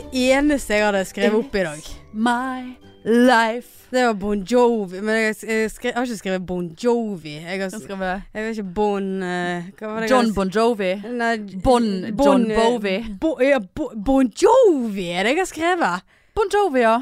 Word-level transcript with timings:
Det 0.00 0.30
eneste 0.32 0.74
jeg 0.74 0.84
hadde 0.86 1.00
skrevet 1.04 1.34
opp 1.36 1.56
i 1.60 1.62
dag. 1.66 1.88
My 2.16 2.60
life. 3.04 3.88
Det 3.90 4.04
var 4.06 4.14
Bon 4.16 4.44
Jovi. 4.52 5.00
Men 5.04 5.18
jeg, 5.18 5.34
jeg, 5.44 5.70
skrev, 5.70 5.90
jeg 5.90 5.96
har 5.98 6.06
ikke 6.08 6.16
skrevet 6.16 6.46
Bon 6.46 6.70
Jovi. 6.84 7.34
Jeg, 7.34 7.60
har, 7.60 7.74
skrevet 7.74 8.22
jeg 8.32 8.46
vet 8.46 8.56
ikke 8.58 8.72
Bon 8.78 9.10
uh, 9.20 9.68
Hva 9.76 9.90
var 9.90 10.00
det 10.00 10.08
John 10.10 10.32
Bon 10.34 10.52
Jovi. 10.54 10.94
Nei, 11.04 11.34
Bon, 11.64 11.90
John 12.16 12.48
eh, 12.48 12.62
Bovi. 12.62 12.96
Bo, 13.20 13.34
ja, 13.44 13.60
bo, 13.60 13.90
bon 13.92 14.32
Jovi 14.42 15.10
er 15.10 15.28
det 15.28 15.34
jeg 15.34 15.42
har 15.42 15.50
skrevet. 15.52 16.08
Bon 16.38 16.52
Jovi, 16.54 16.80
ja. 16.86 16.96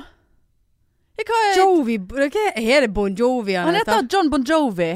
Jeg, 1.20 1.30
hva 1.30 1.41
er, 1.45 1.56
Jovi 1.61 1.98
Hva 2.03 2.28
er 2.56 2.87
det 2.89 2.92
Bon 2.98 3.15
Jovi 3.15 3.61
han, 3.61 3.70
han 3.70 3.78
heter 3.78 4.11
John 4.11 4.34
Bon 4.34 4.42
Jovi. 4.42 4.92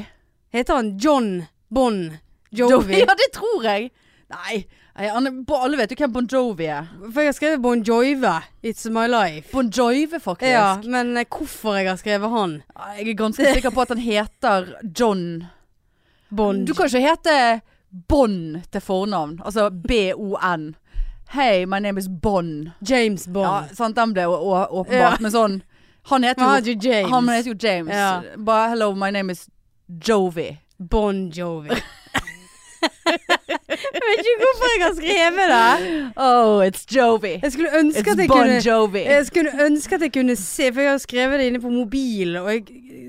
Heter 0.59 0.81
han 0.81 0.95
John 0.99 1.35
Bon 1.71 2.03
Jovi? 2.51 2.99
Ja, 3.05 3.15
det 3.15 3.31
tror 3.39 3.71
jeg. 3.71 3.93
Nei, 4.33 4.65
alle 4.95 5.77
vet 5.77 5.91
jo 5.91 5.97
hvem 5.97 6.13
Bon 6.13 6.27
Jovi 6.29 6.67
er. 6.69 6.89
For 7.13 7.21
jeg 7.23 7.31
har 7.31 7.37
skrevet 7.37 7.63
Bon 7.63 7.83
Joive. 7.83 8.43
It's 8.63 8.89
my 8.91 9.07
life. 9.09 9.49
Bon 9.53 9.71
Joive, 9.71 10.21
faktisk. 10.21 10.51
Ja, 10.53 10.77
men 10.85 11.17
eh, 11.17 11.25
hvorfor 11.29 11.77
jeg 11.79 11.89
har 11.89 11.97
skrevet 11.97 12.31
han? 12.31 12.63
Jeg 12.99 13.09
er 13.09 13.15
ganske 13.15 13.55
sikker 13.55 13.71
på 13.71 13.81
at 13.81 13.89
han 13.89 13.99
heter 13.99 14.75
John. 14.99 15.45
Bon 16.31 16.65
Du 16.65 16.75
kan 16.75 16.87
ikke 16.87 17.01
hete 17.01 17.61
Bon 18.09 18.63
til 18.73 18.81
fornavn. 18.81 19.41
Altså 19.45 19.71
B-O-N. 19.71 20.75
Hey, 21.33 21.65
my 21.65 21.79
name 21.79 21.99
is 21.99 22.09
Bon. 22.23 22.71
James 22.91 23.29
Ja, 23.35 23.63
sant, 23.73 23.97
den 23.97 24.13
ble 24.13 24.27
åpenbart. 24.29 24.93
Ja. 24.93 25.17
Men 25.21 25.33
sånn 25.33 25.63
Han 26.11 26.25
heter 26.25 26.67
jo 26.67 26.75
James. 26.83 27.11
Han 27.11 27.29
heter 27.29 27.53
jo 27.53 27.57
James. 27.63 27.95
Ja. 27.95 28.23
Bare 28.37 28.71
hello, 28.71 28.93
my 28.95 29.11
name 29.11 29.31
is 29.33 29.49
Jovi. 29.89 30.59
Bon 30.79 31.31
Jovi. 31.31 31.71
jeg 33.95 34.03
vet 34.07 34.21
ikke 34.23 34.45
hvorfor 34.45 34.73
jeg 34.73 34.83
har 34.85 34.95
skrevet 34.99 35.53
det. 35.53 36.13
Oh, 36.17 36.63
it's 36.67 36.85
Jovi. 36.97 37.33
Jeg 37.43 37.53
skulle 37.53 37.79
ønske 37.79 38.01
It's 38.01 38.13
at 38.13 38.19
jeg 38.19 38.29
Bon 38.29 38.39
kunne 38.39 38.61
Jovi. 38.67 39.05
Jeg 39.07 39.27
skulle 39.27 39.53
ønske 39.67 39.95
at 39.95 40.03
jeg 40.07 40.13
kunne 40.13 40.37
se, 40.37 40.73
for 40.73 40.81
jeg 40.81 40.91
har 40.91 40.99
skrevet 40.99 41.41
det 41.41 41.47
inne 41.47 41.61
på 41.61 41.71
mobilen, 41.71 42.37
og 42.43 42.53
jeg 42.53 42.63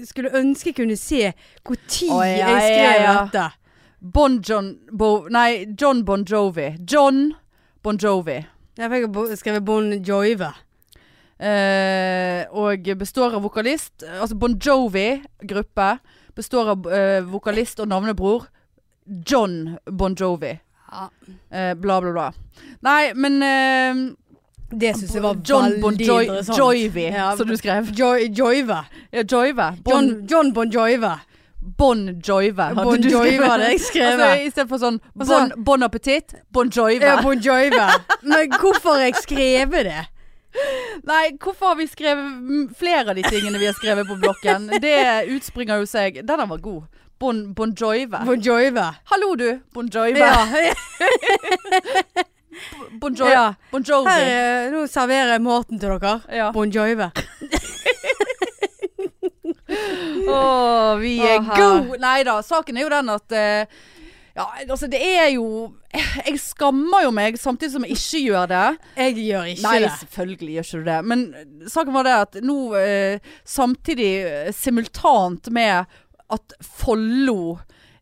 skulle 0.07 0.33
ønske 0.37 0.69
jeg 0.71 0.75
kunne 0.75 0.97
se 0.97 1.33
hvor 1.63 1.77
tid 1.87 2.09
ja, 2.09 2.49
jeg 2.49 2.61
skrev 2.61 2.83
ja, 2.83 3.11
ja. 3.11 3.19
dette. 3.23 3.49
Bon 4.13 4.41
John 4.49 4.75
Bo... 4.91 5.27
Nei, 5.31 5.65
John 5.81 6.05
Bon 6.05 6.25
Jovi. 6.31 6.73
John 6.91 7.33
Bon 7.83 7.97
Jovi. 7.97 8.41
Jeg 8.77 8.89
fikk 8.89 9.17
skrevet 9.39 9.65
Bon 9.65 9.93
Jovi. 10.03 10.51
Eh, 11.43 12.43
og 12.55 12.85
består 12.95 13.33
av 13.35 13.41
vokalist 13.43 14.03
Altså 14.05 14.35
Bon 14.39 14.53
Jovi-gruppe 14.53 15.87
består 16.37 16.69
av 16.71 16.85
eh, 16.93 17.25
vokalist 17.25 17.81
og 17.83 17.89
navnebror 17.89 18.45
John 19.05 19.77
Bon 19.91 20.15
Jovi. 20.15 20.59
Ja. 20.91 21.09
Eh, 21.51 21.73
bla, 21.75 22.01
bla, 22.01 22.11
bla. 22.11 22.31
Nei, 22.85 23.13
men 23.15 23.41
eh, 23.43 24.01
Det 24.73 24.95
syns 24.97 25.13
jeg 25.15 25.23
var 25.23 25.37
John 25.45 25.79
Bon 25.81 25.91
veldig 25.93 26.07
Joy 26.07 26.23
interessant. 26.27 26.57
Joivi, 26.59 27.05
Ja, 27.13 27.35
som 27.37 27.47
du 27.47 27.55
skrev. 27.57 27.89
Joive. 27.97 28.79
Ja, 29.11 29.23
Joive. 29.31 29.71
Bon, 29.83 29.93
John, 29.93 30.27
John 30.31 30.53
Bon 30.53 30.69
Joive. 30.69 31.11
bon 31.77 32.21
Joive. 32.27 32.63
hadde 32.63 32.83
Bon 32.83 33.01
du 33.01 33.09
Joive 33.09 33.45
hadde 33.47 33.69
jeg 33.71 33.79
skrevet. 33.79 34.19
Altså, 34.21 34.45
I 34.47 34.49
stedet 34.51 34.69
for 34.69 34.77
sånn 34.81 34.97
Bon, 35.15 35.51
bon 35.63 35.83
appétit, 35.87 36.33
Bon 36.51 36.69
Joive. 36.69 37.03
Ja, 37.05 37.21
Bon 37.21 37.39
Joive. 37.39 37.85
Men 38.23 38.51
hvorfor 38.59 38.97
har 38.97 39.05
jeg 39.09 39.15
skrevet 39.23 39.85
det? 39.89 40.01
Nei, 41.07 41.31
hvorfor 41.41 41.71
har 41.71 41.75
vi 41.79 41.87
skrevet 41.89 42.25
mm, 42.25 42.65
flere 42.77 43.09
av 43.09 43.15
de 43.17 43.23
tingene 43.25 43.57
vi 43.57 43.65
har 43.65 43.73
skrevet 43.73 44.05
på 44.07 44.17
blokken? 44.21 44.67
Det 44.83 44.99
utspringer 45.33 45.81
jo 45.81 45.87
seg 45.89 46.19
Den 46.27 46.43
var 46.49 46.59
god. 46.61 46.83
Bon, 47.23 47.53
bon 47.55 47.73
Joive. 47.73 48.19
Bon 48.25 48.35
Joive. 48.35 48.83
Hallo 49.05 49.35
du, 49.35 49.61
Bon 49.73 49.87
Joive. 49.87 50.19
Ja. 50.19 50.45
Bon, 52.99 53.15
Jovi. 53.15 53.31
ja. 53.31 53.53
bon 53.71 53.83
Jovi. 53.83 54.09
Her, 54.11 54.65
eh, 54.67 54.71
nå 54.71 54.83
serverer 54.91 55.31
jeg 55.33 55.41
maten 55.41 55.79
til 55.81 55.89
dere. 55.95 56.11
Ja. 56.29 56.51
Bon 56.53 56.69
Joive. 56.69 57.07
Å, 60.27 60.41
vi 60.99 61.15
er 61.23 61.39
oh, 61.39 61.47
gode! 61.55 61.97
Nei 62.03 62.19
da, 62.27 62.35
saken 62.45 62.77
er 62.77 62.85
jo 62.85 62.91
den 62.93 63.09
at 63.15 63.35
eh, 63.39 63.65
Ja, 64.35 64.45
altså 64.67 64.87
det 64.91 64.99
er 65.01 65.31
jo 65.33 65.47
Jeg 65.95 66.37
skammer 66.43 67.07
jo 67.07 67.11
meg 67.15 67.39
samtidig 67.41 67.73
som 67.73 67.87
jeg 67.87 67.97
ikke 67.97 68.21
gjør 68.27 68.51
det. 68.51 68.67
Jeg 68.99 69.17
gjør 69.23 69.49
ikke 69.55 69.65
Nei, 69.65 69.75
det. 69.87 69.91
selvfølgelig 70.03 70.53
gjør 70.57 70.67
ikke 70.67 70.83
du 70.83 70.87
det. 70.91 70.99
Men 71.09 71.25
saken 71.71 71.97
var 71.97 72.07
det 72.07 72.15
at 72.27 72.39
nå 72.45 72.57
eh, 72.79 73.33
samtidig 73.47 74.13
eh, 74.27 74.53
simultant 74.53 75.49
med 75.53 75.99
at 76.33 76.53
Follo 76.65 77.59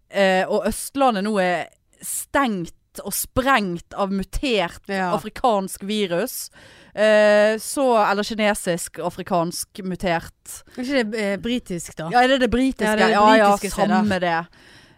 eh, 0.10 0.44
og 0.48 0.66
Østlandet 0.70 1.24
nå 1.28 1.36
er 1.44 1.68
stengt 2.02 2.76
og 3.06 3.14
sprengt 3.16 3.94
av 3.96 4.12
mutert 4.12 4.90
Ja. 4.92 5.14
afrikansk 5.16 5.84
virus. 5.88 6.50
Eh, 6.94 7.56
så 7.62 7.86
Eller 8.04 8.24
kinesisk, 8.28 9.00
afrikansk 9.00 9.80
mutert. 9.88 10.64
Er 10.76 10.84
ikke 10.84 11.04
det 11.06 11.22
eh, 11.22 11.38
britisk, 11.40 11.96
da? 11.96 12.10
Ja, 12.12 12.24
er 12.26 12.34
det 12.34 12.42
det 12.42 12.50
britiske? 12.52 12.84
Ja, 12.90 12.96
det 13.00 13.06
det 13.08 13.14
ja, 13.16 13.36
ja, 13.38 13.48
britiske 13.56 13.72
stedet. 13.72 13.96
samme 13.96 14.20
det. 14.20 14.48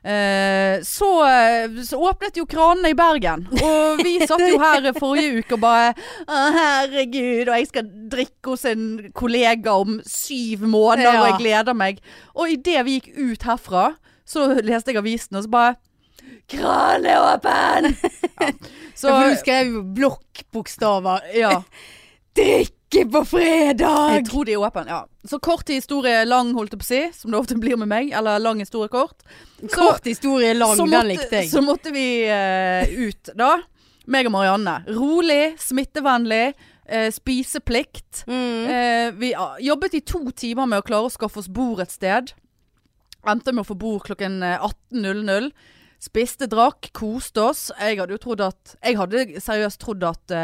Eh, 0.04 0.82
så, 0.84 1.10
eh, 1.24 1.78
så 1.88 1.96
åpnet 2.10 2.36
jo 2.36 2.44
kranene 2.50 2.90
i 2.92 2.96
Bergen, 2.98 3.46
og 3.56 4.02
vi 4.04 4.18
satt 4.20 4.42
jo 4.44 4.58
her 4.60 4.90
forrige 4.98 5.40
uke 5.40 5.56
og 5.56 5.62
bare 5.64 5.94
Å, 6.28 6.42
herregud, 6.58 7.48
og 7.48 7.54
jeg 7.56 7.70
skal 7.70 7.88
drikke 8.12 8.52
hos 8.52 8.66
en 8.68 8.84
kollega 9.16 9.78
om 9.80 10.02
syv 10.04 10.66
måneder, 10.68 11.22
og 11.22 11.30
jeg 11.30 11.40
gleder 11.46 11.78
meg. 11.80 12.04
Og 12.36 12.52
idet 12.52 12.84
vi 12.84 12.98
gikk 13.00 13.14
ut 13.16 13.48
herfra, 13.48 13.86
så 14.28 14.50
leste 14.60 14.92
jeg 14.92 15.00
avisen, 15.00 15.40
og 15.40 15.48
så 15.48 15.54
bare 15.56 15.76
Kranen 16.52 17.08
er 17.08 17.24
åpen! 17.34 17.94
Ja. 18.44 18.52
Så 18.96 19.08
Ja, 19.08 19.14
for 19.16 19.30
du 19.32 19.40
skrev 19.40 19.76
blokkbokstaver. 19.96 21.30
ja. 21.38 21.62
Drikke 22.94 23.10
på 23.12 23.26
fredag! 23.26 24.12
Jeg 24.14 24.26
tror 24.28 24.46
de 24.46 24.54
er 24.54 24.62
åpne, 24.62 24.84
ja. 24.86 25.00
Så 25.26 25.40
kort 25.42 25.70
historie 25.72 26.20
lang, 26.28 26.52
holdt 26.54 26.76
jeg 26.76 26.82
på 26.82 26.86
å 26.86 26.90
si, 26.92 27.00
som 27.18 27.34
det 27.34 27.40
ofte 27.40 27.56
blir 27.58 27.80
med 27.82 27.90
meg. 27.90 28.12
Eller 28.14 28.38
lang 28.38 28.60
historie 28.62 28.92
kort. 28.92 29.24
Så- 29.64 29.70
Kort 29.74 30.06
historie 30.06 30.54
lang, 30.54 30.76
så 30.78 30.86
den 30.86 31.08
likte 31.10 31.40
jeg. 31.40 31.50
Så 31.50 31.64
måtte 31.66 31.90
vi 31.92 32.06
uh, 32.30 32.86
ut, 33.08 33.32
da. 33.34 33.56
Meg 34.06 34.30
og 34.30 34.36
Marianne. 34.38 34.84
Rolig, 34.88 35.56
smittevennlig, 35.60 36.54
Uh, 36.84 37.08
spiseplikt. 37.16 38.26
Mm. 38.28 38.66
Uh, 38.68 39.12
vi 39.16 39.30
jobbet 39.64 39.94
i 39.96 40.02
to 40.04 40.20
timer 40.36 40.68
med 40.68 40.82
å 40.82 40.84
klare 40.84 41.08
å 41.08 41.12
skaffe 41.14 41.40
oss 41.40 41.48
bord 41.48 41.80
et 41.80 41.94
sted. 41.96 42.34
Endte 43.24 43.54
med 43.56 43.64
å 43.64 43.70
få 43.70 43.78
bord 43.80 44.04
klokken 44.04 44.44
eh, 44.44 44.60
18.00. 44.92 45.48
Spiste, 46.04 46.50
drakk, 46.52 46.90
koste 46.92 47.40
oss. 47.40 47.62
Jeg 47.80 48.02
hadde 48.02 48.18
jo 48.18 48.20
trodd 48.20 48.44
at 48.44 48.76
Jeg 48.84 49.00
hadde 49.00 49.40
seriøst 49.40 49.80
trodd 49.80 50.04
at 50.04 50.36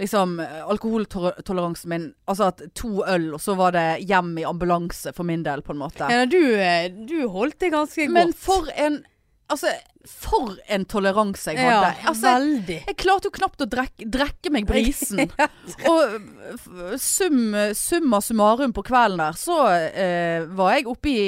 liksom 0.00 0.38
eh, 0.40 0.60
alkoholtoleransen 0.66 1.88
min 1.92 2.06
Altså 2.26 2.50
at 2.50 2.62
to 2.74 3.04
øl, 3.06 3.28
og 3.36 3.40
så 3.42 3.54
var 3.58 3.74
det 3.76 3.86
hjem 4.08 4.32
i 4.40 4.46
ambulanse 4.48 5.12
for 5.14 5.26
min 5.28 5.44
del, 5.46 5.62
på 5.62 5.74
en 5.74 5.82
måte. 5.84 6.08
Ja, 6.10 6.24
du, 6.26 6.40
eh, 6.58 6.88
du 6.90 7.26
holdt 7.30 7.60
det 7.62 7.72
ganske 7.74 8.08
Men 8.10 8.32
godt. 8.32 8.40
for 8.46 8.70
en 8.76 9.04
Altså, 9.52 9.68
for 10.08 10.54
en 10.72 10.86
toleranse 10.88 11.52
jeg 11.52 11.60
ja, 11.60 11.74
hadde. 11.82 12.08
altså, 12.08 12.30
veldig. 12.40 12.78
jeg 12.86 12.96
klarte 12.96 13.28
jo 13.28 13.32
knapt 13.36 13.60
å 13.60 13.66
drekke, 13.68 14.06
drekke 14.08 14.50
meg 14.54 14.64
brisen. 14.66 15.20
Og 15.90 16.96
sum, 16.96 17.52
summa 17.76 18.22
summarum 18.24 18.72
på 18.72 18.86
kvelden 18.88 19.20
der, 19.20 19.36
så 19.36 19.58
eh, 19.68 20.48
var 20.48 20.72
jeg 20.78 20.88
oppe 20.88 21.12
i 21.12 21.26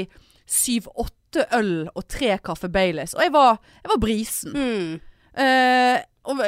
syv-åtte 0.49 1.45
øl 1.59 1.91
og 1.93 2.07
tre 2.09 2.39
kaffe 2.41 2.73
Baileys. 2.73 3.13
Og 3.19 3.27
jeg 3.27 3.35
var, 3.37 3.61
jeg 3.85 3.93
var 3.93 4.03
brisen. 4.03 4.57
Mm. 4.57 4.97
Eh, 5.45 5.97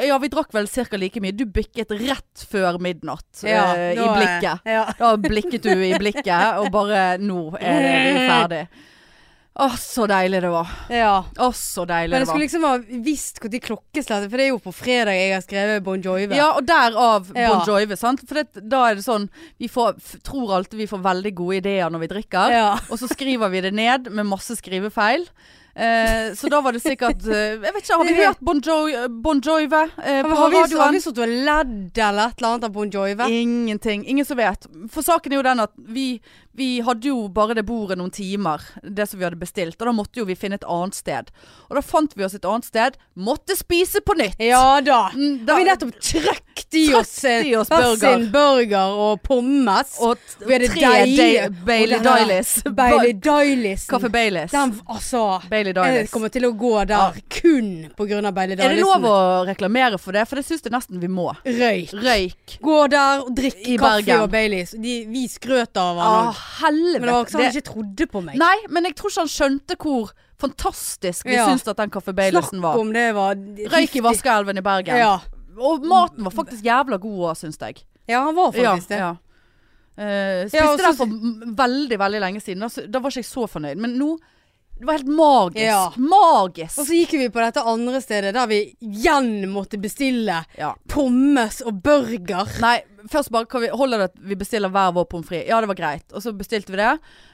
ja, 0.03 0.17
vi 0.21 0.29
drakk 0.31 0.53
vel 0.55 0.67
ca. 0.67 0.99
like 0.99 1.21
mye. 1.23 1.35
Du 1.35 1.45
bikket 1.45 1.91
rett 1.99 2.45
før 2.51 2.79
midnatt 2.83 3.43
Ja, 3.47 3.71
uh, 3.75 3.87
i 3.93 3.97
eh, 3.97 4.13
blikket. 4.17 4.69
Ja. 4.69 4.85
Da 4.99 5.15
blikket 5.21 5.65
du 5.65 5.73
i 5.73 5.93
blikket, 5.99 6.59
og 6.59 6.71
bare 6.73 7.17
Nå 7.21 7.49
er 7.59 7.83
vi 7.83 8.23
ferdig. 8.27 8.63
Å, 9.59 9.65
så 9.75 10.05
deilig 10.07 10.39
det 10.45 10.49
var. 10.53 10.69
ja. 10.93 11.15
Å, 11.19 11.47
så 11.55 11.83
deilig 11.83 12.13
det 12.13 12.13
var. 12.13 12.13
Men 12.13 12.21
jeg 12.23 12.29
skulle 12.29 12.45
liksom 12.45 12.67
ha 12.67 13.01
visst 13.03 13.41
når 13.43 13.59
klokkeslettet, 13.65 14.29
for 14.29 14.39
det 14.39 14.45
er 14.45 14.51
jo 14.53 14.61
på 14.63 14.73
fredag 14.75 15.17
jeg 15.17 15.33
har 15.33 15.43
skrevet 15.43 15.83
Bon 15.83 15.99
Joive. 15.99 16.37
Ja, 16.37 16.53
og 16.55 16.67
derav 16.69 17.27
Ja. 17.35 17.49
Bon 17.51 17.65
Joive, 17.67 17.97
sant? 17.99 18.23
For 18.29 18.39
det, 18.39 18.63
da 18.71 18.85
er 18.87 18.99
det 18.99 19.03
sånn 19.03 19.27
Vi 19.59 19.67
får, 19.71 19.99
tror 20.23 20.55
alltid 20.59 20.79
vi 20.79 20.87
får 20.87 21.03
veldig 21.03 21.33
gode 21.41 21.59
ideer 21.59 21.91
når 21.91 22.05
vi 22.05 22.11
drikker. 22.13 22.55
Ja. 22.55 22.69
Og 22.87 23.01
så 23.01 23.09
skriver 23.11 23.51
vi 23.51 23.65
det 23.67 23.73
ned 23.75 24.07
med 24.13 24.29
masse 24.31 24.55
skrivefeil. 24.61 25.27
Eh, 25.75 26.33
så 26.35 26.49
da 26.49 26.59
var 26.65 26.73
det 26.73 26.81
sikkert 26.81 27.21
eh, 27.29 27.53
Jeg 27.53 27.59
vet 27.61 27.77
ikke, 27.83 27.97
har 27.99 28.07
vi 28.07 28.15
hørt 28.17 28.39
Bon, 28.43 28.57
jo 28.65 29.07
bon 29.21 29.39
Jovi 29.45 29.67
eh, 29.69 29.69
på 29.69 30.33
Har 30.33 30.49
vi, 30.49 30.57
har 30.57 30.65
radioen? 30.65 30.95
vi 30.97 31.01
sittet 31.03 31.21
og 31.23 31.35
ledd 31.47 32.01
eller 32.01 32.33
et 32.33 32.41
eller 32.41 32.49
annet 32.49 32.65
av 32.67 32.73
Bon 32.73 32.89
Jovi? 32.89 33.29
Ingenting. 33.41 34.03
Ingen 34.09 34.25
som 34.25 34.39
vet. 34.39 34.65
For 34.91 35.05
saken 35.05 35.31
er 35.31 35.39
jo 35.39 35.45
den 35.45 35.61
at 35.63 35.73
vi, 35.77 36.07
vi 36.59 36.69
hadde 36.85 37.07
jo 37.09 37.27
bare 37.33 37.55
det 37.57 37.63
bordet 37.67 37.97
noen 37.99 38.11
timer, 38.13 38.61
det 38.83 39.07
som 39.09 39.19
vi 39.19 39.25
hadde 39.25 39.39
bestilt. 39.39 39.77
Og 39.79 39.87
da 39.89 39.93
måtte 39.95 40.19
jo 40.21 40.25
vi 40.27 40.35
finne 40.37 40.59
et 40.59 40.67
annet 40.67 40.97
sted. 40.99 41.31
Og 41.69 41.77
da 41.79 41.83
fant 41.85 42.13
vi 42.19 42.25
oss 42.27 42.35
et 42.37 42.45
annet 42.45 42.67
sted. 42.67 42.97
Måtte 43.19 43.55
spise 43.57 44.01
på 44.05 44.15
nytt. 44.19 44.35
Ja 44.43 44.79
da. 44.85 45.07
Mm, 45.15 45.45
Da 45.47 45.55
og 45.55 45.61
vi 45.63 45.67
nettopp 45.69 45.95
trøkte 46.03 46.79
i 46.83 46.85
oss 46.99 47.13
i 47.25 47.33
eh, 47.53 47.59
oss 47.59 47.69
hver 47.71 47.85
burger. 47.87 48.03
sin 48.19 48.27
burger 48.33 48.95
og 49.07 49.21
pommes. 49.25 49.95
Og 50.03 50.09
og 50.19 50.45
Vi 50.47 50.53
hadde 50.57 50.67
tre 50.73 50.81
Day- 50.81 51.49
Bailey 51.65 51.99
der 52.03 52.71
Bailey 52.75 53.13
Dilis. 53.13 53.85
Kaffe 53.89 54.09
Baileys. 54.11 54.51
Den, 54.51 54.75
altså 54.89 55.23
Bailey 55.49 55.73
Jeg 55.73 56.09
kommer 56.11 56.29
til 56.33 56.45
å 56.49 56.51
gå 56.57 56.73
der 56.89 57.19
kun 57.29 57.89
på 57.97 58.07
grunn 58.09 58.25
av 58.25 58.33
Bailey 58.35 58.57
Er 58.59 58.73
det 58.75 58.81
lov 58.83 59.03
å 59.07 59.15
reklamere 59.47 59.99
for 60.01 60.11
det? 60.17 60.25
For 60.29 60.35
det 60.39 60.45
syns 60.47 60.63
jeg 60.65 60.73
nesten 60.73 60.99
vi 60.99 61.07
må. 61.07 61.29
Røyk. 61.45 61.93
Røyk. 61.93 62.57
Gå 62.65 62.77
der 62.91 63.23
og 63.23 63.31
drikk 63.37 63.59
I 63.63 63.77
kaffe 63.77 64.01
Bergen. 64.03 64.21
og 64.25 64.31
Baileys. 64.33 64.71
De, 64.75 64.95
vi 65.09 65.27
skrøt 65.31 65.77
av 65.79 65.95
hverandre. 65.95 66.33
han. 66.33 66.48
Helvete. 66.57 66.99
men 66.99 67.07
det 67.07 67.13
var 67.13 67.25
ikke 67.25 67.31
sånn 67.35 67.43
han 67.43 67.51
Det- 67.53 67.63
ikke 67.63 67.73
trodde 67.73 68.07
på 68.11 68.23
meg. 68.25 68.35
Nei, 68.41 68.55
men 68.69 68.83
jeg 68.89 68.95
tror 68.95 69.09
ikke 69.13 69.23
han 69.25 69.33
skjønte 69.35 69.75
hvor 69.77 70.11
fantastisk 70.39 71.25
vi 71.25 71.35
Ja. 71.35 71.45
syntes 71.47 71.67
at 71.67 71.77
den 71.77 71.89
Kaffe 71.89 72.13
Baileysen 72.15 72.59
Snakk 72.59 72.61
var. 72.61 72.79
om 72.79 72.93
det 72.93 73.13
var 73.15 73.35
Røyk 73.35 73.95
i 73.95 73.99
vaskeelven 74.01 74.57
i 74.57 74.61
Bergen. 74.61 74.95
Ja. 74.97 75.19
Og 75.59 75.83
maten 75.83 76.23
var 76.23 76.31
faktisk 76.31 76.63
jævla 76.63 76.97
god 76.99 77.19
òg, 77.29 77.35
syns 77.37 77.57
jeg. 77.59 77.83
ja, 78.07 78.23
han 78.23 78.35
var 78.35 78.51
faktisk 78.51 78.87
det. 78.87 78.97
ja. 78.97 79.15
Uh, 79.99 80.47
spiste 80.47 80.55
Ja, 80.55 80.75
den 80.77 80.95
for 80.95 81.05
veldig, 81.67 81.97
veldig 81.99 82.21
lenge 82.21 82.41
siden. 82.41 82.59
Da, 82.61 82.87
da 82.87 82.99
var 82.99 83.09
ikke 83.09 83.19
jeg 83.19 83.25
så 83.25 83.43
fornøyd. 83.51 83.75
Men 83.77 83.97
nå 83.99 84.17
Det 84.79 84.85
var 84.85 84.93
helt 84.93 85.07
magisk. 85.11 85.65
Ja. 85.65 85.93
Magisk. 85.97 86.79
Og 86.79 86.87
så 86.87 86.95
gikk 86.95 87.17
vi 87.19 87.25
på 87.33 87.41
dette 87.43 87.63
andre 87.67 87.99
stedet 87.99 88.31
der 88.35 88.47
vi 88.47 88.61
igjen 88.79 89.49
måtte 89.51 89.75
bestille 89.81 90.37
ja. 90.55 90.69
pommes 90.87 91.59
og 91.67 91.81
burger. 91.83 92.47
Nei, 92.63 92.77
først 93.11 93.33
bare 93.35 93.49
kan 93.51 93.65
vi, 93.65 93.73
holder 93.75 94.05
det 94.05 94.07
at 94.13 94.21
vi 94.31 94.39
bestiller 94.39 94.71
hver 94.71 94.93
vår 94.95 95.09
pommes 95.11 95.27
frites. 95.27 95.49
Ja, 95.51 95.59
det 95.59 95.67
var 95.73 95.79
greit. 95.81 96.07
Og 96.13 96.23
så 96.23 96.31
bestilte 96.31 96.71
vi 96.71 96.79
det. 96.79 96.93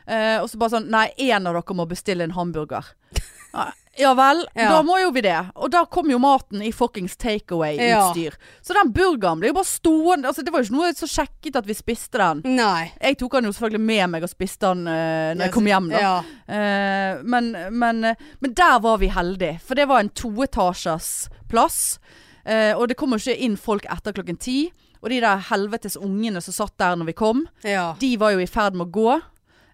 Eh, 0.09 0.39
og 0.42 0.50
så 0.50 0.57
bare 0.62 0.77
sånn 0.80 0.89
Nei, 0.89 1.06
én 1.21 1.45
av 1.45 1.53
dere 1.53 1.77
må 1.77 1.86
bestille 1.89 2.25
en 2.25 2.33
hamburger. 2.33 2.89
Ja, 3.97 4.06
Ja 4.06 4.13
vel, 4.18 4.45
Ja. 4.56 4.69
da 4.69 4.81
må 4.83 4.97
jo 5.01 5.12
vi 5.12 5.21
det. 5.21 5.38
Og 5.56 5.71
da 5.71 5.86
kom 5.86 6.09
jo 6.12 6.19
maten 6.19 6.62
i 6.62 6.71
fuckings 6.71 7.15
takeaway-utstyr. 7.18 8.36
Så 8.62 8.74
den 8.74 8.92
burgeren 8.94 9.39
ble 9.39 9.50
jo 9.50 9.57
bare 9.57 9.65
stående 9.69 10.27
Altså 10.27 10.44
Det 10.44 10.51
var 10.53 10.62
jo 10.62 10.69
ikke 10.69 10.75
noe 10.75 10.94
så 10.94 11.07
sjekket 11.07 11.56
at 11.56 11.65
vi 11.65 11.74
spiste 11.74 12.19
den. 12.19 12.42
Nei. 12.57 12.92
Jeg 13.01 13.18
tok 13.18 13.38
den 13.38 13.45
jo 13.50 13.53
selvfølgelig 13.56 13.86
med 13.86 14.09
meg 14.09 14.24
og 14.27 14.30
spiste 14.30 14.68
den 14.74 14.88
uh, 14.88 15.33
når 15.36 15.47
jeg 15.47 15.56
kom 15.56 15.69
hjem. 15.71 15.89
da 15.89 16.00
Ja. 16.03 16.15
Uh, 16.50 17.24
men, 17.24 17.51
men, 17.71 18.03
uh, 18.06 18.15
men 18.39 18.53
der 18.53 18.80
var 18.80 18.97
vi 19.01 19.07
heldige, 19.07 19.59
for 19.65 19.75
det 19.75 19.88
var 19.88 20.03
en 20.03 20.09
toetasjers 20.09 21.30
plass. 21.50 22.00
Uh, 22.45 22.75
og 22.77 22.89
det 22.89 22.98
kommer 23.00 23.18
ikke 23.18 23.38
inn 23.41 23.57
folk 23.57 23.88
etter 23.89 24.13
klokken 24.13 24.38
ti. 24.38 24.59
Og 25.01 25.12
de 25.13 25.21
der 25.21 25.41
helvetes 25.51 25.98
ungene 26.01 26.41
som 26.41 26.56
satt 26.56 26.77
der 26.81 26.95
når 26.98 27.12
vi 27.12 27.13
kom, 27.18 27.45
ja. 27.63 27.94
de 28.01 28.15
var 28.18 28.33
jo 28.33 28.41
i 28.41 28.50
ferd 28.50 28.74
med 28.77 28.88
å 28.88 28.94
gå. 28.94 29.18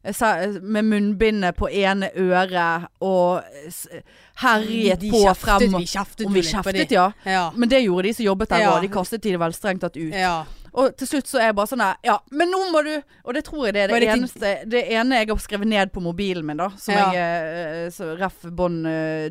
Eh, 0.04 0.14
sa- 0.14 0.48
Med 0.62 0.86
munnbindet 0.86 1.56
på 1.56 1.70
ene 1.70 2.10
øret 2.16 2.88
og 3.02 3.44
eh, 3.66 4.02
herjet 4.42 5.00
på 5.12 5.36
frem. 5.36 5.68
Vi 5.78 5.86
kjeftet 5.86 6.26
Om 6.26 6.34
jo 6.36 6.42
vi 6.42 6.48
kjeftet, 6.48 6.92
ja. 6.92 7.12
Ja. 7.26 7.52
Men 7.56 7.70
det 7.70 7.84
gjorde 7.84 8.04
de 8.10 8.14
som 8.14 8.26
jobbet 8.26 8.50
der 8.50 8.60
Ja. 8.60 8.72
òg. 8.78 8.82
De 8.82 8.88
kastet 8.90 9.22
de 9.22 9.38
vel 9.38 9.54
strengt 9.54 9.82
tatt 9.82 9.98
ut. 9.98 10.14
ja. 10.14 10.44
Og 10.74 10.94
til 10.96 11.06
slutt 11.08 11.28
så 11.28 11.38
er 11.42 11.50
jeg 11.50 11.56
bare 11.56 11.68
sånn 11.68 11.82
her 11.84 11.96
Ja, 12.02 12.14
men 12.32 12.48
nå 12.50 12.72
må 12.72 12.80
du 12.86 13.02
Og 13.26 13.34
det 13.34 13.44
tror 13.44 13.66
jeg 13.66 13.74
det 13.74 13.82
er 13.82 13.88
det, 13.92 14.00
det 14.00 14.10
eneste 14.14 14.52
Det 14.72 14.84
ene 14.96 15.18
jeg 15.20 15.28
har 15.28 15.36
skrevet 15.44 15.68
ned 15.68 15.92
på 15.92 16.00
mobilen 16.00 16.46
min, 16.46 16.56
da. 16.58 16.70
Som 16.78 16.94
Ja. 16.96 17.12
jeg 17.12 17.88
eh, 17.88 17.90
så 17.92 18.16
Ref. 18.18 18.38
Bon 18.56 18.86
uh, 18.86 19.28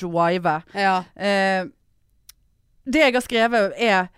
Joive. 0.00 0.62
ja. 0.74 1.04
Eh, 1.14 1.66
det 2.90 3.00
jeg 3.04 3.12
har 3.12 3.20
skrevet 3.20 3.72
er 3.76 4.08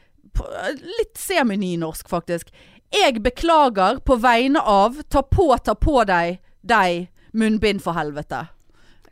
litt 1.01 1.19
semi-nynorsk, 1.19 2.07
faktisk. 2.09 2.51
Jeg 2.91 3.23
beklager 3.23 4.01
på 4.03 4.17
vegne 4.19 4.61
av 4.67 5.03
Ta 5.09 5.23
på, 5.23 5.53
ta 5.63 5.77
på 5.79 6.03
deg, 6.09 6.41
deg, 6.67 7.07
munnbind 7.33 7.83
for 7.85 7.95
helvete. 7.95 8.49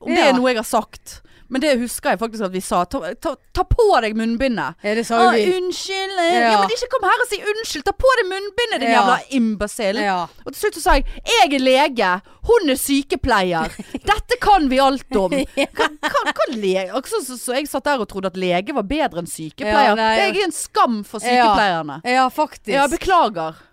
Om 0.02 0.14
det 0.14 0.24
er 0.24 0.34
noe 0.36 0.50
jeg 0.50 0.60
har 0.60 0.66
sagt. 0.66 1.20
Men 1.48 1.62
det 1.64 1.70
husker 1.80 2.12
jeg 2.12 2.20
faktisk 2.20 2.44
at 2.44 2.52
vi 2.52 2.60
sa. 2.60 2.82
Ta, 2.84 3.12
ta, 3.16 3.34
ta 3.56 3.64
på 3.64 3.86
deg 4.04 4.16
munnbindet. 4.18 4.76
ja, 4.84 4.94
det 4.98 5.06
sa 5.08 5.20
ah, 5.28 5.30
vi. 5.32 5.46
unnskyld. 5.56 6.16
Ja. 6.18 6.40
Ja. 6.44 6.56
men 6.60 6.74
ikke 6.74 6.90
kom 6.92 7.06
her 7.08 7.22
og 7.24 7.30
si 7.30 7.38
unnskyld. 7.40 7.86
Ta 7.86 7.94
på 7.96 8.10
deg 8.20 8.28
munnbindet, 8.32 8.82
din 8.82 8.90
Ja. 8.92 8.98
jævla 9.00 9.18
imbecill. 9.38 10.00
Ja. 10.04 10.18
Og 10.44 10.52
til 10.52 10.60
slutt 10.60 10.76
så 10.76 10.82
sa 10.84 10.96
jeg 10.98 11.06
jeg 11.28 11.54
er 11.56 11.64
lege, 11.64 12.10
hun 12.48 12.72
er 12.74 12.80
sykepleier. 12.80 13.72
Dette 14.10 14.38
kan 14.44 14.68
vi 14.68 14.80
alt 14.82 15.16
om. 15.16 15.32
Hva, 15.32 15.88
hva, 16.04 16.24
hva 16.34 16.48
lege? 16.52 17.02
Så, 17.08 17.22
så, 17.24 17.38
så 17.40 17.56
jeg 17.56 17.70
satt 17.70 17.88
der 17.88 18.04
og 18.04 18.10
trodde 18.10 18.28
at 18.28 18.36
lege 18.36 18.76
var 18.76 18.84
bedre 18.88 19.24
enn 19.24 19.30
sykepleier. 19.30 19.94
Ja, 19.94 19.96
nei, 19.96 20.12
det 20.20 20.42
er 20.42 20.50
en 20.50 20.54
skam 20.56 21.00
for 21.08 21.24
sykepleierne. 21.24 22.02
ja, 22.04 22.28
faktisk. 22.28 22.74
Ja, 22.74 22.84
beklager. 22.92 23.64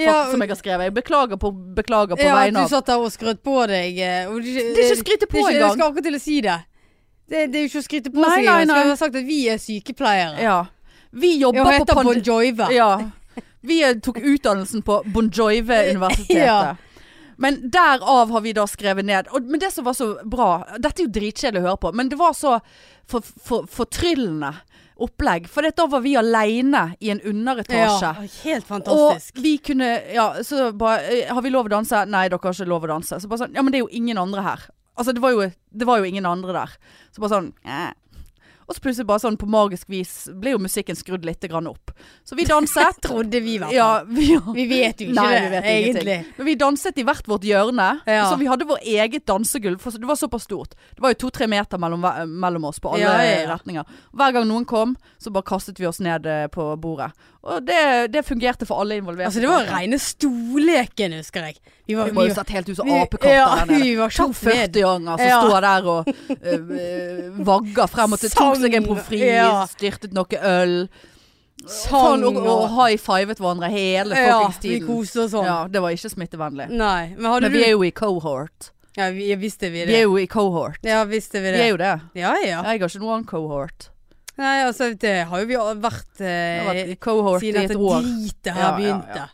Ja, 0.00 0.26
som 0.30 0.40
jeg 0.40 0.50
har 0.50 0.58
skrevet. 0.58 0.88
Jeg 0.88 0.94
beklager 0.96 1.38
på, 1.40 1.50
beklager 1.76 2.16
på 2.16 2.24
ja, 2.24 2.34
vegne 2.34 2.64
du 2.64 2.70
satt 2.72 2.88
der 2.88 3.00
og 3.02 3.12
skrøt 3.12 3.42
på 3.44 3.56
deg. 3.70 3.98
eh, 4.00 4.28
og 4.28 4.42
Det 4.42 4.72
er 4.72 4.86
ikke 4.88 5.00
skryte 5.04 5.28
på 5.30 5.42
engang. 5.44 5.60
Jeg 5.60 5.76
skal 5.76 5.88
akkurat 5.88 6.08
til 6.08 6.18
å 6.18 6.22
si 6.22 6.38
det. 6.44 6.58
Det, 7.32 7.46
det 7.48 7.58
er 7.58 7.64
jo 7.64 7.70
ikke 7.70 7.80
å 7.80 7.86
skryte 7.86 8.12
på 8.12 8.20
Nei, 8.20 8.28
seg. 8.36 8.44
nei, 8.44 8.60
Jeg 8.60 8.68
nei. 8.68 8.76
skulle 8.76 8.94
ha 8.94 9.00
sagt 9.00 9.18
at 9.18 9.26
vi 9.26 9.40
er 9.48 9.60
sykepleiere. 9.62 10.42
Ja. 10.44 10.58
Vi 11.12 11.34
jobber 11.40 11.72
Jeg 11.72 11.86
på 11.88 12.04
Bon 12.04 12.22
Joive. 12.24 12.68
Ja. 12.76 12.90
Vi 13.62 13.78
tok 14.04 14.18
utdannelsen 14.20 14.82
på 14.84 15.02
Bon 15.14 15.30
Joive-universitetet. 15.32 16.36
Ja. 16.52 16.76
Men 17.42 17.56
derav 17.74 18.30
har 18.30 18.40
vi 18.44 18.52
da 18.54 18.66
skrevet 18.70 19.06
ned. 19.08 19.30
Og, 19.32 19.46
men 19.50 19.58
det 19.58 19.72
som 19.74 19.86
var 19.88 19.96
så 19.98 20.12
bra 20.28 20.50
Dette 20.78 21.02
er 21.02 21.08
jo 21.08 21.14
dritkjedelig 21.16 21.62
å 21.62 21.68
høre 21.70 21.80
på, 21.80 21.90
men 21.96 22.10
det 22.12 22.18
var 22.20 22.36
så 22.38 22.58
for, 23.08 23.24
for, 23.24 23.64
fortryllende 23.66 24.52
opplegg. 25.02 25.48
For 25.50 25.66
da 25.66 25.86
var 25.90 26.04
vi 26.04 26.12
aleine 26.20 26.84
i 27.00 27.10
en 27.10 27.22
underetasje. 27.26 28.12
Ja, 28.12 28.28
helt 28.44 28.68
fantastisk. 28.68 29.40
Og 29.40 29.42
vi 29.42 29.56
kunne 29.64 29.88
Ja, 30.12 30.28
så 30.46 30.68
bare 30.76 31.00
eh, 31.08 31.32
Har 31.32 31.42
vi 31.42 31.50
lov 31.50 31.66
å 31.66 31.72
danse? 31.72 32.04
Nei, 32.06 32.28
dere 32.28 32.38
har 32.44 32.54
ikke 32.54 32.68
lov 32.70 32.86
å 32.86 32.92
danse. 32.92 33.18
Så 33.18 33.30
bare 33.32 33.46
sånn 33.46 33.56
Ja, 33.58 33.64
men 33.64 33.74
det 33.74 33.80
er 33.80 33.86
jo 33.88 33.90
ingen 34.04 34.20
andre 34.22 34.44
her. 34.46 34.68
Altså, 34.98 35.12
det 35.16 35.22
var 35.24 35.32
jo, 35.34 35.50
det 35.72 35.88
var 35.88 35.98
jo 36.02 36.04
ingen 36.08 36.26
andre 36.28 36.52
der. 36.52 36.78
Så 37.12 37.22
bare 37.24 37.36
sånn 37.38 37.52
eh. 37.64 37.90
Og 38.70 38.76
så 38.76 38.82
plutselig 38.84 39.08
bare 39.08 39.20
sånn 39.20 39.34
på 39.36 39.46
magisk 39.50 39.88
vis 39.90 40.10
ble 40.38 40.52
jo 40.54 40.58
musikken 40.62 40.96
skrudd 40.96 41.24
litt 41.26 41.42
grann 41.50 41.66
opp. 41.66 41.90
Så 42.24 42.36
vi 42.38 42.44
danset. 42.46 43.00
Trodde 43.04 43.40
vi, 43.42 43.56
i 43.56 43.58
hvert 43.60 43.72
fall. 43.72 43.74
ja, 43.74 44.04
vi, 44.06 44.28
Vi 44.54 44.66
vet 44.70 45.02
jo 45.02 45.08
ikke 45.10 45.16
Nei, 45.18 45.40
det, 45.50 45.62
vi 45.64 45.72
egentlig. 45.72 46.14
Men 46.38 46.46
vi 46.46 46.54
danset 46.60 47.00
i 47.02 47.04
hvert 47.04 47.28
vårt 47.28 47.44
hjørne. 47.44 47.88
Ja. 48.06 48.28
Så 48.30 48.38
vi 48.40 48.46
hadde 48.48 48.68
vår 48.70 48.80
eget 48.86 49.26
dansegulv. 49.28 49.82
For 49.82 49.98
det 49.98 50.08
var 50.08 50.16
såpass 50.20 50.46
stort. 50.46 50.78
Det 50.94 51.02
var 51.04 51.12
jo 51.12 51.18
to-tre 51.24 51.50
meter 51.50 51.82
mellom, 51.82 52.06
mellom 52.38 52.70
oss 52.70 52.80
på 52.80 52.94
alle 52.94 53.02
Ja, 53.02 53.18
ja, 53.26 53.34
ja. 53.42 53.50
retninger. 53.50 53.98
Hver 54.14 54.38
gang 54.38 54.48
noen 54.48 54.64
kom, 54.70 54.94
så 55.18 55.34
bare 55.34 55.50
kastet 55.52 55.82
vi 55.82 55.90
oss 55.90 56.00
ned 56.00 56.30
eh, 56.30 56.46
på 56.54 56.70
bordet. 56.80 57.10
Og 57.42 57.64
det, 57.66 58.12
det 58.14 58.20
fungerte 58.22 58.66
for 58.68 58.78
alle 58.84 59.00
involverte. 59.00 59.26
Altså, 59.32 59.40
det 59.42 59.48
var 59.50 59.64
rene 59.66 59.98
storleken, 59.98 61.12
husker 61.18 61.48
jeg. 61.48 61.56
Vi 61.90 61.96
var, 61.98 62.06
Vi 62.06 62.14
var 62.14 62.28
jo 62.28 62.34
satt 62.36 62.50
helt 62.54 62.68
ut 62.70 62.76
som 62.78 62.90
apekatter 62.94 63.34
ja, 63.34 63.48
der 63.58 63.66
nede. 63.72 63.82
vi 63.82 63.96
var 63.98 64.12
To 64.14 64.28
kjapt 64.28 64.44
ned. 64.46 64.76
40-åringer 64.76 65.16
som 65.18 65.26
Ja. 65.26 65.40
står 65.42 65.60
der 65.66 65.88
og 65.90 66.12
øh, 66.62 67.46
vagger 67.46 67.86
frem 67.90 68.12
og 68.14 68.20
til. 68.22 68.30
Tok 68.30 68.60
seg 68.62 68.74
en 68.78 68.86
pommes 68.86 69.02
frites, 69.08 69.26
Ja. 69.26 69.66
styrtet 69.66 70.14
noe 70.14 70.38
øl. 70.38 70.76
Sang 71.66 72.24
og, 72.26 72.36
og 72.42 72.62
high-fivet 72.74 73.38
hverandre 73.38 73.68
hele 73.70 74.16
Ja, 74.18 74.38
fuckings 74.40 74.62
vi 74.62 74.68
tiden. 74.68 74.86
koste 74.88 75.20
oss 75.26 75.30
sånn. 75.34 75.44
Ja, 75.46 75.58
det 75.70 75.82
var 75.82 75.94
ikke 75.94 76.10
smittevennlig. 76.10 76.68
Nei, 76.74 77.14
men 77.18 77.30
Men 77.30 77.42
du 77.42 77.48
vi 77.58 77.64
er 77.64 77.70
jo 77.74 77.82
i 77.86 77.90
cohort. 77.94 78.70
Ja, 78.96 79.10
vi, 79.10 79.34
visste 79.40 79.70
vi 79.70 79.84
det. 79.84 79.88
Vi 79.88 79.94
er 80.00 80.02
jo 80.08 80.16
i 80.18 80.26
cohort. 80.26 80.78
Ja, 80.82 81.04
visste 81.04 81.40
vi 81.40 81.50
det. 81.52 81.58
Vi 81.58 81.66
er 81.66 81.70
jo 81.70 81.76
det. 81.80 81.92
Ja, 82.18 82.34
ja. 82.42 82.62
Jeg 82.62 82.64
har 82.66 82.88
ikke 82.88 83.00
noe 83.00 83.14
annet 83.18 83.26
cohort. 83.30 83.88
Nei, 84.42 84.56
altså, 84.66 84.90
det 84.98 85.14
har 85.30 85.42
jo 85.44 85.46
vi 85.50 85.58
vært 85.84 86.20
eh, 86.26 86.94
cohort 87.02 87.40
siden 87.44 87.62
et 87.62 87.70
dette 87.70 87.78
dritet 87.78 88.52
her 88.52 88.60
Ja, 88.60 88.68
ja, 88.68 88.76
begynte. 88.80 89.22
ja. 89.22 89.28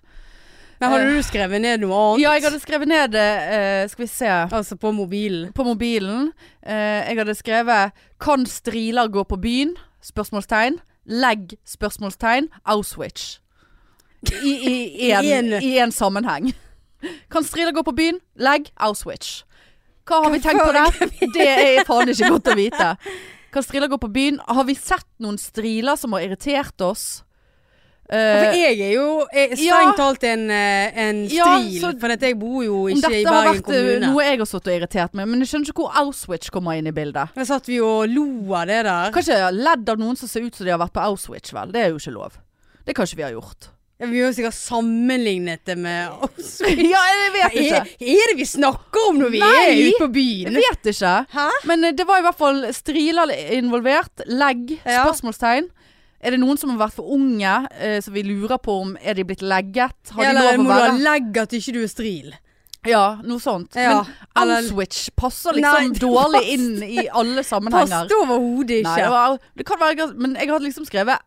Men 0.78 0.92
hadde 0.92 1.06
Eh, 1.08 1.16
du 1.16 1.22
skrevet 1.26 1.60
ned 1.64 1.80
noe 1.82 1.96
annet? 1.98 2.20
Ja, 2.22 2.32
jeg 2.36 2.44
hadde 2.44 2.60
skrevet 2.62 2.86
ned 2.86 3.16
uh, 3.18 3.88
Skal 3.90 4.04
vi 4.04 4.06
se 4.12 4.28
Altså 4.30 4.76
på 4.78 4.92
mobilen? 4.94 5.48
På 5.56 5.64
mobilen. 5.66 6.28
Uh, 6.62 7.00
jeg 7.08 7.18
hadde 7.18 7.34
skrevet 7.34 7.92
'Kan 8.20 8.46
striler 8.46 9.08
gå 9.10 9.24
på 9.26 9.36
byen?' 9.42 9.74
Spørsmålstegn. 10.02 10.76
Legg? 11.06 11.56
Spørsmålstegn. 11.66 12.46
Auschwitz. 12.64 13.40
I, 14.44 15.10
én 15.10 15.18
en, 15.18 15.24
I 15.24 15.32
en- 15.32 15.62
I 15.62 15.78
en 15.78 15.92
sammenheng. 15.92 16.52
Kan 17.30 17.42
striler 17.44 17.72
gå 17.72 17.82
på 17.82 17.92
byen? 17.96 18.20
Legg? 18.36 18.70
Auschwitz. 18.76 19.42
Hva 20.06 20.22
har 20.24 20.30
vi 20.30 20.38
tenkt 20.38 20.62
på 20.64 20.72
det? 20.72 21.10
Det 21.34 21.48
er 21.48 21.84
faen 21.86 22.08
ikke 22.08 22.30
godt 22.30 22.48
å 22.52 22.54
vite. 22.56 22.88
Kan 23.52 23.62
striler 23.64 23.88
gå 23.88 23.98
på 24.00 24.10
byen? 24.12 24.40
Har 24.46 24.64
vi 24.68 24.74
sett 24.76 25.06
noen 25.24 25.38
striler 25.40 25.96
som 25.96 26.12
har 26.12 26.20
irritert 26.26 26.80
oss? 26.84 27.22
Eh, 28.10 28.16
For 28.16 28.54
jeg 28.56 28.78
er 28.80 28.92
jo 28.94 29.26
jeg, 29.36 29.56
strengt 29.60 29.98
talt 30.00 30.22
en, 30.24 30.46
en, 30.50 31.18
stril, 31.28 31.36
Ja, 31.36 31.80
så- 31.82 31.90
for 32.00 32.08
jeg 32.16 32.38
bor 32.40 32.62
jo 32.64 32.86
ikke 32.88 33.10
i 33.12 33.24
Bergen 33.24 33.26
kommune. 33.28 33.58
dette 33.60 33.74
har 33.74 33.84
vært 33.84 34.02
eh, 34.02 34.06
noe 34.08 34.22
jeg 34.24 34.38
har 34.38 34.46
stått 34.48 34.66
og 34.70 34.72
irritert 34.80 35.12
meg 35.14 35.28
Men 35.28 35.40
jeg 35.44 35.48
skjønner 35.50 35.68
ikke 35.68 35.82
hvor 35.84 35.98
Auschwitz 36.00 36.48
kommer 36.50 36.78
inn 36.80 36.86
i 36.88 36.94
bildet. 36.96 37.34
Da 37.36 37.44
satt 37.44 37.66
vi 37.68 37.80
og 37.84 38.08
lo 38.08 38.54
av 38.54 38.66
det 38.66 38.84
der. 38.88 39.12
Kanskje 39.12 39.52
ledd 39.52 39.88
av 39.92 39.98
noen 40.00 40.16
som 40.16 40.26
ser 40.28 40.40
ut 40.40 40.54
som 40.56 40.64
de 40.64 40.72
har 40.72 40.80
vært 40.80 40.94
på 40.96 41.04
Auschwitz, 41.04 41.52
vel. 41.52 41.70
Det 41.72 41.84
er 41.84 41.90
jo 41.92 41.96
ikke 42.00 42.14
lov. 42.16 42.38
Det 42.86 42.94
kan 42.96 43.04
ikke 43.04 43.16
vi 43.20 43.22
ha 43.28 43.30
gjort. 43.36 43.68
Ja, 43.98 44.06
Vi 44.06 44.20
har 44.22 44.32
sikkert 44.32 44.54
sammenlignet 44.54 45.64
det 45.66 45.74
med 45.78 46.10
oss. 46.22 46.60
ja, 46.62 47.00
jeg 47.02 47.32
vet 47.34 47.44
Er, 47.44 47.56
ikke. 47.58 48.10
er 48.14 48.30
det 48.30 48.36
vi 48.38 48.44
snakker 48.46 49.08
om 49.08 49.18
når 49.18 49.32
vi 49.34 49.40
Nei. 49.42 49.48
er 49.64 49.80
ute 49.88 49.98
på 49.98 50.06
Jeg 50.06 50.12
byen? 50.14 50.54
vet 50.60 50.90
ikke. 50.92 51.14
Hæ? 51.34 51.48
Men 51.66 51.84
eh, 51.88 51.92
det 51.98 52.06
var 52.06 52.20
i 52.20 52.26
hvert 52.28 52.38
fall 52.38 52.60
striler 52.76 53.32
involvert. 53.58 54.22
Legg? 54.30 54.76
Ja. 54.84 55.02
Spørsmålstegn. 55.02 55.66
Er 56.20 56.34
det 56.34 56.38
noen 56.42 56.58
som 56.58 56.70
har 56.74 56.78
vært 56.88 56.94
for 56.98 57.10
unge, 57.14 57.56
eh, 57.78 57.98
så 58.02 58.10
vi 58.14 58.22
lurer 58.26 58.58
på 58.62 58.80
om 58.84 58.96
er 59.02 59.14
de 59.18 59.24
blitt 59.26 59.42
legget? 59.42 59.94
Har 60.14 60.22
de 60.24 60.28
Eller 60.30 60.46
lov 60.46 60.54
å 60.54 60.62
må 60.62 60.70
du 60.70 60.74
ha 60.74 60.80
være 60.88 61.02
legg 61.04 61.36
at 61.42 61.52
ikke 61.58 61.74
du 61.76 61.82
er 61.82 61.90
stril? 61.92 62.32
Ja, 62.86 63.04
noe 63.26 63.42
sånt. 63.42 63.74
Ja, 63.74 64.04
Men 64.38 64.52
Auschwitz 64.62 65.10
passer 65.18 65.58
liksom 65.58 65.90
Nei, 65.90 65.98
dårlig 66.06 66.42
pass- 66.42 66.54
inn 66.54 66.82
i 67.02 67.08
alle 67.10 67.42
sammenhenger. 67.42 68.06
Passet 68.06 68.14
overhodet 68.22 68.82
Nei, 68.86 68.94
ikke. 68.94 69.02
det, 69.02 69.10
var, 69.10 69.38
det 69.58 69.66
kan 69.66 69.82
være 69.82 70.12
Men 70.14 70.36
jeg 70.38 70.48
hadde 70.54 70.66
liksom 70.70 70.86
skrevet 70.86 71.18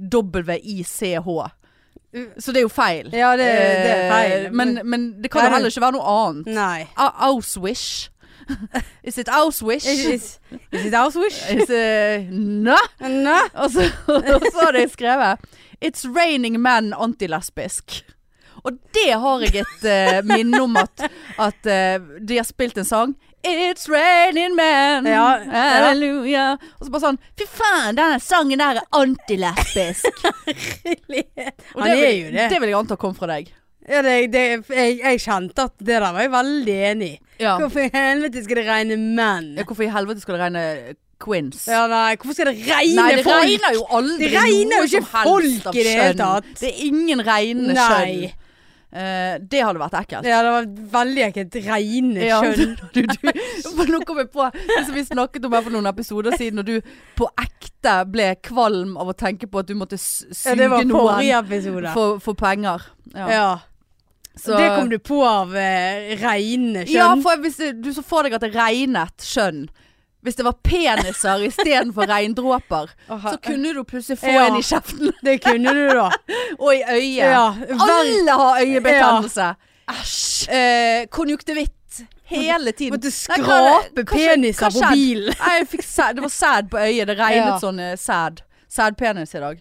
A-U-S-W-I-C-H. 0.00 1.50
Så 2.38 2.52
det 2.52 2.58
er 2.58 2.64
jo 2.66 2.68
feil. 2.74 3.10
Ja, 3.14 3.30
det, 3.38 3.46
det 3.46 3.90
er 3.94 4.08
feil. 4.10 4.46
Eh, 4.46 4.52
Men, 4.52 4.78
men 4.84 5.04
det 5.22 5.30
kan 5.30 5.44
jo 5.46 5.52
heller 5.54 5.70
ikke 5.70 5.84
være 5.84 5.94
noe 5.98 6.14
annet. 6.26 6.48
Nei. 6.56 6.80
A- 6.98 7.12
Auschwitz. 7.28 8.08
Is 9.06 9.18
it 9.18 9.28
Auschwitz? 9.30 9.86
Is, 9.86 10.06
is, 10.06 10.24
is 10.72 10.86
it 10.88 10.94
Auschwitz? 10.98 11.38
Is 11.54 11.70
it, 11.70 12.32
no. 12.34 12.74
Nei. 13.00 13.44
Og 13.62 13.70
så, 13.70 13.86
og 14.10 14.46
så 14.50 14.64
har 14.64 14.78
jeg 14.80 14.90
skrevet 14.90 15.44
It's 15.80 16.02
raining 16.16 16.58
men 16.60 16.90
antilesbisk. 16.92 18.00
Og 18.64 18.74
det 18.92 19.12
har 19.22 19.40
jeg 19.46 19.62
et 19.62 19.86
uh, 19.88 20.18
minne 20.28 20.58
om 20.66 20.74
at, 20.76 21.06
at 21.40 21.70
uh, 21.70 22.10
de 22.20 22.36
har 22.36 22.44
spilt 22.44 22.76
en 22.82 22.84
sang. 22.84 23.14
It's 23.42 23.86
raining 23.88 24.54
men, 24.54 25.06
Ja, 25.08 25.38
ja. 25.40 25.62
halleluja. 25.86 26.58
Og 26.78 26.84
så 26.86 26.90
bare 26.92 27.04
sånn 27.06 27.18
Fy 27.40 27.46
faen, 27.48 27.96
denne 27.96 28.18
sangen 28.20 28.60
der 28.60 28.82
er 28.82 28.88
antilesbisk. 28.92 30.04
Og 31.74 31.80
Han 31.80 31.88
det, 31.88 31.94
er 31.94 32.02
vil- 32.04 32.20
jo 32.24 32.30
det. 32.36 32.46
Det 32.52 32.60
vil 32.60 32.68
jeg 32.72 32.78
anta 32.82 32.96
kom 33.00 33.14
fra 33.16 33.30
deg. 33.32 33.48
Ja, 33.90 34.02
det, 34.04 34.16
det, 34.30 34.42
jeg, 34.70 34.98
jeg 35.00 35.20
kjente 35.24 35.64
at 35.66 35.72
det 35.80 35.96
der 35.96 36.04
var 36.12 36.20
jeg 36.22 36.30
veldig 36.30 36.74
enig 36.92 37.08
i. 37.14 37.20
Ja. 37.40 37.54
Hvorfor 37.58 37.80
i 37.86 37.90
helvete 37.94 38.42
skal 38.44 38.60
det 38.60 38.66
regne 38.68 38.98
menn? 39.00 39.54
Ja, 39.56 39.64
Hvorfor 39.66 39.86
i 39.86 39.90
helvete 39.90 40.20
skal 40.22 40.36
det 40.36 40.42
regne 40.44 40.64
quins? 41.20 41.64
Ja, 41.68 41.86
nei, 41.90 42.12
hvorfor 42.20 42.36
skal 42.36 42.50
det 42.52 42.68
regne 42.68 43.00
Nei, 43.00 43.08
det 43.16 43.24
folk? 43.24 43.40
regner 43.40 43.74
jo 43.76 43.86
aldri 43.96 44.28
Det 44.28 44.30
regner 44.36 44.60
jo 44.60 44.68
noe 44.76 44.84
ikke 44.86 45.00
som 45.00 45.08
helst 45.16 45.32
folk 45.32 45.66
av 45.72 45.74
i 45.80 45.82
det 45.88 45.96
hele 45.96 46.04
skjønn. 46.12 46.20
tatt. 46.20 46.52
Det 46.60 46.68
er 46.70 46.84
ingen 46.90 47.24
regnende 47.26 47.74
Nei. 47.80 47.88
skjønn. 47.88 48.36
Eh, 48.92 49.38
det 49.38 49.60
hadde 49.62 49.78
vært 49.78 49.94
ekkelt. 50.00 50.26
Ja, 50.26 50.40
det 50.42 50.50
var 50.50 50.68
veldig 50.98 51.22
ekkelt. 51.28 51.58
Ja, 52.26 52.40
du, 52.58 53.02
du, 53.06 53.84
nå 53.92 54.00
kom 54.06 54.18
jeg 54.18 54.30
på 54.34 54.48
det 54.50 54.80
som 54.86 54.94
vi 54.96 55.04
snakket 55.06 55.46
om 55.46 55.54
her 55.54 55.62
for 55.66 55.74
noen 55.76 55.86
episoder 55.92 56.34
siden, 56.36 56.58
når 56.58 56.66
du 56.66 56.94
på 57.20 57.28
ekte 57.38 57.94
ble 58.10 58.32
kvalm 58.42 58.96
av 59.00 59.12
å 59.12 59.16
tenke 59.16 59.46
på 59.50 59.62
at 59.62 59.70
du 59.70 59.76
måtte 59.78 59.98
suge 60.00 60.56
Ja, 60.58 60.80
noen 60.90 61.22
for, 61.94 62.18
for 62.24 62.38
penger. 62.38 62.88
Ja. 63.14 63.28
Ja. 63.30 63.50
Så- 64.34 64.56
Det 64.58 64.68
kom 64.78 64.88
du 64.90 64.98
på 64.98 65.20
av 65.26 65.54
uh, 65.54 66.16
regne 66.22 66.84
kjønn? 66.86 66.94
Ja, 66.94 67.14
for 67.22 67.38
hvis 67.42 67.58
du 67.82 67.92
så 67.94 68.02
for 68.06 68.26
deg 68.26 68.34
at 68.38 68.42
det 68.46 68.54
regnet 68.54 69.22
skjønn. 69.26 69.68
Hvis 70.22 70.36
det 70.36 70.44
var 70.44 70.52
peniser 70.62 71.46
istedenfor 71.46 72.06
regndråper, 72.10 72.90
så 73.08 73.36
kunne 73.46 73.72
du 73.74 73.82
plutselig 73.88 74.18
få 74.20 74.26
Ja. 74.34 74.46
en 74.50 74.56
i 74.58 74.62
kjeften 74.62 75.12
Det 75.24 75.38
kunne 75.44 75.72
du 75.74 75.86
da. 75.96 76.10
og 76.60 76.74
i 76.74 76.82
øyet. 76.82 77.16
Ja, 77.16 77.46
Alle 77.88 78.30
har 78.42 78.60
øyebetennelse. 78.60 79.54
Æsj. 79.90 80.50
Eh, 80.52 81.06
konjuktivitt. 81.10 81.76
Hele 82.30 82.72
tiden. 82.72 82.92
Måtte 82.94 83.10
skrape 83.10 84.04
peniser 84.06 84.70
på 84.70 84.92
bilen. 84.92 85.34
Nei, 85.46 85.64
det 85.64 86.22
var 86.22 86.28
sæd 86.30 86.68
på 86.70 86.78
øyet. 86.78 87.06
Det 87.08 87.16
regnet 87.18 87.54
Ja. 87.54 87.58
sånn 87.58 87.80
sæd. 87.98 88.44
Sædpenis 88.70 89.34
i 89.34 89.40
dag. 89.42 89.58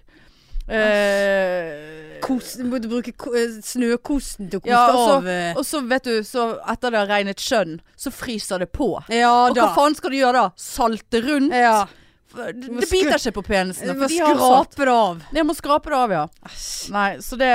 Eh, 0.70 2.09
Kos, 2.24 2.54
du 2.60 2.66
måtte 2.70 2.90
bruke 2.92 3.14
eh, 3.36 3.56
snøkosten 3.66 4.50
til 4.52 4.60
å 4.60 4.64
koste 4.64 4.74
ja, 4.74 4.82
og, 4.92 5.00
så, 5.00 5.16
av 5.20 5.62
og 5.62 5.66
så 5.68 5.82
vet 5.90 6.10
du, 6.10 6.18
så 6.28 6.50
etter 6.74 6.94
det 6.94 7.02
har 7.04 7.10
regnet 7.14 7.44
skjønn, 7.44 7.80
så 8.00 8.12
fryser 8.14 8.66
det 8.66 8.70
på. 8.76 8.92
Ja 9.14 9.32
Og 9.48 9.56
da. 9.58 9.70
hva 9.70 9.76
faen 9.78 9.98
skal 9.98 10.14
du 10.14 10.20
gjøre 10.20 10.44
da? 10.44 10.52
Salte 10.60 11.24
rundt? 11.26 11.56
Ja. 11.56 11.88
Det, 12.30 12.52
det 12.62 12.86
biter 12.92 13.16
ikke 13.18 13.32
på 13.40 13.44
penisene. 13.48 13.96
Du 13.96 14.04
må 14.04 14.08
skrape 14.12 14.86
det 14.86 14.94
av. 14.94 15.22
Jeg 15.34 15.46
må 15.50 15.56
skrape 15.58 15.90
det 15.90 15.98
av, 15.98 16.12
ja. 16.14 16.26
Nei, 16.94 17.08
så 17.26 17.40
det 17.42 17.50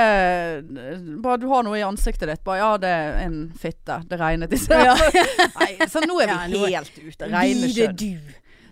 Bare 1.23 1.37
du 1.39 1.45
har 1.47 1.63
noe 1.63 1.77
i 1.79 1.83
ansiktet 1.85 2.27
ditt. 2.27 2.41
Bare 2.43 2.59
ja, 2.59 2.71
det 2.83 2.91
er 2.91 3.21
en 3.23 3.37
fitte. 3.59 4.01
Det 4.09 4.19
regnet 4.19 4.51
i 4.51 4.59
sted. 4.65 4.83
Ja. 4.83 4.97
Nei, 5.61 5.69
så 5.87 6.03
nå 6.03 6.19
er 6.25 6.33
vi 6.51 6.59
Ja, 6.59 6.73
helt 6.81 6.99
ute. 6.99 7.29
Regner 7.31 7.93
du. 7.95 8.09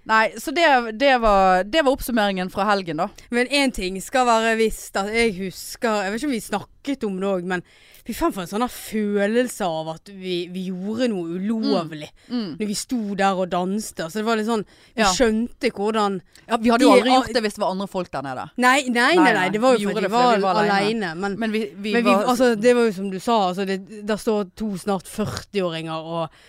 Nei, 0.05 0.33
så 0.35 0.51
det, 0.51 0.67
det, 0.99 1.13
var, 1.23 1.63
det 1.63 1.79
var 1.85 1.95
oppsummeringen 1.95 2.49
fra 2.51 2.65
helgen, 2.67 2.97
da. 2.99 3.05
Men 3.31 3.47
én 3.47 3.71
ting 3.71 3.95
skal 4.03 4.25
være 4.27 4.57
visst 4.59 4.97
at 4.99 5.07
jeg 5.15 5.31
husker 5.37 6.01
Jeg 6.03 6.11
vet 6.11 6.19
ikke 6.19 6.27
om 6.27 6.33
vi 6.35 6.39
snakket 6.43 7.05
om 7.07 7.19
det 7.21 7.29
òg, 7.29 7.45
men 7.47 7.63
fy 8.03 8.11
faen 8.11 8.33
for 8.35 8.43
en 8.43 8.49
sånn 8.51 8.65
følelse 8.67 9.63
av 9.63 9.93
at 9.93 10.09
vi, 10.11 10.41
vi 10.51 10.65
gjorde 10.67 11.07
noe 11.07 11.37
ulovlig. 11.39 12.09
Mm. 12.27 12.57
Når 12.59 12.67
vi 12.67 12.75
sto 12.75 12.99
der 13.15 13.39
og 13.39 13.47
danste. 13.53 14.09
Så 14.11 14.19
det 14.19 14.25
var 14.27 14.35
litt 14.41 14.49
sånn 14.49 14.65
Vi 14.67 15.05
Ja. 15.05 15.11
skjønte 15.15 15.71
hvordan 15.71 16.17
Ja, 16.49 16.57
vi 16.59 16.73
hadde 16.73 16.83
jo 16.83 16.91
aldri 16.97 17.13
gjort 17.13 17.31
det 17.37 17.43
hvis 17.45 17.55
det 17.55 17.63
var 17.63 17.71
andre 17.71 17.87
folk 17.87 18.11
der 18.11 18.25
nede. 18.27 18.43
Nei, 18.59 18.81
nei, 18.89 19.13
nei. 19.15 19.31
Nei, 19.39 19.45
det 19.55 19.61
var 19.63 19.77
jo 19.79 19.87
fordi 19.87 20.03
vi 20.03 20.11
var, 20.11 20.35
vi 20.35 20.43
var 20.43 20.59
alene. 20.65 20.73
alene. 20.81 21.13
Men, 21.15 21.39
Men 21.39 21.55
vi, 21.55 21.63
vi 21.77 21.93
men 21.95 22.03
vi, 22.03 22.09
var 22.11 22.27
altså, 22.33 22.51
det 22.59 22.75
var 22.75 22.89
jo 22.89 22.97
som 22.99 23.07
du 23.09 23.19
sa, 23.23 23.39
altså, 23.53 23.63
det, 23.71 23.79
der 24.03 24.19
står 24.19 24.51
to 24.59 24.73
snart 24.83 25.07
40-åringer 25.07 26.11
og, 26.17 26.43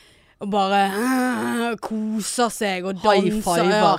og 0.44 0.50
bare 0.52 0.80
uh, 0.94 1.70
koser 1.82 2.52
seg 2.52 2.88
og 2.88 3.00
danser. 3.02 3.70
Ja. 3.72 3.94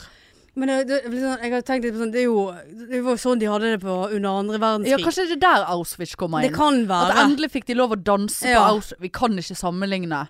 Men 0.56 0.72
det, 0.72 1.02
det, 1.04 1.20
sånn, 1.20 1.42
jeg 1.44 1.52
har 1.52 1.64
tenkt 1.68 1.84
litt 1.84 1.96
på 1.98 2.00
sånn 2.00 2.12
Det 2.14 2.22
er 2.22 2.30
jo 2.30 2.44
Det 2.88 3.02
var 3.04 3.18
sånn 3.20 3.42
de 3.42 3.48
hadde 3.52 3.74
det 3.74 3.82
på 3.84 3.96
under 4.06 4.38
andre 4.40 4.60
verdenskrig. 4.62 4.94
Ja, 4.94 5.00
kanskje 5.04 5.26
det 5.28 5.36
er 5.36 5.42
der 5.44 5.66
Auschwitz 5.74 6.16
kommer 6.20 6.46
det 6.46 6.54
kan 6.56 6.86
være 6.88 7.12
At 7.12 7.24
endelig 7.26 7.52
fikk 7.58 7.68
de 7.68 7.76
lov 7.76 7.92
å 7.92 8.00
danse 8.00 8.48
Ja. 8.48 8.62
på 8.62 8.78
Auschwitz. 8.78 9.02
Vi 9.04 9.12
kan 9.12 9.36
ikke 9.42 9.58
sammenligne. 9.60 10.22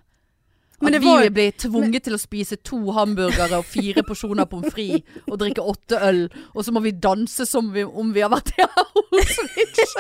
Men 0.82 0.96
At 0.96 1.02
vi 1.02 1.08
var 1.08 1.30
blir 1.32 1.54
tvunget 1.56 2.04
til 2.04 2.16
å 2.18 2.20
spise 2.20 2.58
to 2.68 2.78
hamburgere 2.96 3.62
og 3.62 3.68
fire 3.70 4.04
porsjoner 4.04 4.48
pommes 4.50 4.74
frites 4.76 5.24
og 5.30 5.40
drikke 5.40 5.64
åtte 5.64 6.00
øl, 6.04 6.26
og 6.52 6.66
så 6.68 6.74
må 6.76 6.84
vi 6.84 6.92
danse 6.92 7.48
som 7.48 7.70
vi, 7.72 7.86
om 7.86 8.12
vi 8.16 8.24
har 8.26 8.34
vært 8.34 8.52
i 8.58 8.66
Auschwitz. 8.66 9.96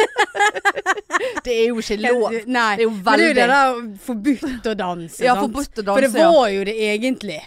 det 1.45 1.55
er 1.55 1.65
jo 1.69 1.79
ikke 1.79 1.99
lov. 2.03 2.35
Nei. 2.45 2.69
Det 2.75 2.83
er 2.83 2.87
jo 2.89 2.91
Men 2.91 3.03
det 3.05 3.25
er 3.25 3.27
jo 3.27 3.39
det 3.39 3.49
der 3.53 3.81
forbudt 4.09 4.71
å 4.71 4.77
danse. 4.83 5.23
Ja, 5.23 5.37
forbudt 5.39 5.79
å 5.79 5.87
For 5.93 6.07
det 6.07 6.13
var 6.15 6.47
jo 6.51 6.65
det 6.67 6.75
egentlig. 6.91 7.41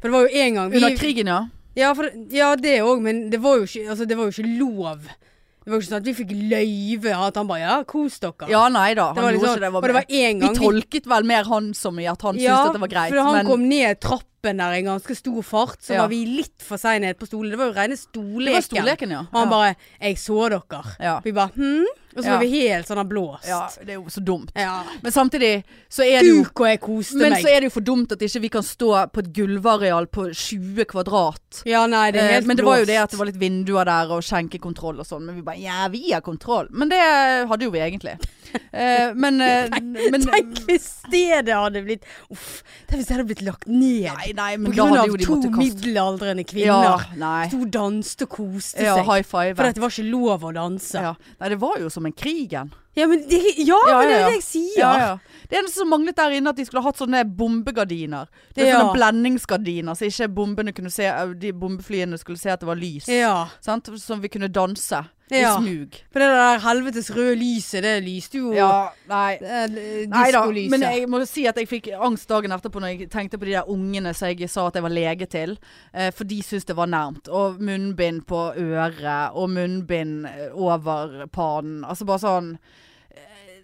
For 0.00 0.08
det 0.08 0.16
var 0.16 0.28
jo 0.28 0.44
en 0.44 0.60
gang 0.60 0.70
vi, 0.72 0.80
Under 0.80 0.96
krigen, 0.96 1.28
ja. 1.28 1.40
Ja, 1.76 1.92
for, 1.94 2.08
ja 2.32 2.54
det 2.58 2.78
òg, 2.82 3.02
men 3.04 3.26
det 3.30 3.42
var, 3.44 3.60
ikke, 3.62 3.84
altså, 3.92 4.08
det 4.08 4.16
var 4.18 4.30
jo 4.30 4.34
ikke 4.34 4.56
lov. 4.58 5.10
Det 5.70 5.76
var 5.76 5.78
jo 5.78 5.84
ikke 5.84 5.92
sånn 5.92 6.00
at 6.02 6.08
vi 6.08 6.14
fikk 6.18 6.30
løyve. 6.50 7.12
At 7.14 7.36
han 7.38 7.46
bare 7.46 7.60
ja, 7.62 7.74
kos 7.86 8.16
dere. 8.18 8.48
Ja, 8.50 8.64
nei 8.74 8.88
da. 8.98 9.12
Han 9.14 9.22
var 9.22 9.36
gjorde 9.36 9.36
liksom, 9.36 9.52
ikke 9.54 9.62
det. 9.62 9.70
og 9.78 9.84
det 9.86 9.94
var 9.94 10.08
en 10.18 10.40
vi 10.42 10.48
tolket 10.56 11.06
vel 11.12 11.28
mer 11.30 11.44
han 11.46 11.68
som 11.78 12.00
i 12.02 12.08
at 12.10 12.24
han 12.26 12.40
ja, 12.40 12.56
syntes 12.56 12.72
at 12.72 12.74
det 12.74 12.82
var 12.82 12.90
greit. 12.96 13.14
Ja, 13.14 13.20
For 13.20 13.28
han 13.28 13.38
men 13.38 13.46
kom 13.52 13.68
ned 13.70 14.00
trappen 14.02 14.58
der 14.64 14.74
i 14.74 14.80
en 14.80 14.88
ganske 14.90 15.14
stor 15.14 15.38
fart, 15.46 15.78
så 15.78 15.94
Ja. 15.94 16.00
var 16.02 16.10
vi 16.10 16.24
litt 16.26 16.58
for 16.66 16.82
seine 16.82 17.14
på 17.14 17.28
stolen. 17.30 17.52
Det 17.54 17.60
var 17.60 17.70
jo 17.70 17.76
rene 17.78 17.94
det 17.94 18.54
var 18.56 18.66
stolleken. 18.66 19.10
ja. 19.14 19.20
Og 19.30 19.38
han 19.38 19.48
bare 19.54 19.76
'Jeg 20.02 20.18
så 20.18 20.48
dere'. 20.50 21.22
Vi 21.22 21.32
bare 21.32 21.50
'hm?' 21.54 21.86
Og 22.16 22.22
så 22.22 22.26
Ja. 22.26 22.32
var 22.36 22.40
vi 22.40 22.50
helt 22.68 22.86
sånn 22.88 23.08
blåst. 23.08 23.46
ja, 23.46 23.68
det 23.84 23.88
er 23.90 23.94
jo 24.00 24.04
så 24.10 24.20
dumt. 24.24 24.50
Ja. 24.56 24.82
Men 25.02 25.12
samtidig 25.12 25.64
så 25.88 26.02
er 26.04 26.20
det 26.20 26.28
jo 26.28 26.66
jeg 26.66 26.80
koste 26.80 27.16
Men 27.16 27.32
meg. 27.32 27.42
så 27.44 27.48
er 27.48 27.60
det 27.60 27.64
jo 27.70 27.70
for 27.70 27.80
dumt 27.86 28.12
at 28.12 28.18
ikke 28.18 28.40
vi 28.40 28.48
kan 28.48 28.62
stå 28.62 29.10
på 29.12 29.18
et 29.20 29.32
gulvareal 29.32 30.06
på 30.06 30.26
20 30.34 30.84
kvadrat. 30.86 31.62
ja, 31.64 31.86
nei, 31.86 32.10
det 32.10 32.20
er 32.20 32.28
Eh, 32.28 32.32
helt 32.34 32.46
men 32.46 32.56
det 32.56 32.64
var 32.64 32.78
jo 32.78 32.84
det 32.84 32.96
at 32.98 33.10
det 33.10 33.18
var 33.18 33.26
litt 33.26 33.38
vinduer 33.38 33.84
der 33.84 34.10
og 34.10 34.22
skjenkekontroll 34.22 34.98
og 35.00 35.06
sånn. 35.06 35.22
Men 35.26 35.36
vi 35.36 35.42
bare 35.42 35.58
ja, 35.60 35.88
vi 35.88 36.10
har 36.12 36.20
kontroll. 36.20 36.68
Men 36.70 36.88
det 36.88 36.98
hadde 37.48 37.62
jo 37.62 37.70
vi 37.70 37.78
egentlig. 37.78 38.18
Eh, 38.72 39.12
men, 39.14 39.40
eh, 39.40 39.68
men 40.10 40.20
Tenk 40.26 40.58
hvis 40.66 40.82
stedet 41.06 41.54
hadde 41.54 41.84
blitt 41.84 42.02
Uff. 42.30 42.62
Tenk 42.88 42.98
hvis 43.00 43.06
det 43.06 43.16
hadde 43.16 43.26
blitt 43.28 43.42
lagt 43.46 43.66
ned. 43.68 44.10
Nei, 44.10 44.32
nei, 44.34 44.56
på 44.56 44.72
grunn 44.74 44.96
av 44.98 45.06
to 45.06 45.36
måttet 45.36 45.54
kvinner. 45.54 45.58
middelaldrende 45.58 46.64
Ja, 46.66 46.98
nei. 47.16 47.46
Sto 47.48 47.60
og 47.62 47.70
danste 47.70 48.22
og 48.26 48.30
koste 48.30 48.82
Ja, 48.82 48.96
seg. 48.96 49.04
high 49.06 49.22
five. 49.22 49.54
For 49.56 49.62
det 49.70 49.78
var 49.78 49.88
ikke 49.94 50.10
lov 50.10 50.42
å 50.42 50.52
danse. 50.54 50.94
Ja, 50.94 51.00
Ja. 51.10 51.14
Nei, 51.40 51.48
det 51.48 51.58
var 51.60 51.78
jo 51.78 51.88
som 52.00 52.06
en 52.06 52.12
krigen. 52.12 52.74
Men, 53.06 53.28
det, 53.28 53.40
ja, 53.58 53.76
Ja, 53.88 53.98
men 53.98 54.08
det 54.08 54.16
er 54.16 54.24
det 54.26 54.34
jeg 54.40 54.42
sier. 54.42 54.78
Ja, 54.80 54.92
ja. 54.98 55.18
Det 55.50 55.58
eneste 55.58 55.80
som 55.82 55.88
manglet 55.90 56.14
der 56.18 56.30
inne, 56.36 56.50
at 56.52 56.56
de 56.58 56.64
skulle 56.66 56.82
ha 56.82 56.90
hatt 56.90 56.98
sånne 57.00 57.24
bombegardiner. 57.36 58.26
Det 58.54 58.62
er 58.64 58.68
Ja. 58.72 58.80
Sånne 58.80 58.94
blendingsgardiner, 58.98 59.94
så 59.98 60.06
ikke 60.06 60.28
bombene 60.34 60.72
kunne 60.72 60.90
se 60.90 61.06
De 61.38 61.52
bombeflyene 61.52 62.18
skulle 62.18 62.38
se 62.38 62.50
at 62.50 62.60
det 62.60 62.68
var 62.68 62.76
lys. 62.78 63.08
Ja. 63.08 63.48
Sant? 63.60 63.86
Så 63.98 64.20
vi 64.20 64.28
kunne 64.28 64.48
danse 64.48 65.04
Ja. 65.30 65.56
i 65.58 65.62
smug. 65.62 65.94
For 66.12 66.18
det 66.18 66.28
der 66.34 66.58
helvetes 66.58 67.10
røde 67.14 67.36
lyset, 67.38 67.82
det 67.82 68.02
lyste 68.04 68.38
jo 68.38 68.52
Ja, 68.54 68.88
nei. 69.08 69.38
Nei 69.40 70.30
da, 70.32 70.44
men 70.50 70.80
jeg 70.82 71.06
må 71.08 71.24
si 71.26 71.46
at 71.46 71.56
jeg 71.56 71.68
fikk 71.68 71.88
angst 72.00 72.28
dagen 72.28 72.50
etterpå 72.50 72.80
når 72.82 72.98
jeg 72.98 73.10
tenkte 73.10 73.38
på 73.38 73.44
de 73.46 73.52
der 73.54 73.68
ungene 73.70 74.12
som 74.14 74.28
jeg 74.28 74.50
sa 74.50 74.66
at 74.66 74.74
jeg 74.74 74.82
var 74.82 74.90
lege 74.90 75.26
til. 75.30 75.56
Eh, 75.94 76.10
for 76.10 76.24
de 76.24 76.40
syntes 76.42 76.64
det 76.66 76.76
var 76.76 76.86
nærmt. 76.86 77.28
Og 77.28 77.60
munnbind 77.60 78.24
på 78.26 78.52
øret, 78.56 79.30
og 79.34 79.50
munnbind 79.50 80.26
over 80.52 81.26
pannen. 81.32 81.84
Altså 81.84 82.04
bare 82.04 82.18
sånn 82.18 82.58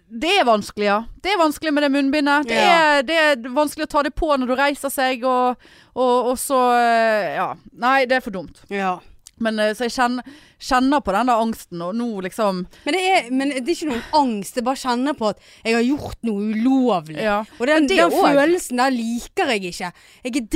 Det 0.09 0.29
er 0.39 0.45
vanskelig, 0.47 0.85
ja. 0.87 0.99
Det 1.21 1.33
er 1.33 1.39
vanskelig 1.41 1.73
med 1.75 1.83
det 1.83 1.89
munnbindet. 1.91 2.47
Det, 2.47 2.55
Ja. 2.55 2.77
er, 2.97 3.03
det 3.03 3.17
er 3.19 3.49
vanskelig 3.51 3.87
å 3.87 3.91
ta 3.91 4.03
det 4.07 4.13
på 4.15 4.29
når 4.37 4.47
du 4.47 4.55
reiser 4.55 4.89
seg, 4.93 5.23
og, 5.27 5.57
og, 5.95 6.31
og 6.31 6.37
så 6.39 6.61
eh, 6.79 7.35
Ja. 7.35 7.49
Nei, 7.75 8.05
det 8.07 8.15
er 8.17 8.23
for 8.23 8.31
dumt. 8.31 8.61
Ja. 8.71 8.97
Men 9.43 9.59
eh, 9.59 9.73
Så 9.77 9.85
jeg 9.85 9.93
kjenner, 9.97 10.23
kjenner 10.63 11.03
på 11.05 11.13
den 11.13 11.27
der 11.29 11.43
angsten, 11.43 11.81
og 11.85 11.93
nå 11.99 12.07
liksom 12.25 12.63
Men 12.85 12.95
det, 12.95 13.03
er, 13.11 13.27
men 13.31 13.51
det 13.53 13.67
er 13.67 13.75
ikke 13.75 13.91
noen 13.91 14.07
angst. 14.21 14.55
Jeg 14.57 14.65
bare 14.65 14.81
kjenner 14.81 15.13
på 15.19 15.27
at 15.33 15.43
jeg 15.65 15.75
har 15.75 15.85
gjort 15.85 16.17
noe 16.25 16.47
ulovlig. 16.55 17.19
Ja. 17.21 17.41
Og 17.59 17.67
den, 17.69 17.87
den 17.91 18.15
følelsen 18.15 18.77
der 18.81 18.95
liker 18.95 19.53
jeg 19.53 19.73
ikke. 19.73 19.91
Jeg 20.23 20.35
er 20.37 20.47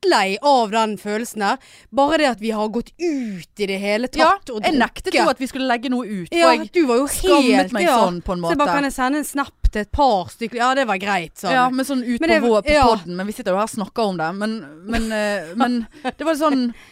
drittlei 0.00 0.38
av 0.42 0.70
den 0.70 0.96
følelsen 0.98 1.40
der. 1.40 1.58
Bare 1.90 2.18
det 2.18 2.26
at 2.30 2.40
vi 2.40 2.50
har 2.50 2.68
gått 2.68 2.90
ut 2.98 3.60
i 3.60 3.66
det 3.66 3.78
hele 3.78 4.08
Ja, 4.12 4.36
tatt. 4.38 4.50
og 4.50 4.62
jeg 4.64 4.78
nektet 4.78 5.14
jo 5.14 5.28
at 5.28 5.38
vi 5.40 5.46
skulle 5.46 5.66
legge 5.68 5.90
noe 5.90 6.06
ut. 6.06 6.28
Ja, 6.32 6.48
for 6.48 6.64
jeg 6.64 6.72
du 6.72 6.86
var 6.86 6.96
jo 6.96 7.06
skammet 7.08 7.72
meg 7.72 7.84
ja. 7.84 7.98
sånn 7.98 8.20
på 8.22 8.32
en 8.32 8.40
måte. 8.40 8.54
Så 8.54 8.56
jeg 8.56 8.58
bare 8.62 8.74
kan 8.78 8.84
jeg 8.84 8.92
sende 8.94 9.18
en 9.18 9.24
snap 9.24 9.70
til 9.70 9.80
et 9.82 9.92
par 9.92 10.28
stykker. 10.30 10.56
Ja, 10.56 10.74
det 10.74 10.86
var 10.86 10.96
greit, 10.98 11.36
Sånn. 11.40 11.52
Ja, 11.52 11.68
men 11.70 11.84
sånn 11.84 12.02
ut 12.04 12.20
Men 12.20 12.28
på, 12.28 12.32
det- 12.32 12.40
vår, 12.48 12.62
på 12.62 12.72
ja. 12.72 12.86
podden, 12.86 13.16
men 13.16 13.26
vi 13.26 13.32
sitter 13.32 13.52
jo 13.52 13.58
her 13.60 13.68
og 13.68 13.74
snakker 13.76 14.02
om 14.08 14.16
det. 14.16 14.32
Men, 14.34 14.56
men, 14.86 15.12
eh, 15.12 15.54
men 15.54 15.86
det 16.02 16.24
var 16.24 16.34
sånn 16.34 16.72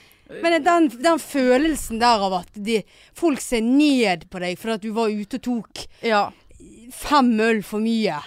Men 0.43 0.63
den, 0.63 0.89
den 1.01 1.19
følelsen 1.19 1.99
der 2.03 2.21
av 2.21 2.35
at 2.43 2.49
de, 2.53 2.83
folk 3.17 3.41
ser 3.41 3.63
ned 3.65 4.27
på 4.29 4.39
deg 4.43 4.59
fordi 4.61 4.75
at 4.75 4.83
du 4.83 4.91
var 4.93 5.09
ute 5.09 5.39
og 5.39 5.43
tok 5.43 5.87
Ja. 6.05 6.27
fem 6.93 7.31
øl 7.41 7.63
for 7.65 7.81
mye. 7.81 8.19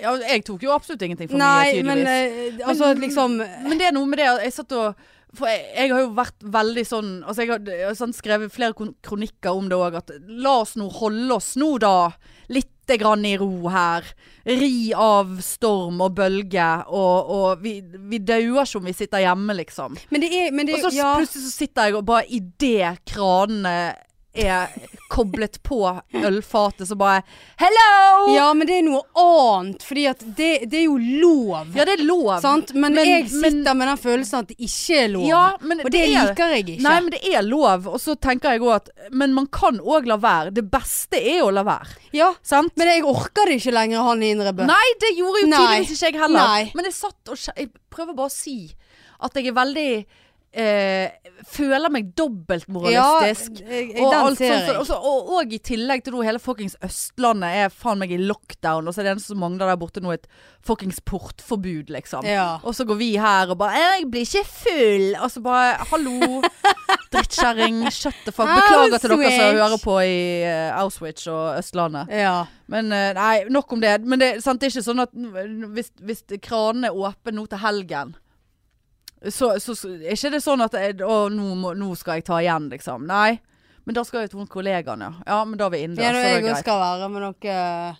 Ja. 0.00 0.14
Jeg 0.34 0.44
tok 0.48 0.62
jo 0.66 0.72
absolutt 0.74 1.02
ingenting 1.06 1.28
for 1.30 1.40
Nei, 1.40 1.72
mye, 1.74 1.82
men 1.84 1.98
tydeligvis. 2.04 2.60
eh, 2.60 2.68
altså 2.68 2.90
Men- 2.94 3.00
liksom 3.06 3.36
Men 3.68 3.78
det 3.78 3.86
er 3.88 3.92
noe 3.96 4.06
med 4.06 4.18
det 4.22 4.28
jeg 4.44 4.52
satt 4.52 4.72
og 4.72 4.94
For 5.36 5.46
jeg, 5.46 5.62
jeg 5.76 5.92
har 5.92 6.00
jo 6.00 6.08
vært 6.16 6.40
veldig 6.42 6.84
sånn 6.88 7.10
Altså 7.22 7.44
jeg 7.44 7.50
har, 7.52 7.60
jeg 7.70 7.86
har 7.86 7.94
sånn 7.94 8.12
skrevet 8.16 8.50
flere 8.50 8.74
kronikker 8.74 9.54
om 9.54 9.68
det 9.70 9.76
òg, 9.78 9.94
at 10.00 10.10
la 10.26 10.56
oss 10.64 10.74
nå 10.76 10.88
holde 10.90 11.36
oss 11.36 11.52
nå, 11.60 11.78
da. 11.78 12.10
Litt 12.50 12.66
grann 12.98 13.22
i 13.24 13.36
ro 13.38 13.68
her. 13.70 14.02
Ri 14.44 14.90
av 14.98 15.36
storm 15.46 16.00
og 16.02 16.16
bølge. 16.18 16.64
Og, 16.90 17.30
og 17.30 17.60
vi, 17.62 17.76
vi 17.86 18.18
dauer 18.18 18.64
ikke 18.66 18.80
om 18.80 18.88
vi 18.90 18.94
sitter 18.98 19.22
hjemme, 19.22 19.54
liksom. 19.60 19.94
Men 20.10 20.20
det 20.24 20.30
er, 20.34 20.50
men 20.50 20.66
det, 20.66 20.80
Og 20.80 20.88
så 20.90 20.96
ja. 20.96 21.12
plutselig 21.20 21.44
så 21.46 21.52
sitter 21.54 21.86
jeg 21.86 21.94
og 22.00 22.04
bare 22.10 22.26
idet 22.26 22.96
kranene 23.06 23.94
er 24.32 24.68
koblet 25.10 25.56
på 25.66 25.80
ølfatet, 26.14 26.86
så 26.86 26.94
bare 26.94 27.22
Hello! 27.58 28.30
Ja, 28.36 28.52
men 28.54 28.68
det 28.68 28.76
er 28.78 28.84
noe 28.86 29.00
annet. 29.18 29.82
Fordi 29.82 30.04
at 30.06 30.20
det, 30.38 30.50
det 30.70 30.78
er 30.78 30.84
jo 30.86 30.96
lov. 31.00 31.72
Ja, 31.74 31.84
det 31.88 31.96
er 31.98 32.04
lov. 32.06 32.28
Sant? 32.44 32.70
Men, 32.74 32.94
Men- 32.94 33.08
jeg 33.08 33.24
sitter 33.32 33.74
men- 33.74 33.78
med 33.80 33.88
den 33.90 33.98
følelsen 34.04 34.38
at 34.44 34.52
det 34.52 34.56
ikke 34.62 35.00
er 35.04 35.08
lov. 35.16 35.26
Ja, 35.26 35.42
men 35.60 35.80
og 35.82 35.90
det, 35.90 36.04
er- 36.06 36.28
liker 36.30 36.54
jeg 36.54 36.64
ikke. 36.68 36.82
Nei, 36.86 36.94
men 37.00 37.10
det 37.16 37.22
er 37.34 37.42
lov. 37.42 37.88
Og 37.90 37.98
så 38.00 38.14
tenker 38.16 38.52
jeg 38.54 38.60
òg 38.62 38.74
at 38.76 38.88
Men 39.10 39.34
man 39.34 39.46
kan 39.46 39.80
òg 39.80 40.06
la 40.06 40.16
være. 40.16 40.54
Det 40.54 40.64
beste 40.70 41.18
er 41.18 41.42
å 41.42 41.50
la 41.52 41.64
være. 41.66 41.96
ja, 42.12 42.32
Sant? 42.42 42.72
men 42.76 42.86
jeg 42.86 43.02
orker 43.04 43.46
det 43.50 43.58
ikke 43.60 43.72
lenger, 43.74 44.02
han 44.02 44.22
Indre 44.22 44.52
Bø. 44.52 44.64
Nei, 44.66 44.86
det 45.00 45.16
gjorde 45.18 45.40
jo 45.42 45.46
tydeligvis 45.50 45.90
ikke 45.98 46.12
jeg 46.12 46.20
heller. 46.22 46.46
Nei. 46.46 46.72
Men 46.74 46.84
jeg 46.84 46.94
satt 46.94 47.28
og 47.28 47.36
Jeg 47.56 47.70
prøver 47.90 48.14
bare 48.14 48.26
å 48.26 48.30
si 48.30 48.72
at 49.20 49.34
jeg 49.34 49.48
er 49.48 49.52
veldig 49.52 50.06
eh, 50.52 51.10
Føler 51.50 51.88
meg 51.92 52.10
dobbeltmoralistisk. 52.18 53.62
Ja, 53.62 53.68
jeg, 53.72 53.94
og, 54.02 54.14
alt 54.14 54.38
sånt, 54.38 54.66
jeg. 54.68 54.76
og, 54.76 55.30
og, 55.38 55.52
i 55.54 55.58
tillegg 55.64 56.04
til 56.04 56.14
nå 56.14 56.24
hele 56.26 56.40
fuckings 56.42 56.76
Østlandet 56.84 57.62
er 57.62 57.72
faen 57.72 58.00
meg 58.02 58.12
i 58.12 58.18
lockdown, 58.20 58.84
og 58.84 58.94
så 58.94 59.00
er 59.00 59.08
det 59.08 59.14
eneste 59.14 59.32
som 59.32 59.40
mangler 59.40 59.70
der 59.70 59.78
borte 59.80 60.02
nå 60.04 60.12
et 60.12 60.28
fuckings 60.66 61.00
portforbud, 61.08 61.92
liksom. 61.94 62.28
Ja. 62.28 62.58
Og 62.60 62.76
så 62.76 62.84
går 62.88 63.00
vi 63.00 63.10
her 63.20 63.50
og 63.50 63.58
bare 63.62 63.80
'Jeg 63.80 64.10
blir 64.12 64.28
ikke 64.28 64.44
full'. 64.44 65.16
Og 65.22 65.30
så 65.30 65.40
bare 65.40 65.80
'Hallo, 65.88 66.42
drittkjerring. 67.12 67.82
Shut 67.90 68.14
the 68.26 68.32
fuck'. 68.32 68.54
Beklager 68.60 68.98
til 68.98 69.16
dere 69.16 69.32
som 69.32 69.56
hører 69.56 69.80
på 69.84 69.98
i 70.04 70.20
uh, 70.44 70.80
Auschwitz 70.82 71.26
og 71.26 71.58
Østlandet. 71.58 72.06
ja. 72.10 72.44
Men 72.68 72.92
uh, 72.92 73.10
nei, 73.16 73.44
nok 73.50 73.72
om 73.72 73.80
det. 73.80 74.00
Men 74.06 74.20
det, 74.20 74.42
sant, 74.44 74.60
det 74.60 74.68
er 74.68 74.76
ikke 74.76 74.86
sånn 74.86 75.02
at 75.02 75.10
hvis, 75.74 75.90
hvis 75.98 76.22
kranen 76.42 76.84
er 76.84 76.94
åpen 76.94 77.34
nå 77.34 77.46
til 77.50 77.58
helgen 77.58 78.14
så, 79.28 79.52
så, 79.60 79.76
så 79.76 79.92
er 79.98 80.16
ikke 80.16 80.32
det 80.32 80.42
sånn 80.44 80.64
at 80.64 80.76
jeg, 80.78 80.98
å, 81.04 81.28
nå, 81.32 81.52
må, 81.60 81.74
nå 81.76 81.92
skal 81.98 82.20
jeg 82.20 82.28
ta 82.30 82.40
igjen, 82.40 82.70
liksom. 82.72 83.04
Nei. 83.10 83.38
Men 83.84 83.96
da 83.96 84.04
skal 84.06 84.24
jeg 84.24 84.32
til 84.32 84.48
kollegaer 84.48 85.00
ja. 85.02 85.12
Ja, 85.26 85.38
men 85.48 85.58
da 85.58 85.66
er 85.66 85.74
vi 85.74 85.84
innendørs, 85.86 86.16
Ja, 86.16 86.34
jeg 86.36 86.44
òg 86.44 86.60
skal 86.60 86.82
være 86.82 87.08
med 87.12 87.24
noen 87.24 87.96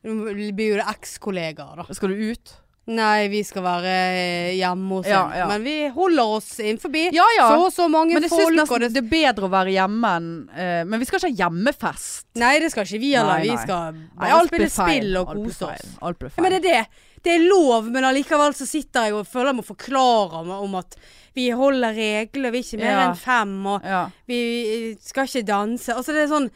Nå 0.00 0.32
blir 0.56 0.74
jo 0.74 0.80
det 0.80 0.88
ekskollegaer, 0.90 1.82
da. 1.82 1.94
Skal 1.94 2.14
du 2.14 2.22
ut? 2.32 2.52
Nei, 2.90 3.28
vi 3.30 3.42
skal 3.46 3.62
være 3.62 3.90
eh, 3.92 4.54
hjemme 4.58 4.98
hos 4.98 5.08
Ja, 5.08 5.20
ja. 5.36 5.46
Men 5.50 5.62
vi 5.62 5.74
holder 5.94 6.32
oss 6.38 6.48
innenfor. 6.58 6.94
Ja 7.14 7.26
ja. 7.36 7.48
Så 7.52 7.66
og 7.66 7.74
så 7.74 7.86
mange 7.92 8.16
men 8.16 8.26
folk. 8.28 8.54
nesten 8.56 8.82
det, 8.82 8.90
det 8.96 9.02
er 9.04 9.10
bedre 9.10 9.46
å 9.46 9.52
være 9.52 9.74
hjemme 9.76 10.12
enn 10.16 10.30
uh, 10.50 10.80
Men 10.88 11.02
vi 11.02 11.06
skal 11.06 11.20
ikke 11.20 11.30
ha 11.30 11.38
hjemmefest. 11.44 12.26
nei, 12.40 12.54
det 12.62 12.72
skal 12.72 12.88
ikke 12.88 13.02
vi 13.02 13.12
heller. 13.14 13.44
Vi 13.44 13.54
skal 13.62 14.00
bare 14.16 14.40
spille 14.48 14.70
feil. 14.72 14.96
spill 14.96 15.20
og 15.20 15.32
kose 15.36 15.70
oss. 15.70 15.94
Alt 16.00 16.22
blir 16.22 16.32
Ja, 16.34 16.42
men 16.42 16.56
feil. 16.56 16.64
det 16.64 16.74
er 16.74 16.82
det. 16.82 17.06
Det 17.22 17.34
er 17.34 17.48
lov, 17.48 17.90
men 17.92 18.04
allikevel 18.04 18.54
så 18.56 18.66
sitter 18.66 19.04
jeg 19.10 19.12
og 19.14 19.26
føler 19.28 19.50
jeg 19.52 19.56
må 19.60 19.64
forklare 19.66 20.44
meg 20.46 20.62
om 20.64 20.74
at 20.80 20.96
vi 21.36 21.50
holder 21.50 21.92
regler, 21.94 22.50
vi 22.50 22.58
er 22.58 22.64
ikke 22.64 22.78
mer 22.80 22.96
Ja. 22.96 23.08
enn 23.10 23.16
fem, 23.16 23.66
og 23.66 23.82
Ja. 23.84 24.10
vi 24.26 24.96
skal 25.00 25.26
ikke 25.26 25.44
danse. 25.46 25.88
Altså 25.94 26.12
det 26.12 26.24
er 26.24 26.32
sånn 26.34 26.50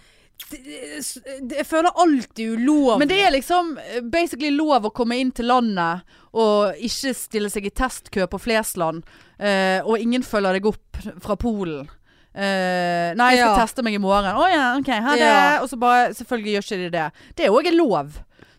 Jeg 0.51 1.65
føler 1.67 1.91
alltid 1.97 2.57
ulovlig. 2.59 2.99
Men 2.99 3.09
det 3.09 3.21
er 3.25 3.31
liksom 3.31 3.79
basically 4.11 4.51
lov 4.51 4.83
å 4.88 4.93
komme 4.93 5.17
inn 5.21 5.31
til 5.33 5.47
landet 5.47 6.03
og 6.35 6.75
ikke 6.83 7.15
stille 7.17 7.51
seg 7.53 7.67
i 7.67 7.71
testkø 7.71 8.27
på 8.31 8.41
Flesland. 8.43 9.05
eh, 9.38 9.81
og 9.85 9.99
ingen 9.99 10.23
følger 10.23 10.53
deg 10.55 10.67
opp 10.67 10.97
fra 11.23 11.35
Polen. 11.37 11.88
Eh, 12.35 13.15
nei, 13.15 13.31
jeg 13.35 13.41
skal 13.45 13.57
Ja. 13.57 13.65
teste 13.67 13.83
meg 13.85 13.95
i 13.95 13.99
morgen. 13.99 14.35
Å 14.35 14.51
ja, 14.51 14.77
OK, 14.79 14.87
ha 14.88 15.11
det. 15.15 15.21
Ja. 15.21 15.61
Og 15.62 15.69
så 15.71 15.79
bare 15.79 16.11
Selvfølgelig 16.15 16.55
gjør 16.55 16.65
ikke 16.67 16.83
de 16.83 16.91
det. 16.91 17.12
Det 17.37 17.47
er 17.47 17.51
òg 17.51 17.67
en 17.67 17.77
lov. 17.79 18.12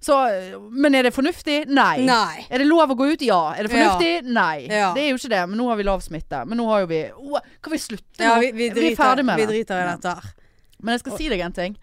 Så, 0.06 0.16
men 0.70 0.94
er 1.00 1.08
det 1.08 1.14
fornuftig? 1.16 1.64
Nei. 1.74 2.04
Nei. 2.06 2.46
Er 2.54 2.62
det 2.62 2.68
lov 2.70 2.94
å 2.94 2.98
gå 3.00 3.08
ut? 3.16 3.22
Ja. 3.26 3.40
Er 3.58 3.66
det 3.66 3.72
Ja. 3.74 3.76
fornuftig? 3.96 4.32
Nei. 4.36 4.68
Ja. 4.70 4.92
Det 4.94 5.02
er 5.02 5.10
jo 5.10 5.18
ikke 5.18 5.32
det. 5.34 5.44
Men 5.50 5.58
nå 5.58 5.68
har 5.72 5.80
vi 5.80 5.86
lav 5.88 6.04
smitte. 6.06 6.44
Men 6.46 6.60
nå 6.62 6.68
har 6.70 6.84
jo 6.86 6.90
vi 6.94 7.02
oh, 7.16 7.40
Kan 7.66 7.74
vi 7.74 7.80
slutte 7.82 8.22
Ja, 8.22 8.36
vi, 8.44 8.52
vi, 8.54 8.70
vi, 8.76 8.92
er 8.92 8.98
ferdig 9.00 9.26
med 9.26 9.40
vi 9.42 9.48
det. 9.48 9.54
driter 9.56 9.82
i 9.82 9.88
dette 9.96 10.14
her. 10.20 10.34
Men 10.86 10.94
jeg 10.94 11.06
skal 11.06 11.18
si 11.18 11.30
deg 11.34 11.42
en 11.48 11.56
ting. 11.58 11.78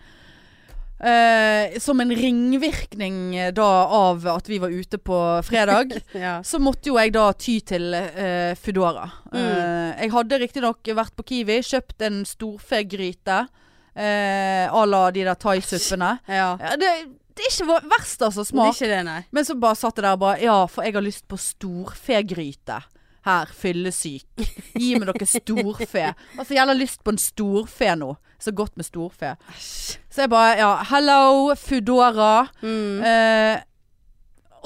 Uh, 1.02 1.74
som 1.82 1.98
en 1.98 2.12
ringvirkning 2.14 3.16
eh, 3.34 3.48
da 3.50 3.64
av 3.90 4.22
at 4.36 4.46
vi 4.46 4.60
var 4.62 4.70
ute 4.70 5.00
på 5.02 5.16
fredag, 5.42 5.96
Ja. 6.14 6.36
så 6.46 6.60
måtte 6.62 6.92
jo 6.92 6.98
jeg 7.00 7.10
da 7.16 7.24
ty 7.34 7.56
til 7.66 7.88
uh, 7.90 8.52
Foodora. 8.54 9.08
Eh, 9.34 10.04
jeg 10.04 10.12
hadde 10.14 10.38
riktignok 10.44 10.92
vært 10.94 11.16
på 11.18 11.24
Kiwi, 11.26 11.56
kjøpt 11.66 12.06
en 12.06 12.20
storfegryte 12.28 13.40
uh, 13.48 14.66
à 14.70 14.84
la 14.86 15.02
de 15.10 15.26
der 15.26 15.34
thaisuppene. 15.42 16.12
ja. 16.30 16.52
Ja, 16.62 16.76
det, 16.78 16.92
det 17.36 17.44
er 17.46 17.52
ikke 17.52 17.78
verst, 17.90 18.22
altså. 18.22 18.44
Det 18.44 18.64
er 18.64 18.74
ikke 18.74 18.90
det, 18.92 19.02
nei. 19.08 19.20
Men 19.32 19.46
så 19.48 19.56
bare 19.60 19.78
satt 19.78 19.96
jeg 19.98 20.04
der 20.06 20.16
og 20.16 20.24
bare 20.24 20.40
Ja, 20.42 20.56
for 20.70 20.86
jeg 20.86 20.96
har 20.96 21.04
lyst 21.04 21.26
på 21.30 21.38
storfegryte. 21.40 22.80
Her, 23.22 23.50
fyllesyk. 23.54 24.26
Gi 24.74 24.96
meg 24.98 25.12
dere 25.12 25.28
storfe. 25.30 26.08
Altså, 26.38 26.56
jeg 26.56 26.66
har 26.66 26.74
lyst 26.74 27.04
på 27.06 27.14
en 27.14 27.20
storfe 27.22 27.92
nå. 28.00 28.16
Så 28.42 28.50
godt 28.58 28.74
med 28.76 28.86
storfe. 28.88 29.36
Så 29.62 30.24
jeg 30.24 30.32
bare 30.32 30.56
Ja, 30.58 30.72
hello, 30.90 31.54
Foodora. 31.54 32.48
Mm. 32.62 32.98
Eh, 33.06 33.60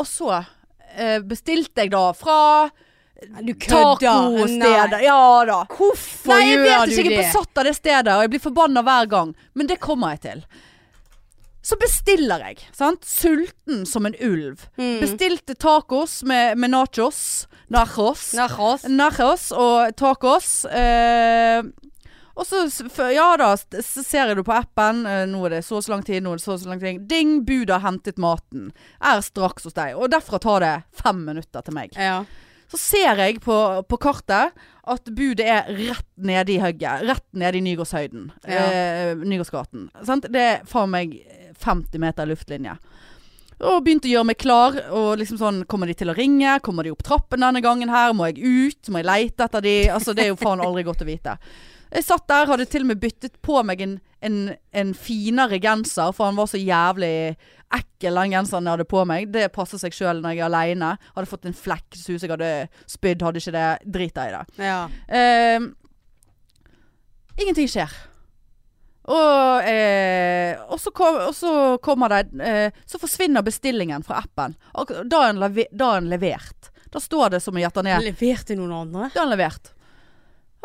og 0.00 0.08
så 0.08 0.30
eh, 0.96 1.20
bestilte 1.20 1.84
jeg 1.84 1.92
da 1.92 2.06
fra 2.16 2.38
Du 3.44 3.52
kødder. 3.52 4.96
Ja 5.04 5.20
da. 5.48 5.58
Hvorfor 5.68 6.32
Nei, 6.32 6.40
jeg 6.48 6.56
gjør 6.56 6.64
vet 6.64 6.88
du 6.88 6.96
ikke. 6.96 7.04
Jeg 7.04 7.18
er 7.18 7.26
besatt 7.26 7.60
av 7.60 7.68
det 7.68 7.76
stedet, 7.76 8.16
og 8.16 8.24
jeg 8.24 8.32
blir 8.32 8.44
forbanna 8.48 8.84
hver 8.88 9.12
gang. 9.12 9.36
Men 9.52 9.68
det 9.68 9.78
kommer 9.84 10.16
jeg 10.16 10.24
til. 10.30 10.42
Så 11.66 11.74
bestiller 11.80 12.44
jeg. 12.46 12.60
Sant? 12.76 13.02
Sulten 13.08 13.82
som 13.90 14.06
en 14.06 14.14
ulv. 14.22 14.68
Mm. 14.78 15.00
Bestilte 15.02 15.56
tacos 15.58 16.20
med, 16.22 16.54
med 16.62 16.70
nachos. 16.70 17.48
Nachos. 17.74 18.28
Nachos. 18.38 18.86
Nachos 18.86 19.48
og 19.50 19.90
tacos. 19.98 20.50
Eh, 20.70 21.66
og 22.36 22.46
så, 22.46 22.66
ja 23.10 23.30
da, 23.40 23.50
så 23.56 24.04
ser 24.04 24.30
jeg 24.30 24.38
det 24.38 24.46
på 24.46 24.54
appen. 24.54 25.02
Eh, 25.10 25.24
nå 25.26 25.42
er 25.48 25.56
det 25.56 25.62
så 25.66 25.80
og 25.80 25.86
så 25.86 25.96
lang 25.96 26.06
tid, 26.06 26.22
nå 26.22 26.36
er 26.36 26.38
det 26.38 26.44
så 26.44 26.54
og 26.54 26.62
så 26.62 26.70
lang 26.70 26.82
tid. 26.82 27.02
Ding, 27.10 27.40
budet 27.48 27.80
har 27.80 27.86
hentet 27.88 28.20
maten. 28.22 28.70
Er 29.02 29.24
straks 29.26 29.66
hos 29.66 29.74
deg. 29.74 29.96
Og 29.98 30.12
derfra 30.14 30.38
tar 30.42 30.62
det 30.62 30.74
fem 31.02 31.24
minutter 31.26 31.66
til 31.66 31.74
meg. 31.74 31.96
Ja. 31.98 32.20
Så 32.70 32.78
ser 32.82 33.18
jeg 33.22 33.40
på, 33.42 33.56
på 33.86 33.98
kartet 34.02 34.54
at 34.86 35.10
budet 35.18 35.46
er 35.50 35.66
rett 35.70 36.06
nede 36.14 36.54
i 36.54 36.60
hugget. 36.62 37.02
Rett 37.10 37.26
nede 37.34 37.58
i 37.58 37.64
Nygårdshøyden. 37.66 38.30
Ja. 38.46 38.62
Eh, 38.70 39.26
Nygårdsgaten. 39.26 39.88
Sant? 40.06 40.30
Det 40.30 40.46
er 40.52 40.62
faen 40.70 40.94
meg 40.94 41.18
50 41.62 42.02
meter 42.02 42.28
luftlinje. 42.28 42.76
Og 43.64 43.84
begynte 43.84 44.08
å 44.08 44.12
gjøre 44.12 44.28
meg 44.30 44.40
klar. 44.40 44.76
Og 44.92 45.14
liksom 45.20 45.38
sånn 45.40 45.62
Kommer 45.70 45.88
de 45.88 45.96
til 45.96 46.12
å 46.12 46.16
ringe? 46.16 46.58
Kommer 46.64 46.84
de 46.84 46.92
opp 46.92 47.04
trappen 47.06 47.44
denne 47.44 47.62
gangen 47.64 47.92
her? 47.92 48.12
Må 48.16 48.28
jeg 48.28 48.42
ut? 48.44 48.90
Må 48.92 49.00
jeg 49.00 49.08
leite 49.08 49.46
etter 49.48 49.64
de? 49.64 49.78
Altså 49.92 50.12
Det 50.16 50.26
er 50.26 50.34
jo 50.34 50.40
faen 50.40 50.64
aldri 50.64 50.84
godt 50.86 51.04
å 51.04 51.08
vite. 51.08 51.38
Jeg 51.86 52.04
satt 52.04 52.26
der, 52.28 52.48
hadde 52.50 52.66
til 52.68 52.82
og 52.82 52.90
med 52.90 53.00
byttet 53.00 53.36
på 53.46 53.60
meg 53.64 53.80
en, 53.80 53.92
en, 54.26 54.38
en 54.74 54.88
finere 54.98 55.60
genser, 55.62 56.10
for 56.12 56.26
han 56.26 56.36
var 56.36 56.48
så 56.50 56.58
jævlig 56.58 57.36
ekkel, 57.72 58.18
den 58.18 58.34
genseren 58.34 58.66
jeg 58.66 58.74
hadde 58.74 58.88
på 58.90 59.04
meg. 59.08 59.30
Det 59.32 59.46
passer 59.54 59.80
seg 59.80 59.94
sjøl 59.94 60.20
når 60.20 60.34
jeg 60.34 60.42
er 60.42 60.48
aleine. 60.50 60.90
Hadde 61.14 61.30
fått 61.30 61.46
en 61.48 61.56
flekk, 61.56 61.86
så 61.94 62.16
jeg 62.16 62.32
hadde 62.34 62.50
spydd. 62.90 63.22
Hadde 63.24 63.42
ikke 63.42 63.54
det. 63.54 63.70
Drita 63.96 64.26
i 64.26 64.34
det. 64.34 64.42
ja. 64.66 64.82
Uh, 65.06 65.70
ingenting 67.38 67.70
skjer. 67.70 67.94
Og, 69.06 69.68
eh, 69.70 70.58
og, 70.66 70.80
så 70.82 70.90
kom, 70.90 71.20
og 71.28 71.34
så 71.34 71.50
kommer 71.78 72.10
det 72.10 72.42
eh, 72.42 72.74
Så 72.90 72.98
forsvinner 72.98 73.44
bestillingen 73.46 74.02
fra 74.02 74.18
appen. 74.24 74.56
Og 74.74 74.90
da 75.06 75.28
er 75.28 75.36
den, 75.36 75.86
er 75.86 76.08
levert. 76.10 76.72
Da 76.90 77.02
står 77.02 77.36
det 77.36 77.40
som 77.44 77.54
å 77.54 77.62
gjette 77.62 77.84
ned. 77.86 78.02
Leverte 78.02 78.56
noen 78.58 78.74
andre? 78.80 79.10
Da 79.14 79.22
er 79.22 79.28
den 79.28 79.34
levert. 79.36 79.72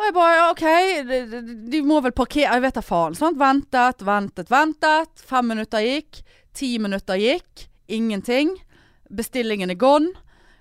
Og 0.00 0.08
jeg 0.08 0.14
bare 0.16 0.46
OK, 0.50 0.64
de, 1.06 1.40
de, 1.70 1.80
må 1.86 2.00
vel 2.02 2.14
parkere 2.16 2.56
Jeg 2.56 2.64
vet 2.64 2.78
da 2.80 2.82
faen. 2.82 3.14
Sant? 3.14 3.38
Ventet, 3.38 4.02
ventet, 4.06 4.50
ventet. 4.50 5.22
Fem 5.28 5.52
minutter 5.52 5.84
gikk. 5.84 6.24
Ti 6.56 6.74
minutter 6.82 7.20
gikk. 7.20 7.68
Ingenting. 7.92 8.56
Bestillingen 9.12 9.70
er 9.70 9.78
gone. 9.78 10.10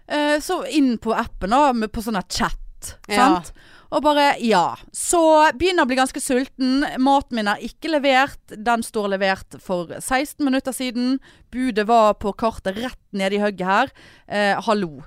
Eh, 0.05 0.37
så 0.43 0.61
inn 0.67 0.97
på 1.01 1.15
appen, 1.15 1.53
da, 1.55 1.71
med, 1.73 1.89
på 1.95 2.03
sånn 2.03 2.19
chat. 2.27 2.93
Ja. 3.07 3.39
Og 3.91 4.03
bare 4.05 4.37
ja. 4.39 4.77
Så 4.95 5.19
begynner 5.59 5.83
å 5.83 5.89
bli 5.89 5.99
ganske 5.99 6.23
sulten. 6.23 6.85
Maten 7.03 7.37
min 7.37 7.49
er 7.51 7.63
ikke 7.67 7.91
levert. 7.91 8.39
Den 8.55 8.85
står 8.87 9.09
levert 9.17 9.57
for 9.63 9.91
16 9.97 10.39
minutter 10.47 10.75
siden. 10.75 11.17
Budet 11.51 11.87
var 11.89 12.15
på 12.21 12.31
kartet 12.39 12.79
rett 12.79 13.01
nede 13.11 13.35
i 13.35 13.41
hugget 13.43 13.67
her. 13.67 13.95
Eh, 14.27 14.55
hallo. 14.63 15.03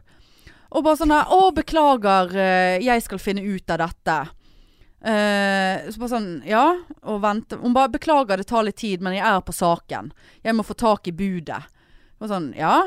Og 0.74 0.84
bare 0.84 0.98
sånn 1.00 1.14
her 1.14 1.32
Å, 1.32 1.52
beklager, 1.54 2.34
eh, 2.36 2.82
jeg 2.84 3.04
skal 3.06 3.22
finne 3.22 3.44
ut 3.46 3.72
av 3.72 3.80
dette. 3.86 4.18
Eh, 5.04 5.84
så 5.88 6.00
bare 6.00 6.12
sånn, 6.16 6.28
ja, 6.48 6.64
og 7.04 7.22
vente. 7.24 7.56
Hun 7.60 7.76
bare, 7.76 7.92
beklager 7.92 8.40
det 8.40 8.48
tar 8.48 8.64
litt 8.66 8.80
tid, 8.80 9.04
men 9.04 9.16
jeg 9.16 9.24
er 9.28 9.40
på 9.44 9.54
saken. 9.54 10.12
Jeg 10.44 10.56
må 10.56 10.64
få 10.66 10.76
tak 10.76 11.08
i 11.08 11.16
budet. 11.16 11.62
Og 12.20 12.28
sånn, 12.28 12.52
ja. 12.56 12.82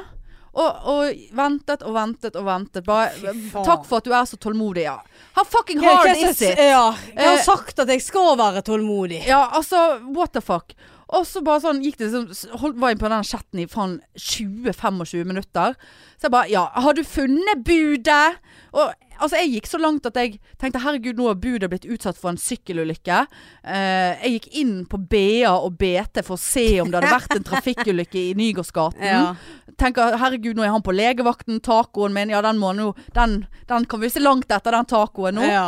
Og, 0.57 0.77
og 0.89 1.19
ventet 1.37 1.83
og 1.85 1.93
ventet 1.93 2.35
og 2.39 2.45
ventet. 2.47 2.81
Bare, 2.87 3.11
takk 3.53 3.83
for 3.85 3.99
at 4.01 4.07
du 4.07 4.13
er 4.17 4.25
så 4.25 4.39
tålmodig, 4.41 4.87
ja. 4.87 4.95
How 5.37 5.45
fucking 5.45 5.83
hard 5.85 6.15
is 6.17 6.41
it? 6.41 6.57
Ja, 6.57 6.95
jeg 7.13 7.27
har 7.27 7.37
Eh, 7.37 7.43
sagt 7.45 7.77
at 7.83 7.91
jeg 7.93 8.01
skal 8.01 8.33
være 8.39 8.63
tålmodig. 8.65 9.19
Ja, 9.27 9.43
altså, 9.53 9.99
what 10.17 10.33
the 10.33 10.41
fuck. 10.41 10.73
Og 11.15 11.23
så 11.27 11.39
bare 11.45 11.63
sånn 11.63 11.79
gikk 11.85 11.99
det 12.01 12.09
sånn, 12.11 12.27
holdt, 12.59 12.79
Var 12.81 12.91
jeg 12.91 12.99
på 12.99 13.11
den 13.13 13.27
chatten 13.27 13.61
i 13.63 13.67
faen 13.71 13.97
20-25 14.19 15.27
minutter. 15.29 15.75
Så 16.17 16.27
jeg 16.27 16.33
bare 16.33 16.51
Ja, 16.51 16.65
har 16.75 16.97
du 16.97 17.03
funnet 17.07 17.63
budet? 17.63 18.39
Og 18.73 18.91
altså, 19.19 19.37
jeg 19.39 19.53
gikk 19.55 19.69
så 19.71 19.79
langt 19.81 20.05
at 20.09 20.17
jeg 20.19 20.37
tenkte 20.59 20.81
herregud, 20.83 21.17
nå 21.17 21.29
har 21.29 21.39
budet 21.39 21.69
blitt 21.71 21.87
utsatt 21.87 22.19
for 22.19 22.33
en 22.33 22.41
sykkelulykke. 22.41 23.21
Eh, 23.63 24.25
jeg 24.25 24.33
gikk 24.35 24.47
inn 24.61 24.73
på 24.89 24.99
BA 24.99 25.53
og 25.55 25.77
BT 25.79 26.21
for 26.27 26.35
å 26.35 26.41
se 26.41 26.67
om 26.83 26.91
det 26.91 26.99
hadde 26.99 27.13
vært 27.15 27.37
en 27.37 27.47
trafikkulykke 27.47 28.23
i 28.29 28.35
Nygårdsgaten. 28.37 29.05
Ja. 29.07 29.35
Tenker 29.77 30.15
herregud, 30.17 30.57
nå 30.57 30.63
er 30.65 30.71
han 30.73 30.83
på 30.83 30.93
legevakten. 30.95 31.59
Tacoen 31.63 32.15
min, 32.15 32.31
ja 32.33 32.41
den 32.41 32.57
må 32.59 32.71
nå 32.75 32.89
den, 33.13 33.43
den 33.69 33.85
kan 33.89 34.01
vi 34.01 34.09
se 34.09 34.19
langt 34.23 34.49
etter, 34.51 34.73
den 34.73 34.89
tacoen 34.89 35.37
nå. 35.37 35.45
Ja. 35.45 35.67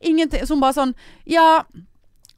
Ingenting. 0.00 0.46
Så 0.48 0.56
hun 0.56 0.62
bare 0.64 0.78
sånn 0.78 0.94
Ja, 1.28 1.62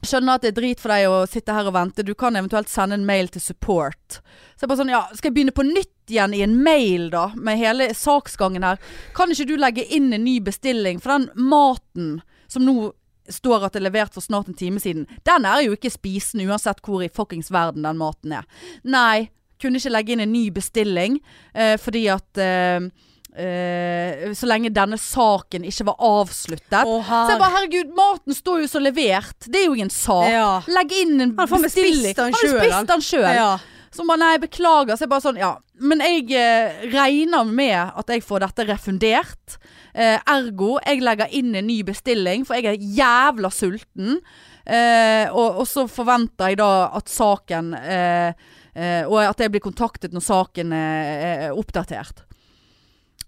skjønner 0.07 0.37
at 0.37 0.45
det 0.45 0.53
er 0.53 0.57
drit 0.59 0.81
for 0.81 0.93
deg 0.93 1.09
å 1.09 1.23
sitte 1.29 1.55
her 1.55 1.69
og 1.69 1.75
vente. 1.75 2.05
Du 2.05 2.13
kan 2.17 2.35
eventuelt 2.35 2.71
sende 2.71 2.97
en 2.99 3.05
mail 3.07 3.29
til 3.33 3.43
support. 3.43 4.19
Så 4.55 4.65
jeg 4.65 4.71
bare 4.71 4.81
sånn 4.81 4.93
Ja, 4.93 5.03
skal 5.13 5.31
jeg 5.31 5.37
begynne 5.37 5.55
på 5.55 5.65
nytt 5.67 6.11
igjen 6.11 6.35
i 6.35 6.43
en 6.45 6.57
mail, 6.63 7.09
da? 7.13 7.29
Med 7.35 7.61
hele 7.61 7.89
saksgangen 7.95 8.65
her. 8.65 8.81
Kan 9.17 9.31
ikke 9.31 9.47
du 9.49 9.55
legge 9.59 9.85
inn 9.85 10.11
en 10.13 10.25
ny 10.25 10.39
bestilling? 10.43 10.99
For 11.03 11.15
den 11.15 11.29
maten 11.49 12.17
som 12.51 12.65
nå 12.67 12.91
står 13.31 13.63
at 13.63 13.75
det 13.75 13.79
er 13.79 13.87
levert 13.87 14.15
for 14.15 14.23
snart 14.23 14.49
en 14.51 14.57
time 14.59 14.81
siden, 14.83 15.05
den 15.23 15.45
er 15.47 15.61
jo 15.63 15.77
ikke 15.77 15.93
spisende 15.93 16.43
uansett 16.49 16.81
hvor 16.83 17.03
i 17.05 17.11
fuckings 17.11 17.51
verden 17.55 17.87
den 17.87 17.99
maten 18.01 18.35
er. 18.35 18.47
Nei, 18.83 19.29
kunne 19.63 19.79
ikke 19.79 19.93
legge 19.93 20.15
inn 20.15 20.25
en 20.25 20.33
ny 20.33 20.49
bestilling 20.51 21.21
eh, 21.55 21.77
fordi 21.79 22.03
at 22.11 22.41
eh, 22.41 22.89
eh, 23.35 24.31
Så 24.37 24.47
lenge 24.49 24.71
denne 24.73 24.97
saken 25.01 25.65
ikke 25.67 25.87
var 25.91 25.99
avsluttet. 25.99 26.81
Oh, 26.85 27.03
Så 27.03 27.33
jeg 27.33 27.41
bare, 27.41 27.55
herregud, 27.57 27.93
maten 27.97 28.37
står 28.37 28.63
jo 28.63 28.71
så 28.71 28.81
levert. 28.83 29.47
Det 29.47 29.61
er 29.61 29.67
jo 29.69 29.77
ingen 29.77 29.93
sak. 29.93 30.29
Ja. 30.31 30.49
Legg 30.67 30.95
inn 31.01 31.19
en 31.21 31.35
bestilling. 31.37 32.15
Han 32.17 32.33
har 32.33 32.57
spist 32.57 32.91
den 32.93 33.05
sjøl. 33.05 33.29
Ja. 33.37 33.51
Så 33.93 34.05
bare, 34.09 34.21
nei, 34.23 34.37
beklager. 34.41 34.97
Så 34.97 35.05
jeg 35.05 35.11
bare 35.11 35.25
sånn, 35.27 35.37
ja. 35.41 35.51
Men 35.83 36.01
jeg 36.01 36.31
eh, 36.37 36.87
regner 36.93 37.45
med 37.45 37.77
at 37.93 38.09
jeg 38.09 38.23
får 38.25 38.47
dette 38.47 38.65
refundert. 38.71 39.59
Eh, 39.93 40.17
ergo, 40.17 40.79
jeg 40.81 41.03
legger 41.05 41.29
inn 41.37 41.53
en 41.59 41.67
ny 41.69 41.83
bestilling, 41.85 42.47
for 42.47 42.57
jeg 42.57 42.71
er 42.73 42.87
jævla 42.97 43.51
sulten. 43.53 44.17
Eh, 44.65 45.27
og, 45.29 45.61
og 45.61 45.65
så 45.69 45.85
forventer 45.91 46.53
jeg 46.53 46.61
da 46.61 46.69
at 46.95 47.11
saken 47.11 47.73
eh, 47.75 48.29
eh, 48.71 49.01
Og 49.03 49.17
at 49.19 49.41
jeg 49.43 49.51
blir 49.51 49.59
kontaktet 49.59 50.13
når 50.15 50.23
saken 50.23 50.71
er 50.77 51.49
oppdatert. 51.51 52.23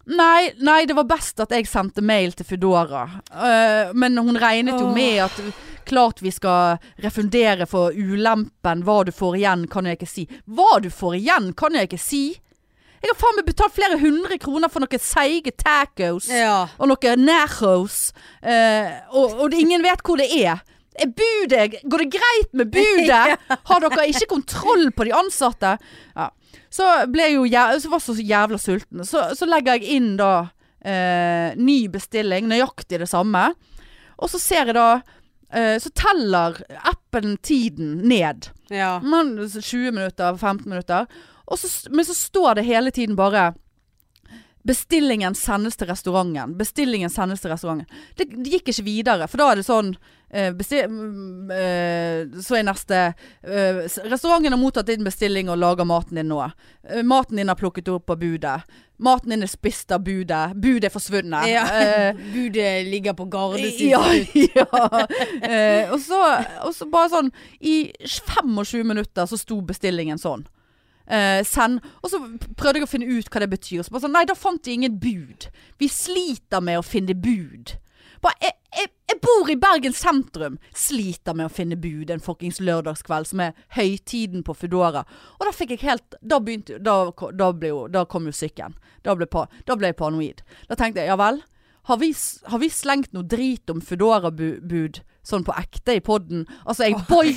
Nei, 0.05 0.51
nei, 0.61 0.83
det 0.85 0.93
var 0.93 1.07
best 1.09 1.39
at 1.41 1.53
jeg 1.55 1.65
sendte 1.65 2.03
mail 2.05 2.35
til 2.37 2.45
Foodora. 2.45 3.05
Uh, 3.33 3.93
men 3.97 4.17
hun 4.21 4.37
regnet 4.37 4.77
jo 4.79 4.91
med 4.93 5.23
at 5.25 5.39
klart 5.89 6.21
vi 6.21 6.29
skal 6.33 6.77
refundere 7.01 7.65
for 7.69 7.93
ulempen. 7.93 8.83
Hva 8.85 8.99
du 9.07 9.11
får 9.15 9.39
igjen, 9.39 9.65
kan 9.71 9.89
jeg 9.89 9.97
ikke 9.99 10.09
si. 10.09 10.27
Hva 10.45 10.77
du 10.83 10.91
får 10.93 11.17
igjen, 11.17 11.51
kan 11.57 11.77
jeg 11.77 11.89
ikke 11.89 12.01
si. 12.01 12.23
Jeg 13.01 13.11
har 13.11 13.17
faen 13.21 13.35
meg 13.37 13.45
betalt 13.49 13.73
flere 13.75 13.97
hundre 14.01 14.37
kroner 14.41 14.71
for 14.71 14.81
noen 14.81 15.01
seige 15.01 15.51
tacos 15.61 16.29
Ja. 16.33 16.63
og 16.79 16.89
noen 16.89 17.25
nachos. 17.25 18.13
Uh, 18.45 18.93
og, 19.13 19.35
og 19.45 19.53
ingen 19.57 19.83
vet 19.85 20.05
hvor 20.05 20.21
det 20.21 20.29
er. 20.37 20.61
Er 20.95 21.09
budet 21.11 21.81
Går 21.83 22.05
det 22.05 22.11
greit 22.13 22.53
med 22.55 22.69
budet? 22.71 23.37
Har 23.69 23.81
dere 23.83 24.05
ikke 24.07 24.29
kontroll 24.31 24.87
på 24.95 25.03
de 25.09 25.11
ansatte? 25.17 25.73
Ja. 26.15 26.29
Så 26.75 26.85
ble 27.11 27.29
jeg 27.29 27.37
jo 27.37 27.45
jævla, 27.47 27.79
så 27.79 27.91
var 27.91 28.01
jeg 28.01 28.05
så 28.05 28.27
jævla 28.31 28.59
sulten. 28.59 29.03
Så, 29.07 29.23
så 29.39 29.47
legger 29.47 29.77
jeg 29.77 29.97
inn 29.97 30.15
da 30.19 30.31
eh, 30.83 31.55
ny 31.55 31.85
bestilling, 31.93 32.49
nøyaktig 32.51 32.99
det 32.99 33.09
samme. 33.11 33.47
Og 34.19 34.31
så 34.31 34.39
ser 34.41 34.71
jeg 34.71 34.77
da 34.77 34.89
eh, 35.51 35.75
Så 35.81 35.91
teller 35.95 36.59
appen 36.83 37.37
tiden 37.43 38.01
ned. 38.07 38.49
Ja. 38.73 38.97
Man, 39.03 39.37
20 39.39 39.91
minutter, 39.95 40.35
15 40.35 40.69
minutter. 40.69 41.07
Så, 41.55 41.69
men 41.93 42.05
så 42.07 42.15
står 42.17 42.59
det 42.59 42.67
hele 42.67 42.91
tiden 42.91 43.15
bare 43.15 43.53
Bestillingen 44.65 45.35
sendes 45.37 45.77
til 45.77 45.89
restauranten. 45.91 46.55
Bestillingen 46.57 47.11
sendes 47.13 47.43
til 47.43 47.51
restauranten. 47.53 47.85
Det, 48.17 48.25
det 48.33 48.49
gikk 48.55 48.71
ikke 48.71 48.85
videre, 48.87 49.27
for 49.29 49.41
da 49.41 49.51
er 49.51 49.59
det 49.59 49.65
sånn 49.67 49.91
eh, 50.33 50.49
mm, 50.49 51.51
eh, 51.53 52.39
Så 52.41 52.57
er 52.57 52.65
neste 52.65 53.01
eh, 53.45 53.83
Restauranten 54.09 54.55
har 54.55 54.61
mottatt 54.61 54.89
din 54.89 55.05
bestilling 55.05 55.51
og 55.53 55.59
lager 55.61 55.85
maten 55.85 56.17
din 56.17 56.31
nå. 56.33 56.41
Eh, 56.89 57.03
maten 57.05 57.37
din 57.37 57.53
har 57.53 57.59
plukket 57.59 57.93
opp 57.93 58.07
på 58.09 58.17
budet. 58.23 58.57
Maten 58.97 59.35
din 59.35 59.45
er 59.45 59.51
spist 59.51 59.93
av 59.93 60.01
budet. 60.07 60.57
Budet 60.57 60.89
er 60.89 60.95
forsvunnet. 60.95 61.45
ja. 61.51 61.67
Budet 62.33 62.89
ligger 62.89 63.13
på 63.13 63.29
gardesiden. 63.29 64.25
ja, 64.57 64.65
ja. 64.65 65.93
Og, 65.93 65.99
så, 66.01 66.23
og 66.65 66.73
så 66.73 66.89
bare 66.89 67.13
sånn 67.13 67.29
I 67.61 67.91
25 68.01 68.81
minutter 68.81 69.29
så 69.29 69.37
sto 69.37 69.61
bestillingen 69.61 70.17
sånn. 70.17 70.47
Eh, 71.05 71.43
send 71.45 71.83
Og 72.01 72.09
så 72.09 72.19
prøvde 72.57 72.79
jeg 72.79 72.87
å 72.87 72.89
finne 72.89 73.09
ut 73.19 73.29
hva 73.29 73.43
det 73.43 73.51
betyr. 73.51 73.83
Så 73.85 73.93
bare 73.93 74.07
sånn, 74.07 74.15
Nei, 74.15 74.25
da 74.25 74.35
fant 74.37 74.63
de 74.65 74.73
ingen 74.73 74.99
bud. 75.01 75.49
Vi 75.81 75.89
sliter 75.91 76.63
med 76.65 76.79
å 76.79 76.85
finne 76.85 77.13
bud. 77.13 77.75
Bare, 78.25 78.37
jeg, 78.41 78.55
jeg, 78.73 78.91
jeg 79.11 79.21
bor 79.21 79.51
i 79.51 79.57
Bergen 79.59 79.93
sentrum. 79.93 80.57
Sliter 80.73 81.37
med 81.37 81.49
å 81.49 81.53
finne 81.53 81.77
bud 81.77 82.09
en 82.13 82.23
fuckings 82.23 82.61
lørdagskveld, 82.63 83.29
som 83.29 83.43
er 83.45 83.57
høytiden 83.77 84.45
på 84.45 84.55
Foodora. 84.57 85.03
Og 85.37 85.45
da 85.45 85.53
fikk 85.55 85.75
jeg 85.75 85.85
helt 85.85 86.17
Da 86.21 86.39
begynte 86.41 86.79
Da, 86.81 86.97
da, 87.31 87.51
jo, 87.69 87.85
da 87.91 88.05
kom 88.09 88.29
jo 88.29 88.35
psyken. 88.35 88.77
Da 89.05 89.13
da 89.13 89.75
ble 89.77 89.91
jeg 89.91 89.99
paranoid. 89.99 90.41
Da 90.69 90.79
tenkte 90.79 91.03
jeg 91.03 91.13
ja 91.13 91.19
vel. 91.21 91.43
Har 91.85 91.99
vi, 92.01 92.15
har 92.49 92.57
vi 92.57 92.69
slengt 92.73 93.11
noe 93.13 93.27
drit 93.29 93.69
om 93.69 93.77
Foodora-bud 93.77 95.03
sånn 95.25 95.45
på 95.45 95.55
ekte 95.57 95.97
i 95.97 96.03
podden? 96.05 96.45
Altså, 96.63 96.87
jeg 96.87 96.99
boy, 97.11 97.33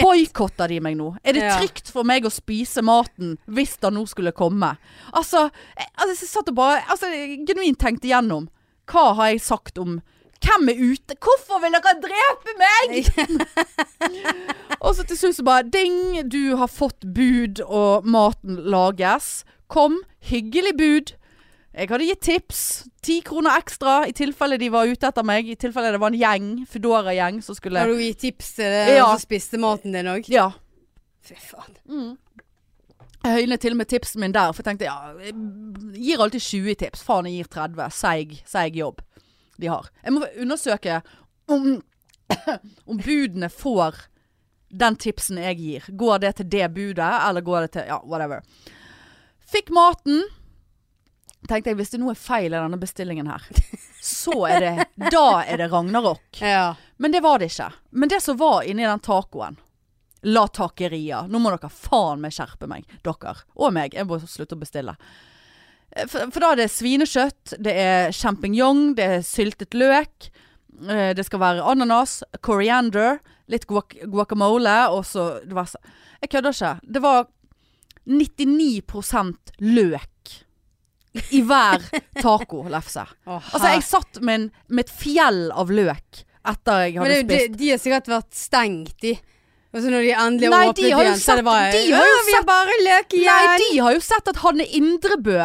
boikotter 0.00 0.72
de 0.72 0.80
meg 0.84 0.98
nå? 1.00 1.12
Er 1.24 1.36
det 1.36 1.52
trygt 1.56 1.92
for 1.94 2.06
meg 2.06 2.26
å 2.26 2.32
spise 2.32 2.84
maten 2.84 3.36
hvis 3.46 3.76
det 3.82 3.92
nå 3.94 4.04
skulle 4.10 4.34
komme? 4.36 4.74
Altså, 5.12 5.48
jeg, 5.78 5.90
altså, 5.94 6.12
jeg 6.14 6.32
satt 6.32 6.52
og 6.52 6.58
bare 6.58 6.82
altså, 6.92 7.10
genuint 7.48 7.80
tenkte 7.80 8.10
igjennom. 8.10 8.50
Hva 8.90 9.12
har 9.16 9.32
jeg 9.32 9.46
sagt 9.46 9.80
om 9.80 10.02
hvem 10.44 10.68
er 10.68 10.80
ute? 10.92 11.16
Hvorfor 11.24 11.60
vil 11.62 11.72
dere 11.72 11.94
drepe 12.02 12.54
meg?! 12.60 13.06
og 14.84 14.96
så 14.96 15.06
til 15.08 15.16
slutt 15.16 15.38
så 15.38 15.44
bare 15.46 15.68
Ding! 15.72 16.20
Du 16.28 16.56
har 16.60 16.68
fått 16.68 17.06
bud, 17.16 17.62
og 17.64 18.04
maten 18.04 18.58
lages. 18.68 19.44
Kom. 19.72 20.02
Hyggelig 20.28 20.74
bud. 20.76 21.14
Jeg 21.74 21.88
hadde 21.90 22.06
gitt 22.06 22.20
tips. 22.22 22.58
Ti 23.02 23.16
kroner 23.26 23.56
ekstra 23.58 24.04
i 24.06 24.12
tilfelle 24.14 24.58
de 24.60 24.68
var 24.70 24.86
ute 24.86 25.08
etter 25.08 25.24
meg. 25.26 25.48
I 25.50 25.56
tilfelle 25.58 25.90
det 25.90 25.98
var 26.02 26.12
en 26.12 26.18
gjeng, 26.20 26.50
Foodora-gjeng, 26.70 27.40
som 27.42 27.56
skulle 27.58 27.80
Har 27.82 27.90
du 27.90 27.98
gitt 27.98 28.20
tips 28.22 28.52
til 28.60 28.70
det 28.70 28.96
Ja. 28.96 29.08
som 29.10 29.18
spiste 29.24 29.58
maten 29.58 29.92
din 29.92 30.06
òg? 30.06 30.28
Ja. 30.30 30.52
Fy 31.24 31.34
faen. 31.34 31.74
Jeg 33.24 33.32
høynet 33.40 33.60
til 33.60 33.72
og 33.72 33.76
med 33.80 33.88
tipsen 33.88 34.20
min 34.20 34.32
der, 34.32 34.52
for 34.52 34.60
jeg 34.62 34.68
tenkte 34.68 34.84
ja, 34.84 35.14
jeg 35.18 35.34
gir 35.96 36.20
alltid 36.20 36.40
20 36.44 36.74
tips. 36.84 37.02
Faen, 37.02 37.26
jeg 37.26 37.40
gir 37.40 37.50
30. 37.56 37.90
Seig, 37.90 38.42
seig 38.46 38.76
jobb 38.76 39.00
de 39.58 39.66
har. 39.72 39.88
Jeg 40.04 40.12
må 40.12 40.26
undersøke 40.44 41.00
om, 41.48 41.82
om 42.90 42.98
budene 42.98 43.48
får 43.50 43.94
den 44.70 44.96
tipsen 44.96 45.38
jeg 45.38 45.56
gir. 45.58 45.90
Går 45.96 46.18
det 46.18 46.36
til 46.36 46.48
det 46.52 46.70
budet, 46.74 47.10
eller 47.28 47.40
går 47.40 47.60
det 47.66 47.70
til 47.72 47.86
Ja, 47.88 47.98
whatever. 48.04 48.42
Fikk 49.50 49.70
maten. 49.74 50.22
Tenkte 51.48 51.70
jeg, 51.72 51.76
hvis 51.76 51.90
det 51.92 51.98
nå 52.00 52.08
er 52.12 52.16
feil 52.16 52.46
i 52.54 52.56
denne 52.56 52.78
bestillingen 52.80 53.26
her, 53.28 53.42
så 54.00 54.32
er 54.48 54.60
det 54.64 55.08
Da 55.12 55.42
er 55.44 55.60
det 55.60 55.70
ragnarok. 55.72 56.22
Ja. 56.40 56.74
Men 56.96 57.12
det 57.12 57.20
var 57.24 57.38
det 57.42 57.50
ikke. 57.52 57.66
Men 57.90 58.08
det 58.08 58.22
som 58.24 58.38
var 58.40 58.62
inni 58.64 58.86
den 58.86 59.02
tacoen 59.04 59.58
La 60.24 60.46
takeria. 60.48 61.26
Nå 61.28 61.36
må 61.42 61.50
dere 61.52 61.68
faen 61.68 62.22
meg 62.22 62.32
skjerpe 62.32 62.64
meg, 62.70 62.86
dere. 63.04 63.34
Og 63.60 63.74
meg. 63.76 63.92
Jeg 63.92 64.06
må 64.08 64.16
slutte 64.24 64.56
å 64.56 64.60
bestille. 64.62 64.94
Eh, 65.92 66.06
For, 66.08 66.30
for 66.32 66.40
da 66.40 66.52
er 66.54 66.62
det 66.62 66.70
svinekjøtt, 66.72 67.58
det 67.60 67.74
er 67.76 68.14
sjampinjong, 68.16 68.94
det 68.96 69.04
er 69.18 69.26
syltet 69.26 69.76
løk. 69.76 70.30
eh, 70.88 71.12
Det 71.12 71.26
skal 71.28 71.42
være 71.44 71.66
ananas, 71.74 72.22
coriander, 72.40 73.20
litt 73.52 73.66
guac 73.68 73.92
guacamole 74.08 74.78
og 74.96 75.04
så. 75.04 75.28
Jeg 75.44 76.30
kødder 76.32 76.56
ikke. 76.56 76.72
Det 76.88 77.02
var 77.04 77.26
99% 78.08 79.52
løk 79.60 80.08
i 81.30 81.40
hver 81.46 81.82
tacolefse. 82.20 83.04
Oh, 83.26 83.38
Altså, 83.52 83.68
jeg 83.74 83.82
satt 83.86 84.20
med, 84.22 84.34
en, 84.40 84.46
med 84.68 84.84
et 84.88 84.94
fjell 84.98 85.44
av 85.54 85.70
løk 85.70 86.24
etter 86.44 86.80
jeg 86.84 86.96
Men 86.98 87.04
hadde 87.06 87.14
det, 87.14 87.28
de, 87.28 87.38
spist. 87.44 87.58
de 87.60 87.70
har 87.72 87.78
sikkert 87.80 88.10
vært 88.12 88.34
stengt, 88.36 88.96
de. 89.04 89.14
Og 89.74 89.82
så 89.82 89.90
når 89.90 90.04
de 90.06 90.10
endelig 90.14 90.50
Nei, 90.52 90.64
de 90.64 90.70
åpnet 90.70 90.94
har 90.94 91.04
jo 91.04 91.10
igjen, 91.10 91.20
sett- 91.24 91.44
bare 91.46 91.70
de 91.72 91.84
har 91.90 92.04
jo 92.06 92.16
«Å, 92.16 92.24
Vi 92.26 92.32
har 92.34 92.40
sett- 92.42 92.46
bare 92.50 92.74
løk 92.84 93.14
igjen. 93.18 93.30
Nei, 93.48 93.58
de 93.62 93.78
har 93.82 93.94
jo 93.96 94.02
sett 94.06 94.28
at 94.34 94.36
Hanne 94.44 94.66
Indrebø 94.78 95.38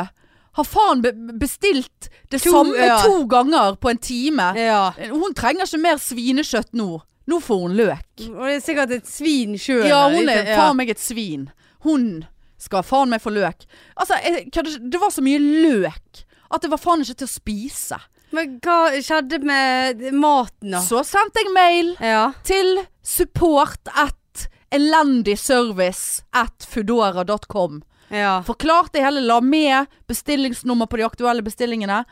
har 0.60 0.65
faen 0.67 1.01
be 1.05 1.12
bestilt 1.39 2.10
det 2.29 2.41
To- 2.43 2.51
samme 2.51 2.75
ja. 2.77 2.97
to 3.05 3.23
ganger 3.32 3.77
på 3.82 3.89
en 3.93 3.97
time. 3.97 4.49
Ja. 4.60 4.91
Hun 5.13 5.34
trenger 5.38 5.65
ikke 5.65 5.79
mer 5.82 5.97
svinekjøtt 6.03 6.73
nå. 6.77 6.89
Nå 7.29 7.39
får 7.45 7.60
hun 7.63 7.75
løk. 7.77 8.05
Og 8.34 8.43
det 8.49 8.55
er 8.58 8.62
sikkert 8.65 8.91
et 8.99 9.08
svin 9.10 9.53
sjøl. 9.62 9.86
Ja, 9.88 10.03
hun 10.10 10.27
er 10.29 10.49
faen 10.58 10.75
meg 10.77 10.89
et 10.93 10.99
svin. 11.01 11.47
Hun 11.86 12.25
skal 12.59 12.83
faen 12.85 13.09
meg 13.11 13.21
få 13.23 13.31
løk. 13.33 13.65
Altså, 13.95 14.17
jeg, 14.23 14.49
det 14.51 14.99
var 15.01 15.13
så 15.15 15.23
mye 15.25 15.39
løk 15.39 16.23
at 16.49 16.63
det 16.65 16.71
var 16.71 16.81
faen 16.81 17.03
ikke 17.05 17.19
til 17.21 17.29
å 17.29 17.33
spise. 17.33 17.99
Men 18.35 18.57
hva 18.61 18.91
skjedde 19.01 19.39
med 19.45 20.01
maten, 20.17 20.73
da? 20.75 20.81
Så 20.85 21.01
sendte 21.07 21.41
jeg 21.41 21.53
mail 21.55 21.95
Ja. 22.03 22.31
til 22.45 22.83
support 23.05 23.89
at 23.97 24.47
elendig 24.73 25.37
service 25.41 26.21
at 26.33 26.65
foodora.com. 26.69 27.79
ja. 28.13 28.41
Forklarte 28.45 28.97
det 28.99 29.05
hele, 29.07 29.21
la 29.25 29.39
med 29.41 29.87
bestillingsnummer 30.09 30.85
på 30.89 30.97
de 31.01 31.07
aktuelle 31.07 31.41
bestillingene. 31.45 32.03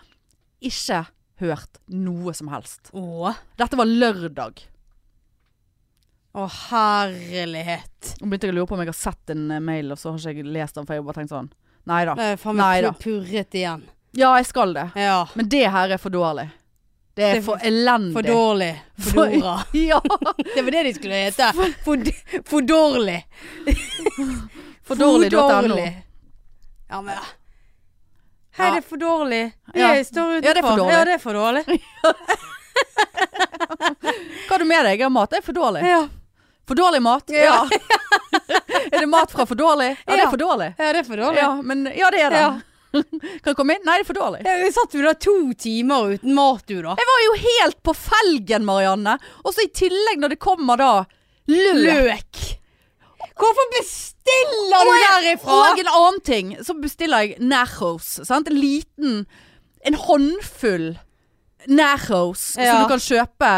Ikke 0.62 1.04
hørt 1.42 1.78
noe 1.94 2.34
som 2.34 2.50
helst. 2.50 2.90
Åh. 2.98 3.36
Dette 3.62 3.78
var 3.78 3.86
lørdag. 3.86 4.64
Å, 6.38 6.44
herlighet. 6.70 8.12
Nå 8.22 8.28
begynte 8.30 8.46
jeg 8.50 8.54
å 8.54 8.58
lure 8.60 8.68
på 8.70 8.76
om 8.78 8.82
jeg 8.84 8.92
har 8.92 8.98
sett 9.00 9.32
en 9.34 9.46
eh, 9.56 9.62
mail, 9.64 9.88
og 9.96 9.98
så 9.98 10.12
har 10.14 10.20
ikke 10.22 10.44
jeg 10.44 10.52
lest 10.54 10.76
den, 10.78 10.86
for 10.86 10.94
jeg 10.94 11.02
har 11.02 11.08
bare 11.08 11.18
tenkt 11.22 11.32
sånn 11.34 11.48
Nei 11.88 12.02
da. 12.06 12.14
Det 12.20 12.26
er 12.34 12.38
faen 12.42 12.58
meg 12.60 12.84
pu- 12.86 13.00
purret 13.08 13.52
igjen. 13.58 13.82
Ja, 14.20 14.30
jeg 14.38 14.46
skal 14.50 14.70
det. 14.76 14.84
Ja. 15.00 15.22
Men 15.40 15.46
det 15.50 15.64
her 15.72 15.88
er 15.96 16.00
for 16.04 16.12
dårlig. 16.14 16.46
Det 17.18 17.24
er 17.26 17.32
Det 17.34 17.40
er 17.40 17.46
for 17.48 17.58
elendig. 17.66 18.14
For 18.14 18.24
dårlig. 18.28 18.74
For. 19.08 19.26
Ja. 19.88 20.00
Det 20.54 20.62
var 20.68 20.72
det 20.76 20.82
de 20.90 20.94
skulle 20.98 21.18
hete. 21.24 21.48
For, 21.56 21.66
for 22.52 22.62
dårlig. 22.70 23.20
For 24.86 24.96
dårlig.no. 25.00 25.78
Ja, 26.92 26.98
men 27.02 27.16
Hei, 28.58 28.66
Ja. 28.68 28.72
det 28.74 28.80
er 28.84 28.88
for 28.90 28.98
dårlig. 29.02 29.42
Ja. 29.74 29.88
Jeg 29.96 30.06
står 30.12 30.26
utenfor. 30.38 30.44
Ja, 30.48 30.54
det 30.54 30.60
er 30.60 30.64
for 30.68 30.78
dårlig. 30.78 30.94
Ja, 30.94 31.00
det 31.06 31.14
er 31.16 31.20
for 31.24 31.34
dårlig. 31.40 31.64
Hva 34.48 34.56
har 34.56 34.60
du 34.60 34.66
med 34.70 34.86
deg 34.88 35.02
av 35.08 35.12
mat? 35.14 35.32
Det 35.34 35.40
er 35.42 35.46
for 35.46 35.58
dårlig. 35.58 35.82
Ja, 35.88 36.04
For 36.68 36.76
dårlig 36.76 37.02
mat? 37.02 37.30
Ja. 37.32 37.62
er 38.92 39.00
det 39.00 39.08
mat 39.10 39.32
fra 39.32 39.46
for 39.48 39.56
dårlig? 39.60 39.94
Ja, 40.06 40.16
det 40.18 40.24
er 40.26 40.32
for 40.34 40.42
dårlig. 40.42 40.74
ja 40.78 40.90
det 40.94 41.00
er 41.04 41.08
for 41.08 41.22
dårlig. 41.22 41.40
Ja, 41.44 41.52
men 41.64 41.86
ja, 41.96 42.10
det 42.12 42.24
er 42.28 42.36
det. 42.36 42.42
Kan 43.44 43.52
jeg 43.52 43.58
komme 43.60 43.76
inn? 43.78 43.84
Nei, 43.88 43.98
det 44.00 44.06
er 44.06 44.10
for 44.10 44.18
dårlig. 44.18 44.42
Vi 44.44 44.70
satt 44.76 44.96
jo 44.98 45.04
da 45.06 45.14
to 45.22 45.36
timer 45.60 46.14
uten 46.18 46.36
mat, 46.36 46.64
du 46.68 46.78
da. 46.84 46.96
Jeg 47.00 47.10
var 47.12 47.24
jo 47.24 47.34
helt 47.46 47.80
på 47.88 47.96
felgen, 47.96 48.68
Marianne. 48.68 49.18
Og 49.44 49.56
så 49.56 49.66
i 49.68 49.72
tillegg, 49.76 50.20
når 50.24 50.36
det 50.36 50.40
kommer 50.44 50.80
da 50.82 50.92
løk. 51.48 51.84
Løk. 51.88 52.46
Hvorfor 53.38 53.68
bestiller 53.76 54.88
du 54.88 54.94
derifra? 54.94 55.58
Og 55.72 55.82
en 55.84 55.92
annen 55.94 56.22
ting. 56.26 56.56
Så 56.66 56.76
bestiller 56.82 57.26
jeg 57.26 57.38
nachos. 57.44 58.18
Sant? 58.28 58.50
En 58.52 58.58
liten 58.60 59.26
En 59.86 59.94
håndfull 59.94 60.96
nachos 61.70 62.56
Ja. 62.58 62.74
som 62.74 62.82
du 62.84 62.90
kan 62.90 63.00
kjøpe 63.04 63.52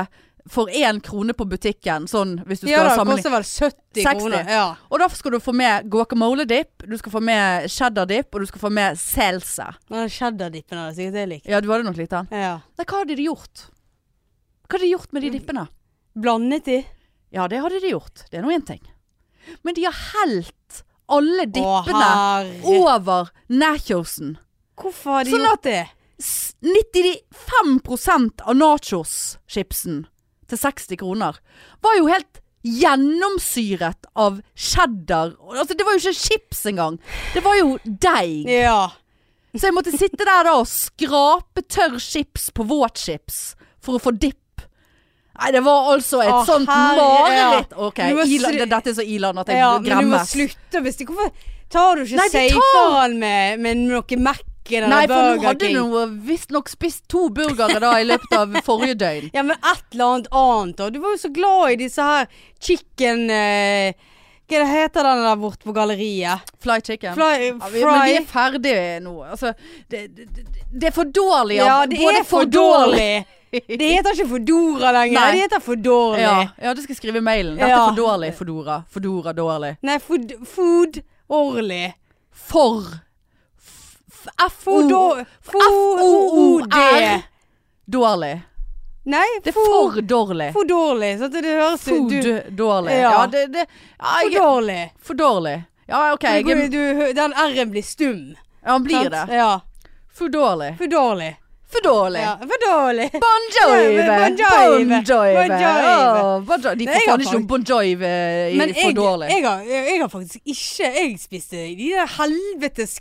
for 0.50 0.68
én 0.74 1.00
krone 1.06 1.34
på 1.38 1.46
butikken. 1.50 2.08
Sånn 2.10 2.38
hvis 2.46 2.60
du 2.62 2.68
skal 2.68 2.72
Ja, 2.74 2.84
det 2.90 2.96
sammenligne. 2.98 3.24
koster 3.24 3.32
vel 3.32 3.44
70 3.44 4.04
60. 4.04 4.20
kroner. 4.20 4.50
Ja. 4.50 4.76
Og 4.92 5.00
da 5.00 5.08
skal 5.14 5.32
du 5.32 5.40
få 5.40 5.54
med 5.54 5.90
guacamole-dip, 5.90 6.86
du 6.90 6.98
skal 6.98 7.12
få 7.12 7.22
med 7.22 7.70
cheddar-dip, 7.70 8.34
og 8.34 8.40
du 8.42 8.46
skal 8.50 8.60
få 8.66 8.72
med 8.74 8.98
salsa. 8.98 9.68
Cheddar-dippen 9.90 10.78
hadde 10.78 10.96
sikkert 10.98 11.14
jeg 11.22 11.30
likt. 11.34 11.46
Ja, 11.50 11.62
du 11.62 11.70
hadde 11.72 11.84
nok 11.86 11.98
likt 11.98 12.12
den. 12.16 12.28
Ja. 12.32 12.56
Nei, 12.78 12.86
hva 12.86 13.04
hadde 13.04 13.16
de 13.16 13.26
gjort? 13.30 13.66
Hva 14.68 14.78
hadde 14.78 14.86
de 14.86 14.92
gjort 14.96 15.14
med 15.14 15.22
de 15.26 15.30
dippene? 15.40 15.68
Blandet 16.20 16.66
de? 16.66 16.80
Ja, 17.32 17.48
det 17.48 17.60
hadde 17.62 17.80
de 17.82 17.90
gjort. 17.94 18.26
Det 18.32 18.40
er 18.40 18.42
nå 18.46 18.50
én 18.54 18.66
ting. 18.66 18.82
Men 19.64 19.74
de 19.78 19.84
har 19.86 19.94
helt 19.94 20.84
alle 21.10 21.46
dippene 21.46 22.10
Å, 22.62 22.76
over 22.86 23.30
nachosen. 23.50 24.38
Hvorfor 24.78 25.12
har 25.20 25.24
de 25.26 25.32
Sånn 25.34 25.46
gjort 25.48 25.64
det? 25.64 25.88
S- 26.20 26.56
95% 26.62 28.42
av 28.44 28.56
nachos-chipsen 28.56 30.06
til 30.50 30.60
60 30.62 30.98
kroner 31.02 31.38
var 31.86 31.98
jo 32.00 32.08
helt 32.12 32.42
gjennomsyret 32.66 34.10
av 34.20 34.42
cheddar. 34.56 35.36
Altså, 35.56 35.76
det 35.78 35.86
var 35.88 35.96
jo 35.96 36.02
ikke 36.04 36.20
chips 36.20 36.66
engang. 36.70 36.98
Det 37.34 37.44
var 37.46 37.56
jo 37.60 37.78
deig. 37.86 38.50
Ja. 38.52 38.90
Så 39.56 39.70
jeg 39.70 39.74
måtte 39.78 39.94
sitte 39.98 40.20
der 40.28 40.44
da 40.46 40.58
og 40.60 40.68
skrape 40.70 41.64
tørr 41.72 41.96
chips 42.04 42.50
på 42.54 42.66
våt 42.70 43.00
chips 43.02 43.56
for 43.82 43.98
å 43.98 44.04
få 44.04 44.12
dipp. 44.20 44.36
Nei, 45.40 45.54
det 45.56 45.62
var 45.64 45.94
altså 45.94 46.20
et 46.20 46.34
Å, 46.36 46.42
sånt 46.46 46.68
herre, 46.68 47.06
mareritt. 47.24 47.72
Ok, 47.80 48.02
Du 48.12 48.18
må 48.18 48.26
Ila, 48.28 48.50
slu- 48.52 48.58
det, 48.60 48.66
dette 48.74 48.92
er 48.92 48.98
så 48.98 49.06
Iland 49.08 49.40
at 49.40 49.48
jeg 49.54 49.62
ja 49.62 49.70
men 49.78 49.86
du 49.86 49.90
må 49.96 50.02
gremmes. 50.02 50.34
slutte 50.36 50.82
hvis 50.84 50.98
de 51.00 51.06
Hvorfor 51.08 51.30
tar 51.72 51.96
du 51.96 52.02
ikke 52.04 52.18
Nei, 52.20 52.26
de 52.34 52.42
tar- 52.74 53.16
med, 53.22 53.60
med 53.64 53.80
noe 53.86 54.18
Mac 54.20 54.42
eller 54.78 54.88
Nei, 54.92 55.08
for 55.08 55.16
nå 55.16 55.32
Burger 55.34 55.48
hadde 55.48 55.66
King? 55.66 55.76
du 55.76 56.20
visstnok 56.30 56.70
spist 56.70 57.08
to 57.12 57.30
burgere 57.30 57.80
da 57.84 57.94
i 58.00 58.06
løpet 58.06 58.36
av 58.38 58.54
forrige 58.68 58.96
døgn. 59.02 59.30
Ja, 59.34 59.44
men 59.44 59.58
et 59.58 59.84
eller 59.96 60.06
annet 60.14 60.30
annet. 60.32 60.80
Og 60.86 60.94
du 60.94 61.00
var 61.04 61.16
jo 61.16 61.22
så 61.24 61.32
glad 61.34 61.72
i 61.74 61.80
disse 61.86 62.02
her 62.06 62.28
chicken 62.62 63.26
eh, 63.30 63.94
Hva 64.50 64.60
det 64.64 64.68
heter 64.70 65.04
den 65.06 65.20
der 65.28 65.36
borte 65.38 65.64
på 65.68 65.74
galleriet? 65.78 66.54
Fly 66.62 66.80
chicken. 66.82 67.14
Fly, 67.14 67.50
Ja, 67.50 67.68
vi, 67.74 67.84
men 67.86 68.00
vi 68.06 68.16
er 68.18 68.30
ferdige 68.30 68.86
nå. 69.06 69.18
Altså, 69.28 69.52
det, 69.90 70.08
det, 70.18 70.26
det, 70.34 70.46
det 70.72 70.88
er 70.90 70.96
for 70.96 71.06
dårlig. 71.14 71.60
Ja, 71.62 71.84
det 71.86 72.00
både 72.02 72.24
er 72.24 72.26
for 72.26 72.46
dårlig. 72.50 73.12
Det 73.50 73.82
heter 73.82 74.14
ikke 74.14 74.28
Fodora 74.30 74.92
lenger. 74.94 75.16
Nei. 75.20 75.30
Det 75.34 75.40
heter 75.48 75.62
for 75.66 75.80
dårlig. 75.82 76.22
Ja, 76.22 76.34
ja, 76.62 76.74
du 76.78 76.82
skal 76.86 76.98
skrive 77.00 77.18
i 77.18 77.24
mailen. 77.26 77.56
Dette 77.58 77.70
Ja. 77.72 77.80
er 77.82 77.88
for 77.92 77.98
dårlig, 77.98 78.28
Fodora. 78.38 78.76
Fodora 78.94 79.34
dårlig. 79.34 79.72
Nei, 79.90 79.96
food, 80.00 80.34
food 80.46 81.00
Orly. 81.30 81.88
For 82.50 82.86
f- 84.26 84.64
Fodo- 84.64 85.26
F-O-O-R. 85.46 86.68
F-O-O-D. 86.68 87.24
Dårlig. 87.88 88.42
Nei, 89.10 89.26
Det 89.44 89.50
er 89.50 89.54
for, 89.56 89.92
for 89.94 90.02
dårlig. 90.02 90.52
for 90.54 90.64
dårlig. 90.70 91.18
Så 91.20 91.28
det 91.34 91.44
høres 91.46 91.82
Food 91.88 92.12
du, 92.12 92.42
dårlig. 92.60 92.94
Ja. 93.00 93.12
Ja, 93.16 93.26
det, 93.32 93.46
det 93.54 93.66
ja, 93.66 94.20
For 94.22 94.30
dårlig. 94.36 94.82
For 95.02 95.14
dårlig. 95.18 95.56
Ja, 95.90 96.14
OK. 96.14 96.24
Jeg, 96.24 96.46
Du, 96.72 97.14
den 97.18 97.34
R-en 97.34 97.72
blir 97.72 97.84
stum. 97.84 98.36
ja, 98.64 98.72
han 98.76 98.84
blir 98.86 99.02
sant? 99.10 99.12
det. 99.30 99.36
Ja. 99.40 99.60
For 100.14 100.28
dårlig. 100.30 100.76
For 100.78 100.86
dårlig. 100.92 101.32
For 101.70 101.82
dårlig. 101.86 102.22
Ja, 102.22 102.36
for 102.42 102.62
dårlig. 102.66 103.10
Bon 103.14 103.44
Jovi! 103.56 103.98
Bon 103.98 104.38
Jovi. 104.38 104.86
Bon 104.86 105.04
Jovi. 105.06 105.34
Bon 105.36 105.52
Jovi. 105.62 105.90
Åh, 105.90 106.40
Bon 106.48 106.62
Jovi. 106.62 106.76
De 106.80 106.88
får 106.90 107.04
faen 107.08 107.22
ikke 107.26 107.34
noe 107.40 107.48
Bon 107.52 107.66
Jovi 107.72 107.94
i- 107.94 108.58
Men 108.58 108.74
for 108.74 108.88
jeg, 108.90 108.96
dårlig. 108.98 109.28
jeg, 109.30 109.44
har, 109.46 109.60
jeg 109.70 110.00
har 110.02 110.10
faktisk 110.10 110.40
ikke 110.46 110.90
Jeg 110.98 111.20
spiste 111.22 111.56
de 111.78 111.92
der 111.94 112.10
helvetes 112.18 112.98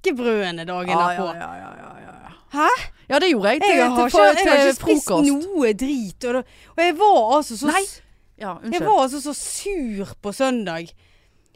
knekkebrødene 0.00 0.64
dagen 0.66 0.88
Ja, 0.88 0.98
derpå. 0.98 1.26
ja, 1.34 1.50
ja, 1.56 1.70
ja, 1.76 1.90
ja, 2.00 2.14
ja. 2.24 2.30
Hæ? 2.52 2.68
Ja, 3.10 3.18
det 3.18 3.30
gjorde 3.30 3.48
jeg 3.52 3.60
til, 3.62 3.76
Jeg 3.76 3.90
har 3.90 4.08
til, 4.08 4.20
ikke, 4.20 4.44
jeg 4.44 4.48
har 4.50 4.66
ikke 4.66 4.74
spist 4.80 5.10
noe 5.10 5.72
drit. 5.74 6.24
Og, 6.24 6.34
da, 6.34 6.42
og 6.76 6.82
jeg 6.84 6.96
var 6.98 7.36
altså 7.36 7.56
så 7.60 7.66
Nei. 7.70 7.84
Ja, 8.40 8.54
Jeg 8.72 8.80
var 8.80 9.02
altså 9.02 9.20
så 9.20 9.34
sur 9.36 10.14
på 10.22 10.32
søndag 10.32 10.90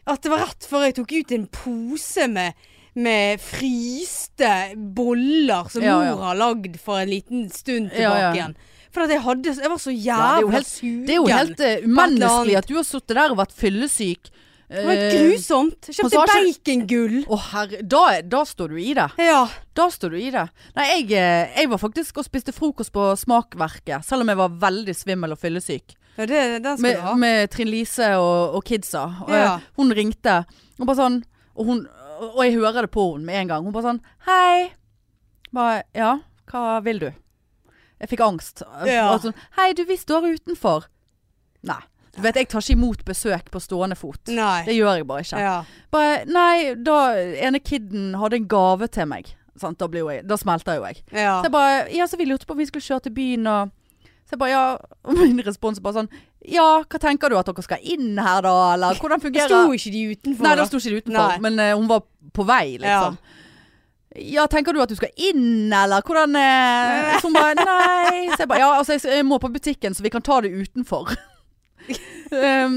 at 0.07 0.21
det 0.21 0.31
var 0.31 0.43
rett 0.45 0.67
før 0.69 0.83
jeg 0.85 0.95
tok 0.99 1.13
ut 1.17 1.31
en 1.33 1.47
pose 1.49 2.27
med, 2.29 2.53
med 2.95 3.41
fryste 3.41 4.77
boller 4.77 5.71
som 5.73 5.83
Ja, 5.83 5.95
mor 5.97 6.21
har 6.27 6.37
lagd 6.37 6.77
for 6.77 7.01
en 7.01 7.09
liten 7.09 7.47
stund 7.51 7.89
tilbake 7.95 8.35
igjen. 8.37 8.55
For 8.93 9.09
jeg, 9.11 9.23
hadde, 9.25 9.55
jeg 9.63 9.71
var 9.73 9.81
så 9.81 9.91
jævla 9.91 10.61
sugen. 10.63 11.07
Det 11.09 11.15
er 11.17 11.23
jo 11.23 11.27
helt 11.27 11.61
eh, 11.65 11.81
umenneskelig 11.89 12.59
at 12.61 12.69
du 12.69 12.77
har 12.77 12.85
sittet 12.87 13.17
der 13.17 13.33
og 13.33 13.41
vært 13.41 13.57
fyllesyk. 13.57 14.29
Det 14.75 14.85
var 14.87 14.99
Eh, 14.99 15.15
grusomt. 15.15 15.87
Jeg 15.89 15.95
kjøpte 16.01 16.23
bacongull. 16.27 17.17
Herre, 17.53 17.83
da, 17.87 18.01
da 18.23 18.41
står 18.49 18.69
du 18.75 18.79
i 18.83 18.95
det. 18.99 19.07
Ja. 19.23 19.45
Da 19.79 19.87
står 19.91 20.11
du 20.15 20.19
i 20.19 20.31
det. 20.35 20.47
Nei, 20.77 20.87
jeg, 20.91 21.13
eh, 21.19 21.53
jeg 21.61 21.71
var 21.71 21.79
faktisk 21.83 22.19
og 22.19 22.27
spiste 22.27 22.53
frokost 22.57 22.91
på 22.95 23.05
Smakverket, 23.21 24.05
selv 24.05 24.23
om 24.27 24.33
jeg 24.33 24.41
var 24.41 24.49
veldig 24.65 24.95
svimmel 24.99 25.33
og 25.37 25.39
fyllesyk. 25.39 25.95
ja, 26.19 26.27
det, 26.27 26.63
det 26.63 26.79
Med, 26.81 27.01
med 27.19 27.51
Trine 27.51 27.71
Lise 27.71 28.13
og, 28.19 28.57
og 28.59 28.65
kidsa. 28.65 29.05
Og, 29.25 29.31
Ja. 29.31 29.43
jeg, 29.59 29.61
Hun 29.77 29.93
ringte, 29.93 30.45
og 30.81 30.87
bare 30.87 30.97
sånn 30.97 31.23
og, 31.57 31.67
hun, 31.67 31.87
og 32.35 32.41
jeg 32.45 32.55
hører 32.59 32.83
det 32.83 32.91
på 32.91 33.13
henne 33.15 33.25
med 33.27 33.35
en 33.45 33.49
gang. 33.49 33.65
Hun 33.65 33.73
bare 33.73 33.93
sånn 33.95 34.01
Hei. 34.27 34.73
Bare, 35.55 35.85
ja, 35.95 36.17
hva 36.51 36.81
vil 36.83 36.99
du? 36.99 37.13
Jeg 38.01 38.09
fikk 38.11 38.21
angst. 38.27 38.63
Ja. 38.91 39.13
Sånn, 39.23 39.35
Hei, 39.57 39.73
du, 39.73 39.85
vi 39.87 39.95
står 39.97 40.27
utenfor. 40.35 40.89
Nei. 41.63 41.79
Du 42.15 42.23
vet, 42.23 42.37
jeg 42.39 42.49
tar 42.49 42.63
ikke 42.63 42.77
imot 42.77 43.05
besøk 43.07 43.49
på 43.51 43.61
stående 43.63 43.97
fot. 43.99 44.21
Nei. 44.31 44.63
Det 44.67 44.77
gjør 44.77 45.01
jeg 45.01 45.07
bare 45.09 45.25
ikke. 45.27 45.41
Ja. 45.43 45.55
Bare, 45.95 46.21
nei, 46.31 46.75
da 46.87 46.99
ene 47.49 47.61
kiden 47.63 48.15
hadde 48.21 48.39
en 48.39 48.47
gave 48.51 48.89
til 48.95 49.09
meg. 49.11 49.33
Sant? 49.61 49.79
Da, 49.79 49.89
blir 49.91 50.03
jo 50.03 50.11
jeg, 50.11 50.25
da 50.27 50.37
smelter 50.39 50.79
jo 50.81 50.87
jeg. 50.89 51.03
ja. 51.15 51.39
Så 51.39 51.49
jeg 51.49 51.55
bare 51.55 51.75
Ja, 51.95 52.07
så 52.11 52.19
vi 52.19 52.27
lurte 52.27 52.47
på 52.47 52.57
om 52.57 52.59
vi 52.59 52.67
skulle 52.67 52.83
kjøre 52.83 53.05
til 53.07 53.15
byen 53.15 53.47
og 53.47 53.71
Så 54.27 54.35
jeg 54.35 54.41
bare 54.41 54.51
ja 54.51 54.63
Og 55.05 55.21
min 55.21 55.39
respons 55.47 55.79
er 55.79 55.85
bare 55.85 56.01
sånn 56.01 56.09
Ja, 56.51 56.83
hva 56.83 56.99
tenker 56.99 57.31
du 57.31 57.39
at 57.39 57.47
dere 57.47 57.63
skal 57.63 57.87
inn 57.95 58.19
her 58.19 58.43
da, 58.43 58.55
eller 58.75 58.99
hvordan 58.99 59.23
fungerer 59.23 59.53
Sto 59.53 59.77
ikke 59.77 59.93
de 59.95 60.03
utenfor? 60.11 60.49
Nei, 60.49 60.57
da? 60.59 60.67
sto 60.67 60.81
ikke 60.83 60.91
de 60.91 61.03
utenfor, 61.05 61.37
Nei. 61.37 61.39
men 61.47 61.63
uh, 61.63 61.71
hun 61.79 61.87
var 61.93 62.03
på 62.35 62.47
vei, 62.49 62.65
liksom. 62.83 63.15
Ja. 64.35 64.49
tenker 64.51 64.75
du 64.75 64.83
at 64.83 64.91
du 64.91 64.97
skal 64.99 65.15
inn, 65.15 65.71
eller 65.71 66.03
hvordan 66.03 66.35
eh? 66.41 67.15
Så 67.23 67.31
hun 67.31 67.39
bare 67.39 67.55
Nei. 67.63 68.27
Så 68.35 68.43
jeg 68.43 68.51
bare 68.51 68.65
Ja, 68.65 68.73
altså, 68.81 68.99
jeg 68.99 69.29
må 69.29 69.39
på 69.39 69.53
butikken, 69.55 69.95
så 69.95 70.03
vi 70.03 70.13
kan 70.13 70.25
ta 70.25 70.41
det 70.43 70.51
utenfor. 70.51 71.15
Um, 71.89 72.77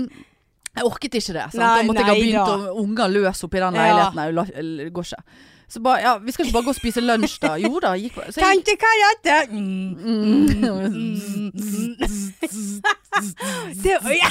jeg 0.77 0.85
orket 0.85 1.15
ikke 1.17 1.33
det. 1.33 1.45
Sant? 1.51 1.61
Nei, 1.61 1.69
da 1.81 1.85
måtte 1.87 2.03
jeg 2.03 2.09
ha 2.09 2.15
begynt 2.17 2.49
da. 2.51 2.57
å 2.71 2.81
unger 2.83 3.07
løs 3.09 3.43
oppi 3.47 3.59
den 3.63 3.73
Ja. 3.79 3.85
leiligheten. 3.87 4.15
Nei, 4.15 4.31
la- 4.31 4.83
det 4.83 4.93
går 4.93 5.07
ikke. 5.09 5.23
Så 5.69 5.79
bare 5.83 5.99
Ja, 6.01 6.13
vi 6.23 6.31
skal 6.31 6.45
ikke 6.45 6.53
bare 6.55 6.63
gå 6.63 6.69
og 6.71 6.75
spise 6.79 7.01
lunsj, 7.03 7.39
da? 7.43 7.55
Jo 7.59 7.79
da. 7.83 7.91
Gikk, 7.99 8.15
så 8.31 8.39
jeg, 9.03 9.13
dette? 9.23 9.51
Mm. 9.51 9.97
Det, 13.83 13.97
var- 14.03 14.11
ja, 14.15 14.29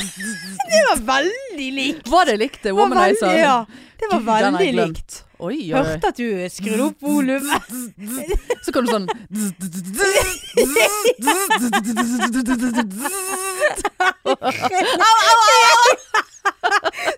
det 0.72 0.81
var 0.88 0.96
veldig 1.12 1.68
likt. 1.81 2.09
Var 2.11 2.25
det 2.31 2.37
likt 2.40 2.62
det? 2.62 2.68
Det 2.70 2.75
var 2.77 2.83
Womanizer? 2.87 3.27
veldig, 3.27 3.42
ja, 3.42 3.64
det 4.01 4.07
var 4.11 4.18
Gud, 4.18 4.27
den 4.27 4.33
har 4.33 4.40
jeg 4.40 4.53
veldig 4.53 4.72
glemt. 4.72 4.96
likt. 4.96 5.22
Oi, 5.38 5.72
oi. 5.72 5.77
Hørte 5.77 6.07
at 6.09 6.16
du 6.16 6.49
skrudde 6.49 6.83
opp 6.87 7.03
volumet. 7.05 7.62
Så 8.64 8.72
kan 8.72 8.85
du 8.87 8.90
sånn 8.90 9.07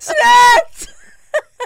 Slutt! 0.00 0.97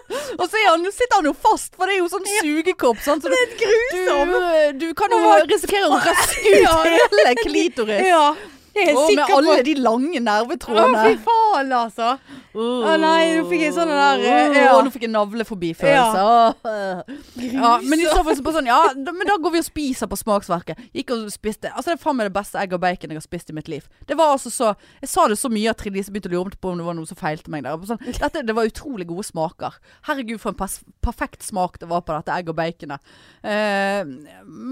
Og 0.40 0.46
så 0.48 0.60
han, 0.66 0.86
sitter 0.92 1.18
han 1.18 1.28
jo 1.28 1.34
fast, 1.36 1.74
for 1.76 1.88
det 1.88 1.96
er 1.96 2.00
jo 2.00 2.08
sånn 2.12 2.24
sugekopp. 2.38 3.00
Sånn, 3.04 3.20
Så 3.22 3.28
du, 3.32 3.36
Grusom. 3.60 4.32
du, 4.32 4.86
du 4.86 4.88
kan 4.98 5.12
jo 5.12 5.20
risikere 5.50 5.90
å 5.90 6.00
røske 6.00 6.54
ut 6.62 6.88
hele 6.88 7.34
klitoris. 7.42 8.06
Ja, 8.08 8.24
jeg 8.72 8.88
er 8.88 8.96
oh, 8.96 9.02
med 9.02 9.10
sikker 9.12 9.28
på 9.28 9.38
alle 9.40 9.64
de 9.66 9.74
lange 9.78 10.20
Å, 10.20 10.24
nervetrådene. 10.26 11.02
fy 11.04 11.18
faen, 11.26 11.72
altså. 11.76 12.12
Å 12.52 12.94
nei, 13.00 13.20
nå 13.38 13.44
fikk 13.48 13.62
jeg 13.64 13.72
sånn 13.72 13.88
der 13.88 14.22
eh, 14.28 14.40
Å, 14.52 14.56
ja. 14.60 14.72
Nå 14.84 14.92
fikk 14.92 15.06
jeg 15.06 15.12
navleforbifølelse. 15.12 16.22
Ja. 16.22 17.04
Ja, 17.52 17.70
men 17.80 18.02
i 18.02 18.08
så 18.08 18.20
fall 18.20 18.36
så 18.36 18.44
bare 18.44 18.58
sånn 18.58 18.68
Ja, 18.68 18.80
da, 18.92 19.14
men 19.16 19.28
da 19.28 19.38
går 19.40 19.54
vi 19.54 19.62
og 19.62 19.66
spiser 19.66 20.10
på 20.10 20.18
smaksverket. 20.20 20.80
Gikk 20.96 21.14
og 21.16 21.26
spiste 21.32 21.72
Altså 21.72 21.92
Det 21.92 21.96
er 21.96 22.02
faen 22.04 22.18
meg 22.18 22.28
det 22.28 22.36
beste 22.36 22.60
egg 22.60 22.76
og 22.76 22.82
bacon 22.84 23.12
jeg 23.12 23.20
har 23.20 23.24
spist 23.24 23.52
i 23.52 23.56
mitt 23.56 23.70
liv. 23.72 23.88
Det 24.08 24.18
var 24.18 24.34
altså 24.36 24.52
så 24.52 24.72
Jeg 25.00 25.12
sa 25.12 25.26
det 25.32 25.40
så 25.40 25.52
mye 25.52 25.72
at 25.72 25.80
Trine 25.80 26.04
begynte 26.04 26.32
å 26.32 26.36
lure 26.36 26.60
på 26.60 26.72
om 26.72 26.80
det 26.80 26.86
var 26.86 26.96
noe 26.98 27.08
som 27.08 27.18
feilte 27.18 27.52
meg 27.52 27.64
der. 27.66 27.80
Sånn, 27.88 28.00
dette, 28.06 28.44
det 28.46 28.56
var 28.56 28.68
utrolig 28.68 29.08
gode 29.08 29.24
smaker. 29.26 29.78
Herregud, 30.08 30.40
for 30.42 30.52
en 30.52 30.60
pers 30.60 30.80
perfekt 31.04 31.44
smak 31.44 31.80
det 31.80 31.88
var 31.90 32.04
på 32.06 32.14
dette 32.14 32.34
egg 32.36 32.50
og 32.52 32.58
baconet. 32.58 33.14
Eh, 33.42 34.02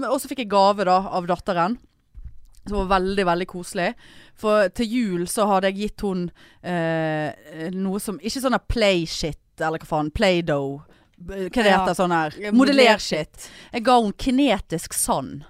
og 0.07 0.17
så 0.21 0.29
fikk 0.29 0.45
jeg 0.45 0.53
gave 0.53 0.85
da 0.87 1.01
av 1.11 1.27
datteren. 1.29 1.79
Som 2.67 2.77
var 2.87 2.99
veldig, 2.99 3.25
veldig 3.25 3.47
koselig. 3.47 3.93
For 4.37 4.69
til 4.69 4.85
jul 4.85 5.23
så 5.27 5.47
hadde 5.49 5.71
jeg 5.71 5.77
gitt 5.81 6.01
hun 6.05 6.27
eh, 6.63 7.69
noe 7.73 7.99
som 7.99 8.19
Ikke 8.21 8.41
sånn 8.43 8.57
play-shit, 8.69 9.39
eller 9.59 9.81
hva 9.81 9.89
faen. 9.89 10.11
Play-doh. 10.13 10.81
Hva 11.21 11.49
det 11.49 11.65
Ja. 11.65 11.79
heter 11.85 11.93
sånn 11.97 12.11
her? 12.13 12.33
Ja, 12.39 12.51
Modellershit. 12.51 13.49
Jeg 13.73 13.83
ga 13.83 13.99
hun 14.01 14.13
kinetisk 14.13 14.93
sand. 14.93 15.43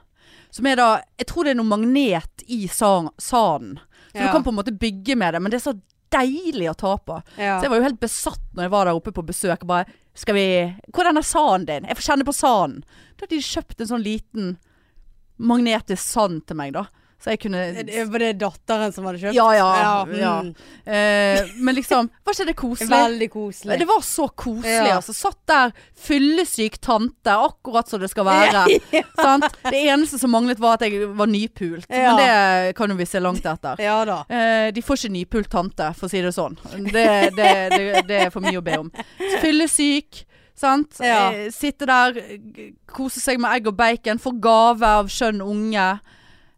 Som 0.52 0.66
er 0.68 0.76
da 0.76 1.02
Jeg 1.18 1.28
tror 1.28 1.44
det 1.46 1.52
er 1.52 1.56
noe 1.62 1.66
magnet 1.78 2.44
i 2.48 2.68
sa- 2.68 3.10
sanden. 3.20 3.80
Så 4.14 4.16
Ja. 4.20 4.26
du 4.28 4.32
kan 4.32 4.44
på 4.44 4.50
en 4.50 4.56
måte 4.56 4.78
bygge 4.78 5.16
med 5.16 5.34
det. 5.34 5.42
Men 5.42 5.52
det 5.52 5.62
er 5.66 5.72
så 5.72 5.80
deilig 6.12 6.70
å 6.70 6.76
ta 6.78 6.98
på. 6.98 7.22
Ja. 7.38 7.60
Så 7.60 7.64
jeg 7.64 7.70
var 7.70 7.78
jo 7.78 7.84
helt 7.84 8.00
besatt 8.02 8.40
når 8.54 8.64
jeg 8.64 8.72
var 8.72 8.86
der 8.86 8.94
oppe 9.00 9.12
på 9.14 9.24
besøk. 9.26 9.66
Bare, 9.66 9.86
skal 10.14 10.36
vi 10.36 10.76
Hvordan 10.92 11.18
er 11.18 11.22
sanden 11.24 11.66
din? 11.66 11.86
Jeg 11.88 11.96
får 11.98 12.12
kjenne 12.18 12.26
på 12.26 12.34
sanden. 12.36 12.84
Da 13.18 13.26
hadde 13.26 13.30
de 13.30 13.38
kjøpt 13.40 13.80
en 13.82 13.88
sånn 13.88 14.04
liten 14.04 14.58
magnetisk 15.40 15.98
sand 16.04 16.46
til 16.48 16.56
meg, 16.58 16.74
da. 16.74 16.86
Så 17.22 17.36
jeg 17.36 17.42
kunne 17.44 17.60
Var 18.12 18.24
det 18.24 18.32
datteren 18.42 18.94
som 18.94 19.06
hadde 19.06 19.20
kjøpt? 19.22 19.36
Ja, 19.38 19.48
ja. 19.54 19.68
ja. 20.18 20.32
mm. 20.42 20.54
Eh, 20.90 21.52
men 21.62 21.78
liksom, 21.78 22.10
var 22.26 22.34
ikke 22.34 22.48
det 22.50 22.56
koselig? 22.58 22.90
Veldig 22.90 23.28
koselig. 23.34 23.78
Det 23.80 23.88
var 23.90 24.02
så 24.06 24.26
koselig, 24.28 24.88
Ja. 24.90 24.96
altså. 24.98 25.14
Satt 25.14 25.38
der, 25.52 25.74
fyllesyk 26.02 26.80
tante, 26.82 27.36
akkurat 27.36 27.90
som 27.92 28.02
det 28.02 28.10
skal 28.10 28.26
være. 28.26 28.64
Sant? 29.22 29.46
Det 29.68 29.84
eneste 29.84 30.18
som 30.22 30.34
manglet 30.34 30.62
var 30.62 30.80
at 30.80 30.88
jeg 30.88 31.12
var 31.18 31.30
nypult. 31.30 31.86
Ja. 31.92 32.16
Men 32.16 32.24
det 32.24 32.76
kan 32.80 32.90
jo 32.90 32.98
vi 32.98 33.06
se 33.10 33.22
langt 33.22 33.46
etter. 33.46 33.82
Ja. 33.84 34.02
Eh, 34.26 34.72
de 34.74 34.82
får 34.86 35.04
ikke 35.04 35.14
nypult 35.20 35.52
tante, 35.54 35.92
for 35.98 36.10
å 36.10 36.12
si 36.12 36.24
det 36.26 36.34
sånn. 36.34 36.58
Det, 36.90 37.08
det, 37.38 37.54
det, 37.76 37.86
det 38.10 38.20
er 38.26 38.34
for 38.34 38.42
mye 38.42 38.58
å 38.58 38.66
be 38.66 38.80
om. 38.82 38.90
Fyllesyk. 39.44 40.24
Sant? 40.58 40.98
Ja. 41.02 41.30
Eh, 41.34 41.52
sitte 41.54 41.88
der, 41.90 42.18
kose 42.90 43.22
seg 43.22 43.40
med 43.42 43.54
egg 43.60 43.70
og 43.72 43.78
bacon, 43.80 44.22
få 44.22 44.34
gave 44.42 44.90
av 45.02 45.10
skjønn 45.12 45.42
unge. 45.46 45.86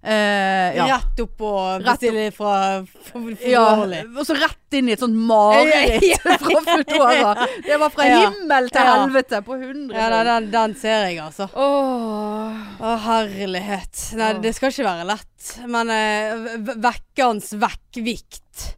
Eh, 0.04 0.76
ja. 0.76 0.86
Rett 0.98 1.20
opp 1.24 1.42
og 1.48 1.84
bestille 1.86 2.26
fra 2.36 2.84
for 3.08 3.30
Ja, 3.48 3.62
og 3.88 4.26
så 4.28 4.36
rett 4.36 4.76
inn 4.76 4.90
i 4.90 4.96
et 4.98 5.00
sånt 5.00 5.16
mareritt 5.16 6.04
fra 6.44 6.60
Foodora. 6.66 7.46
Det 7.64 7.78
var 7.80 7.94
fra 7.94 8.08
Ja. 8.10 8.18
himmel 8.26 8.68
til 8.74 8.84
Ja. 8.84 8.96
helvete 9.00 9.40
på 9.48 9.56
100 9.62 9.96
Ja, 9.96 10.10
nei, 10.12 10.24
den, 10.28 10.50
den 10.52 10.76
ser 10.82 11.06
jeg, 11.08 11.22
altså. 11.24 11.48
Åh. 11.56 12.60
Å, 12.84 12.98
herlighet. 13.06 14.10
Nei, 14.20 14.34
Åh. 14.36 14.42
det 14.44 14.52
skal 14.58 14.74
ikke 14.76 14.90
være 14.90 15.08
lett. 15.08 15.54
Men 15.72 15.90
eh, 15.96 16.44
vekkerens 16.84 17.54
vekkvikt. 17.64 18.74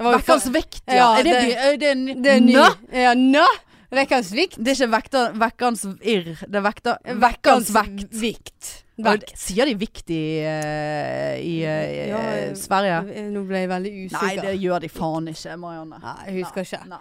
For- 0.00 0.46
vekt, 0.54 0.84
ja. 0.86 0.94
Ja, 0.96 1.08
er 1.18 1.26
det, 1.26 1.34
det- 1.34 1.80
det, 1.82 2.22
Det 2.22 2.36
er 2.36 2.40
ny. 2.46 2.54
Ja, 2.94 3.12
nå! 3.18 3.46
Vikt. 3.90 4.58
Det 4.62 4.70
er 4.70 4.76
ikke 4.76 4.90
vekter, 4.92 5.32
vekkerens 5.40 5.82
irr. 6.06 6.28
Det 6.46 6.58
er 6.60 6.62
vekter, 6.62 6.98
vekkerens 7.24 7.72
vekt. 7.74 8.12
vikt. 8.14 8.68
Vekt. 9.00 9.32
Sier 9.38 9.66
de 9.66 9.74
vikt 9.80 10.12
i, 10.14 10.20
eh, 10.44 11.40
i, 11.40 11.54
eh, 11.64 12.08
Ja, 12.10 12.20
Sverige? 12.54 13.24
Nå 13.32 13.42
ble 13.48 13.64
jeg 13.64 13.70
veldig 13.72 13.92
usikker. 14.04 14.26
Nei, 14.26 14.36
det 14.36 14.60
gjør 14.60 14.80
de 14.84 14.88
faen 14.92 15.26
ikke, 15.32 15.56
Marianne. 15.58 15.98
Nei, 16.04 16.16
jeg 16.26 16.44
husker 16.44 16.66
ikke. 16.68 16.86
Nei. 16.88 17.00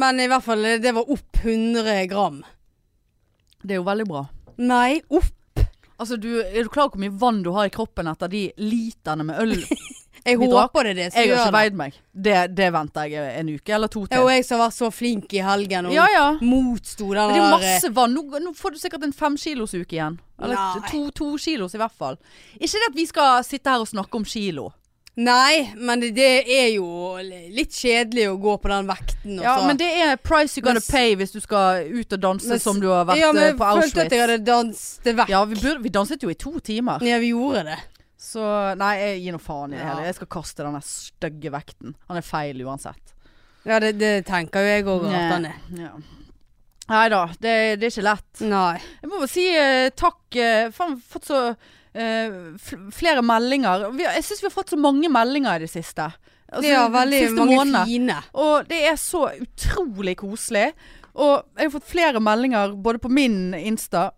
Men 0.00 0.20
i 0.20 0.28
hvert 0.30 0.46
fall, 0.46 0.62
det 0.80 0.94
var 0.94 1.10
opp 1.10 1.42
100 1.42 2.06
gram. 2.08 2.42
Det 3.60 3.74
er 3.74 3.80
jo 3.82 3.84
veldig 3.88 4.08
bra. 4.08 4.24
Nei, 4.58 5.02
opp. 5.10 5.64
Altså, 6.00 6.16
du, 6.16 6.40
er 6.40 6.62
du 6.64 6.70
klar 6.72 6.88
over 6.88 6.96
hvor 6.96 7.02
mye 7.04 7.18
vann 7.20 7.42
du 7.44 7.50
har 7.52 7.66
i 7.68 7.74
kroppen 7.74 8.08
etter 8.08 8.30
de 8.32 8.46
literne 8.56 9.26
med 9.28 9.42
øl? 9.42 9.56
Jeg 10.24 10.38
Vi 10.38 10.46
håper 10.46 10.84
det 10.84 10.90
er 10.90 10.94
det 11.00 11.12
som 11.12 11.20
Jeg 11.22 11.36
har 11.36 11.46
ikke 11.46 11.52
veid 11.56 11.74
meg. 11.80 11.92
Det, 12.14 12.54
det 12.54 12.72
venter 12.72 13.04
jeg 13.08 13.38
en 13.40 13.48
uke 13.54 13.74
eller 13.74 13.88
to 13.88 14.06
til. 14.06 14.18
jo 14.18 14.28
jeg 14.28 14.44
som 14.44 14.58
har 14.60 14.68
vært 14.68 14.76
så 14.78 14.90
flink 14.92 15.32
i 15.34 15.44
helgen 15.46 15.86
og 15.86 15.92
Ja, 15.92 16.06
ja. 16.12 16.26
motsto 16.40 17.12
den 17.14 17.30
Men 17.30 17.34
det 17.34 17.36
er 17.36 17.44
jo 17.44 17.44
eh, 17.44 17.60
masse 17.60 17.92
vann. 17.94 18.14
Nå, 18.14 18.38
nå 18.40 18.52
får 18.54 18.70
du 18.72 18.78
sikkert 18.78 19.04
en 19.04 19.12
femkilosuke 19.12 19.92
igjen. 19.96 20.18
Eller 20.40 20.54
Nei. 20.56 20.90
to, 20.90 21.10
to 21.10 21.36
kilos 21.36 21.74
i 21.74 21.78
hvert 21.78 21.92
fall. 21.96 22.16
Ikke 22.58 22.76
det 22.80 22.90
at 22.90 22.96
vi 22.96 23.06
skal 23.06 23.42
sitte 23.44 23.70
her 23.70 23.80
og 23.80 23.88
snakke 23.88 24.14
om 24.16 24.24
kilo. 24.24 24.70
Nei, 25.20 25.72
men 25.76 26.00
det, 26.00 26.12
det 26.16 26.28
er 26.48 26.68
jo 26.76 26.86
litt 27.52 27.74
kjedelig 27.74 28.28
å 28.30 28.36
gå 28.40 28.54
på 28.62 28.70
den 28.70 28.86
vekten. 28.88 29.38
og 29.38 29.44
Ja, 29.44 29.56
så- 29.58 29.66
men 29.66 29.76
det 29.76 29.88
er 30.00 30.16
price 30.16 30.56
you 30.56 30.62
gotta 30.64 30.80
pay 30.80 31.14
hvis 31.16 31.32
du 31.32 31.40
skal 31.40 31.82
ut 31.90 32.12
og 32.12 32.20
danse 32.20 32.48
Men 32.48 32.58
som 32.62 32.78
du 32.80 32.86
har 32.88 33.04
vært 33.04 33.18
ja, 33.18 33.32
men 33.32 33.42
eh, 33.42 33.48
jeg 33.50 33.58
følte 33.58 34.04
at 34.06 34.10
jeg 34.12 34.20
hadde 34.20 34.38
danset 34.46 35.04
vekk. 35.18 35.28
Ja, 35.28 35.44
vi, 35.44 35.56
burde, 35.56 35.82
vi 35.82 35.88
danset 35.90 36.22
jo 36.22 36.30
i 36.30 36.34
to 36.34 36.58
timer. 36.60 37.02
Ja, 37.04 37.18
vi 37.18 37.32
gjorde 37.34 37.64
det. 37.64 37.76
Så 38.20 38.44
nei, 38.76 38.94
jeg 39.00 39.20
gir 39.24 39.34
nå 39.34 39.40
faen 39.40 39.72
i 39.72 39.78
det 39.78 39.86
hele. 39.86 40.04
Jeg 40.10 40.18
skal 40.18 40.28
kaste 40.36 40.66
den 40.66 40.76
der 40.76 40.84
stygge 40.84 41.52
vekten. 41.54 41.94
Han 42.10 42.20
er 42.20 42.26
feil 42.26 42.60
uansett. 42.66 43.14
Ja, 43.64 43.78
det, 43.80 43.94
det 44.00 44.26
tenker 44.28 44.64
jo 44.64 44.72
jeg 44.74 44.86
òg 44.88 45.06
at 45.08 45.32
han 45.34 45.46
er. 45.48 45.60
Ja. 45.78 45.92
Nei 46.90 47.04
da, 47.12 47.20
det, 47.38 47.54
det 47.78 47.86
er 47.86 47.92
ikke 47.92 48.04
lett. 48.04 48.42
Nei. 48.50 48.80
Jeg 49.00 49.08
må 49.08 49.20
bare 49.22 49.30
si 49.30 49.46
uh, 49.54 49.88
takk. 49.96 50.20
Uh, 50.36 50.68
faen, 50.74 50.96
fått 51.12 51.30
så 51.30 51.40
uh, 51.54 52.38
flere 52.92 53.24
meldinger. 53.24 53.86
Vi, 53.94 54.04
jeg 54.04 54.26
syns 54.26 54.44
vi 54.44 54.50
har 54.50 54.56
fått 54.56 54.74
så 54.74 54.80
mange 54.80 55.10
meldinger 55.12 55.56
i 55.56 55.64
det 55.64 55.72
siste. 55.72 56.10
Altså, 56.50 56.66
ja, 56.66 56.86
veldig 56.90 57.22
mange 57.36 57.60
måned. 57.60 57.84
fine. 57.86 58.16
Og 58.42 58.66
det 58.68 58.80
er 58.90 58.96
så 58.98 59.28
utrolig 59.38 60.16
koselig. 60.18 60.72
Og 61.14 61.36
jeg 61.56 61.68
har 61.68 61.74
fått 61.76 61.90
flere 61.92 62.22
meldinger 62.22 62.74
både 62.74 63.00
på 63.02 63.10
min 63.12 63.54
Insta 63.54 64.10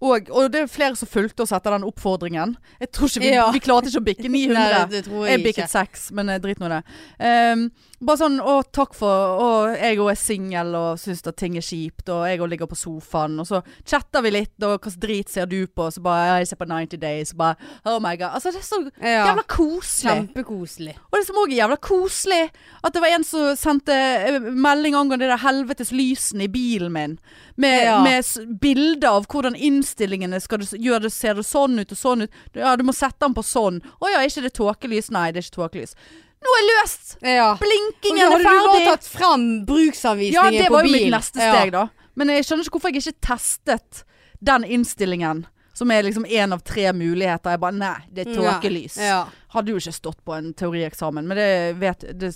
og, 0.00 0.30
og 0.32 0.46
det 0.52 0.62
er 0.64 0.70
flere 0.72 0.96
som 0.96 1.08
fulgte 1.10 1.44
oss 1.44 1.52
etter 1.52 1.74
den 1.76 1.84
oppfordringen. 1.84 2.56
Jeg 2.80 2.90
tror 2.96 3.10
ikke 3.10 3.20
Vi, 3.26 3.32
Ja. 3.34 3.50
vi 3.52 3.60
klarte 3.60 3.90
ikke 3.92 4.00
å 4.00 4.06
bikke 4.06 4.28
900. 4.36 4.54
Nei, 4.56 5.28
jeg, 5.30 5.42
bikket 5.44 5.70
6, 5.70 6.10
men 6.16 6.28
eh, 6.32 6.38
drit 6.40 6.58
nå 6.62 6.70
i 6.70 6.74
det. 6.78 6.82
Ehm, 7.20 7.66
bare 8.00 8.16
sånn 8.16 8.38
Å, 8.40 8.52
takk 8.72 8.94
for 8.96 9.40
Og 9.44 9.74
jeg 9.76 9.98
òg 10.00 10.10
er 10.12 10.18
singel 10.18 10.70
og 10.78 10.98
syns 11.02 11.20
at 11.28 11.36
ting 11.36 11.56
er 11.60 11.64
kjipt, 11.64 12.08
og 12.08 12.22
jeg 12.28 12.40
òg 12.40 12.48
ligger 12.52 12.66
på 12.70 12.78
sofaen. 12.78 13.34
Og 13.42 13.46
så 13.48 13.60
chatter 13.84 14.22
vi 14.24 14.30
litt, 14.32 14.54
og 14.64 14.78
hva 14.80 14.92
drit 15.02 15.28
ser 15.28 15.46
du 15.50 15.66
på? 15.66 15.88
Og 15.88 15.92
så 15.92 16.00
bare 16.04 16.26
ja, 16.30 16.36
Jeg 16.40 16.48
ser 16.48 16.60
på 16.62 16.68
90 16.70 17.00
Days. 17.02 17.32
Og 17.34 17.38
bare 17.42 17.56
Oh 17.84 17.98
my 18.00 18.14
god. 18.16 18.32
Altså, 18.38 18.52
det 18.54 18.62
er 18.62 18.68
så 18.68 18.80
Ja, 19.02 19.26
jævla 19.30 19.44
koselig. 19.52 20.14
Kjempekoselig. 20.16 20.96
Og 21.10 21.18
det 21.18 21.26
som 21.28 21.40
òg 21.42 21.52
er 21.52 21.60
jævla 21.60 21.76
koselig, 21.90 22.40
at 22.84 22.94
det 22.96 23.02
var 23.04 23.14
en 23.18 23.24
som 23.24 23.52
sendte 23.60 23.92
eh, 24.00 24.40
melding 24.40 24.96
angående 24.96 25.26
det 25.26 25.32
der 25.34 25.44
helvetes 25.44 25.92
lysene 25.92 26.46
i 26.48 26.52
bilen 26.52 26.92
min. 26.96 27.18
Med, 27.60 27.84
Ja. 27.84 27.98
med 28.02 28.24
bilder 28.60 29.08
av 29.18 29.26
hvordan 29.28 29.54
innstillingene 29.56 30.40
skal 30.40 30.58
du, 30.62 30.64
gjøre 30.80 31.02
det, 31.08 31.12
ser 31.12 31.34
det 31.36 31.44
sånn 31.44 31.76
ut 31.78 31.92
og 31.92 31.98
sånn 32.00 32.22
ut. 32.24 32.30
Ja, 32.56 32.72
du 32.76 32.84
må 32.88 32.94
sette 32.96 33.20
den 33.26 33.34
på 33.36 33.44
sånn. 33.44 33.82
Å 34.00 34.08
ja, 34.08 34.20
er 34.22 34.28
ikke 34.30 34.46
det 34.48 34.54
tåkelys? 34.56 35.10
Nei, 35.12 35.28
det 35.32 35.42
er 35.42 35.48
ikke 35.48 35.58
tåkelys. 35.60 35.94
Nå 36.40 36.52
er 36.56 36.66
løst! 36.70 37.16
Ja. 37.20 37.50
Blinkingen 37.60 38.22
Hadde 38.24 38.40
er 38.40 38.44
du 38.44 38.68
bare 38.70 38.84
tatt 38.94 39.08
frem 39.12 39.46
bruksavvisningen 39.68 40.36
på 40.40 40.50
bilen. 40.50 40.56
Ja, 40.56 40.64
det 40.64 40.72
var 40.72 40.86
jo 40.88 40.92
mitt 40.94 41.12
neste 41.12 41.40
steg, 41.40 41.72
da. 41.74 41.86
Men 42.16 42.32
jeg 42.32 42.46
skjønner 42.46 42.66
ikke 42.66 42.78
hvorfor 42.78 42.94
jeg 42.94 43.02
ikke 43.04 43.26
testet 43.28 44.04
den 44.40 44.64
innstillingen. 44.64 45.44
Som 45.76 45.92
er 45.94 46.04
liksom 46.04 46.26
én 46.28 46.52
av 46.52 46.64
tre 46.66 46.90
muligheter. 46.92 47.54
Jeg 47.54 47.60
bare 47.62 47.76
nei, 47.76 47.98
det 48.12 48.26
er 48.26 48.34
tåkelys. 48.36 48.96
Ja. 49.00 49.22
Hadde 49.50 49.72
jo 49.74 49.80
ikke 49.80 49.92
stått 49.96 50.20
på 50.24 50.34
en 50.36 50.52
teorieksamen, 50.54 51.26
men 51.26 51.36
det 51.40 51.50
vet 51.80 52.04
Det 52.20 52.34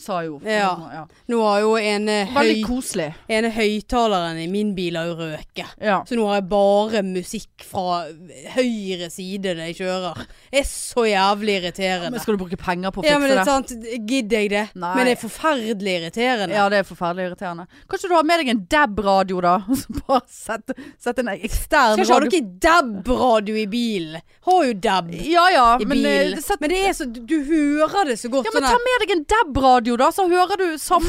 sa 0.00 0.22
jo 0.24 0.38
Ja. 0.42 0.70
ja. 0.92 1.02
Nå 1.28 1.40
har 1.44 1.60
jo 1.60 1.74
ene, 1.76 2.24
Veldig 2.32 2.56
høy, 2.56 2.62
koselig. 2.66 3.08
ene 3.28 3.50
høyttaleren 3.54 4.38
i 4.40 4.46
min 4.50 4.72
bil 4.74 4.96
har 4.96 5.10
jo 5.10 5.16
røket. 5.18 5.74
Ja. 5.80 6.00
Så 6.08 6.16
nå 6.18 6.24
har 6.26 6.40
jeg 6.40 6.48
bare 6.50 7.02
musikk 7.06 7.66
fra 7.68 8.06
høyre 8.54 9.10
side 9.12 9.52
når 9.54 9.68
jeg 9.70 9.76
kjører. 9.82 10.22
Det 10.50 10.62
er 10.62 10.68
så 10.70 11.04
jævlig 11.06 11.56
irriterende. 11.60 12.10
Men 12.16 12.24
skal 12.24 12.36
du 12.38 12.42
bruke 12.44 12.58
penger 12.60 12.94
på 12.94 13.02
å 13.02 13.06
Ja, 13.06 13.18
fikse 13.18 13.20
men 13.20 13.30
det 13.30 13.38
er 13.38 13.50
sant, 13.50 13.74
gidder 14.08 14.40
jeg 14.44 14.50
det? 14.54 14.64
Nei. 14.74 14.94
Men 14.96 15.06
det 15.10 15.14
er 15.16 15.20
forferdelig 15.22 15.94
irriterende. 16.00 16.56
Ja, 16.56 16.68
det 16.72 16.80
er 16.80 16.88
forferdelig 16.88 17.28
irriterende. 17.30 17.68
Kanskje 17.90 18.10
du 18.10 18.16
har 18.16 18.26
med 18.30 18.42
deg 18.42 18.52
en 18.54 18.64
DAB-radio, 18.74 19.40
da? 19.44 19.54
Bare 20.00 20.22
sett, 20.26 20.74
sett 20.98 21.20
en 21.22 21.32
ekstern 21.36 22.00
Skal 22.00 22.06
ikke 22.06 22.14
ha 22.14 22.20
radio 22.24 22.40
noe 22.40 22.58
DAB-radio 22.66 23.60
i 23.60 23.66
bilen. 23.70 24.20
Har 24.48 24.64
jo 24.66 24.74
DAB 24.88 25.12
i 25.14 25.22
Ja 25.34 25.46
ja, 25.52 25.68
men, 25.78 25.98
bilen. 26.00 26.39
Sett, 26.44 26.60
Men 26.62 26.72
det 26.72 26.80
er 26.88 26.96
så, 26.96 27.06
du, 27.10 27.36
hører 27.48 28.10
det 28.12 28.16
så 28.20 28.30
godt 28.32 28.48
ja, 28.48 28.54
men 28.54 28.64
sånn 28.66 28.72
ta 28.72 28.80
med 28.86 29.04
deg 29.04 29.12
en 29.16 29.22
DAB-radio, 29.34 29.98
da, 30.00 30.10
så 30.14 30.26
hører 30.30 30.60
du 30.60 30.66
sam... 30.80 31.06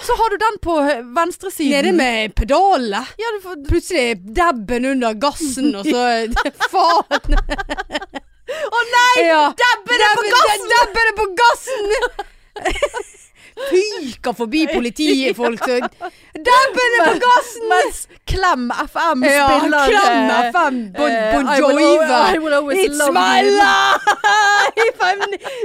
Så 0.00 0.14
har 0.16 0.32
du 0.32 0.36
den 0.40 0.54
på 0.64 0.74
venstresiden. 1.16 1.74
Nede 1.74 1.90
med 1.92 2.32
pedalene. 2.32 3.02
Ja, 3.20 3.32
får 3.42 3.58
Plutselig 3.68 4.00
er 4.00 4.22
DAB-en 4.38 4.86
under 4.94 5.18
gassen, 5.20 5.74
og 5.76 5.84
så 5.84 6.06
Faen! 6.72 7.36
Å 8.50 8.82
nei! 8.96 9.26
Ja. 9.28 9.42
Dabben 9.60 10.04
er 10.08 10.16
på 10.16 10.26
gassen! 10.32 10.68
Dabben 10.74 11.12
er 11.12 11.16
på 11.20 11.30
gassen! 11.44 11.96
Fyker 13.68 14.32
forbi 14.32 14.66
politifolk. 14.74 15.58
Så. 15.58 15.78
Dabben 16.48 16.96
er 16.98 17.04
på 17.06 17.14
gassen! 17.24 17.68
Mens 17.70 17.98
Klem 18.26 18.70
FM 18.70 19.24
Ja, 19.24 19.46
spiller 19.48 19.84
Klem 19.90 20.30
eh, 20.30 20.50
FM, 20.50 20.78
Bon, 20.96 21.10
bon 21.32 21.44
Jovi. 21.58 21.90
Always 22.54 22.78
It's 22.84 23.10
my 23.12 23.42
life! 23.42 24.00
I'm 25.02 25.20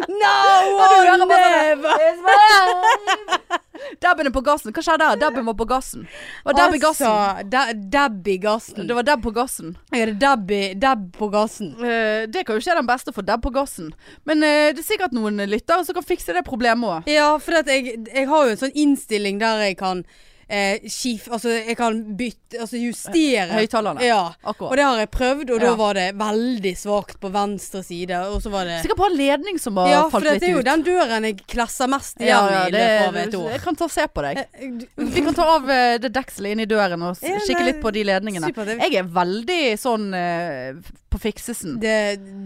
now 0.07 0.79
or 0.79 1.17
never! 1.27 1.93
It's 1.99 2.19
or 2.19 2.39
life! 2.39 3.39
never. 3.49 3.59
Dabben 4.03 4.29
er 4.29 4.33
på 4.35 4.43
gassen. 4.45 4.73
Hva 4.75 4.83
skjedde 4.85 5.05
der? 5.05 5.21
Dabben 5.21 5.47
var 5.47 5.57
på 5.57 5.67
gassen. 5.69 6.05
Var 6.45 6.57
dab 6.57 6.75
i 6.75 6.81
gassen. 6.81 7.07
Altså, 7.07 7.47
da, 7.51 7.63
dab 7.73 8.27
i 8.27 8.37
gassen. 8.41 8.87
Det 8.87 8.97
var 8.97 9.07
dab 9.07 9.23
på 9.23 9.33
gassen. 9.35 9.75
Jeg 9.93 10.11
det 10.11 10.17
dab, 10.21 10.51
i, 10.51 10.61
dab 10.79 11.07
på 11.15 11.29
gassen? 11.33 11.73
Uh, 11.79 12.25
det 12.29 12.45
kan 12.45 12.55
jo 12.55 12.61
ikke 12.63 12.73
være 12.73 12.83
den 12.83 12.91
beste 12.91 13.15
for 13.15 13.27
dab 13.27 13.43
på 13.45 13.53
gassen. 13.55 13.91
Men 14.27 14.43
uh, 14.43 14.69
det 14.75 14.83
er 14.83 14.87
sikkert 14.87 15.15
noen 15.15 15.43
lyttere 15.49 15.85
som 15.87 15.97
kan 15.97 16.07
fikse 16.07 16.35
det 16.35 16.45
problemet 16.47 16.99
òg. 16.99 17.11
Ja, 17.11 17.33
for 17.41 17.61
at 17.61 17.69
jeg, 17.71 17.97
jeg 18.11 18.29
har 18.31 18.47
jo 18.47 18.55
en 18.55 18.63
sånn 18.65 18.79
innstilling 18.85 19.41
der 19.43 19.67
jeg 19.69 19.79
kan 19.81 20.05
eh, 20.47 20.83
skif, 20.91 21.27
Altså, 21.31 21.49
jeg 21.55 21.75
kan 21.77 21.97
bytte 22.17 22.59
Altså 22.61 22.77
justere. 22.79 23.47
Høyttalerne. 23.51 24.03
Ja. 24.05 24.33
Og 24.45 24.75
det 24.77 24.83
har 24.85 24.99
jeg 25.01 25.09
prøvd, 25.11 25.49
og 25.55 25.59
da 25.63 25.73
var 25.75 25.97
det 25.97 26.05
veldig 26.19 26.71
svakt 26.79 27.19
på 27.19 27.31
venstre 27.33 27.81
side. 27.83 28.19
Og 28.31 28.41
så 28.43 28.51
var 28.53 28.65
det 28.69 28.81
Sikkert 28.85 29.01
bare 29.01 29.11
en 29.11 29.17
ledning 29.19 29.59
som 29.59 29.77
har 29.81 29.89
Ja, 29.91 30.01
for 30.09 30.19
falt 30.19 30.29
litt 30.31 30.43
det 30.45 30.49
er 30.49 30.55
jo 30.55 30.63
den 30.65 30.85
døren 30.87 31.27
jeg 31.29 31.39
klasser 31.51 31.89
mest 31.91 32.19
igjen 32.21 32.31
ja, 32.31 32.41
ja, 32.53 32.63
i 32.67 32.75
løpet 32.75 33.07
av 33.07 33.17
et 33.23 33.37
år. 33.41 33.49
jeg 33.55 33.63
kan 33.65 33.79
ta 33.81 33.87
og 33.89 33.95
se 33.95 34.07
på 34.07 34.25
deg. 34.27 34.43
Eh, 34.45 34.75
Vi 35.15 35.25
kan 35.25 35.35
ta 35.37 35.47
av 35.55 35.69
eh, 35.69 35.97
det 36.03 36.13
dekselet 36.15 36.55
inni 36.55 36.65
døren 36.69 37.01
og 37.09 37.17
kikke 37.19 37.65
litt 37.65 37.81
på 37.83 37.91
de 37.95 38.03
ledningene. 38.07 38.51
Jeg 38.85 38.99
er 39.01 39.09
veldig 39.17 39.61
sånn 39.81 40.07
eh, 40.15 40.77
på 41.11 41.19
fiksesen. 41.21 41.79
Det 41.81 41.95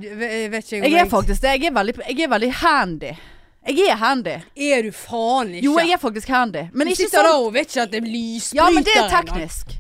jeg 0.04 0.50
vet 0.54 0.64
ikke 0.66 0.80
om 0.82 0.88
Jeg 0.90 1.04
er 1.04 1.10
faktisk 1.12 1.42
det. 1.46 1.54
Jeg 1.60 1.70
er 1.72 1.76
veldig, 1.78 1.96
jeg 2.08 2.26
er 2.26 2.32
veldig 2.34 2.52
handy. 2.64 3.14
Jeg 3.68 3.90
er 3.92 3.96
handy. 4.00 4.38
Er 4.56 4.82
du 4.84 4.92
faen 4.96 5.50
ikke? 5.54 5.66
Jo, 5.66 5.76
jeg 5.80 5.92
er 5.92 5.98
faktisk 6.02 6.28
handy. 6.32 6.68
Men 6.74 6.88
Du 6.88 6.94
ikke 6.94 7.04
sitter 7.06 7.20
sånn 7.20 7.28
da 7.28 7.36
og 7.44 7.54
vet 7.54 7.68
ikke 7.70 7.82
at 7.84 7.92
det 7.92 8.00
er 8.04 8.08
lysbryter 8.08 8.56
Ja, 8.56 8.70
men 8.74 8.84
det 8.88 8.96
er 8.96 9.10
teknisk. 9.12 9.76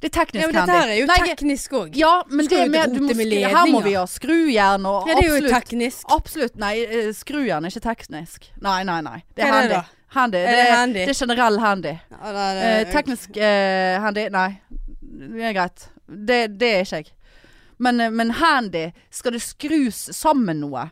Det 0.00 0.08
er 0.08 0.14
teknisk 0.16 0.40
Ja, 0.40 0.46
men 0.48 0.54
dette 0.56 0.72
handy. 0.72 0.80
her 0.80 0.88
er 0.88 0.98
jo 1.00 1.06
Nei, 1.10 1.16
teknisk 1.28 1.74
òg. 1.76 1.96
Ja, 2.00 2.12
men 2.30 2.46
det 2.48 2.58
er 2.58 2.86
du 2.88 3.00
må 3.04 3.14
Her 3.52 3.66
må 3.68 3.82
vi 3.84 3.92
ha 3.92 4.04
skrujern 4.08 4.86
og 4.88 5.08
Ja, 5.10 5.14
det 5.18 5.26
er 5.28 5.36
jo 5.36 5.52
teknisk. 5.52 6.04
Absolutt. 6.08 6.56
Nei, 6.56 6.72
eh, 6.86 7.10
skrujern 7.12 7.64
er 7.68 7.68
ikke 7.74 7.84
teknisk. 7.84 8.48
Nei, 8.64 8.82
nei, 8.88 9.00
nei. 9.04 9.22
Det 9.36 9.44
er 9.44 9.50
Hva 9.52 9.58
er 9.64 9.68
det 9.68 9.76
handy. 9.76 9.86
handy. 10.16 10.38
Er 10.38 10.46
Det, 10.46 10.56
det 10.56 10.66
er, 10.70 10.76
handy? 10.76 10.98
det 11.04 11.08
er 11.08 11.26
generell 11.26 11.58
handy. 11.60 11.94
Ja, 12.10 12.32
det 12.32 12.46
er- 12.64 12.80
Eh, 12.80 12.92
teknisk 12.92 13.36
eh, 13.36 14.00
handy 14.00 14.28
Nei, 14.30 14.58
det 15.02 15.42
er 15.42 15.52
greit. 15.52 15.88
Det, 16.08 16.58
det 16.58 16.72
er 16.72 16.80
ikke 16.80 16.96
jeg. 16.96 17.12
Men, 17.78 18.00
eh, 18.00 18.10
men 18.10 18.30
handy, 18.30 18.90
skal 19.10 19.32
det 19.32 19.42
skrus 19.42 20.08
sammen 20.16 20.60
noe? 20.60 20.90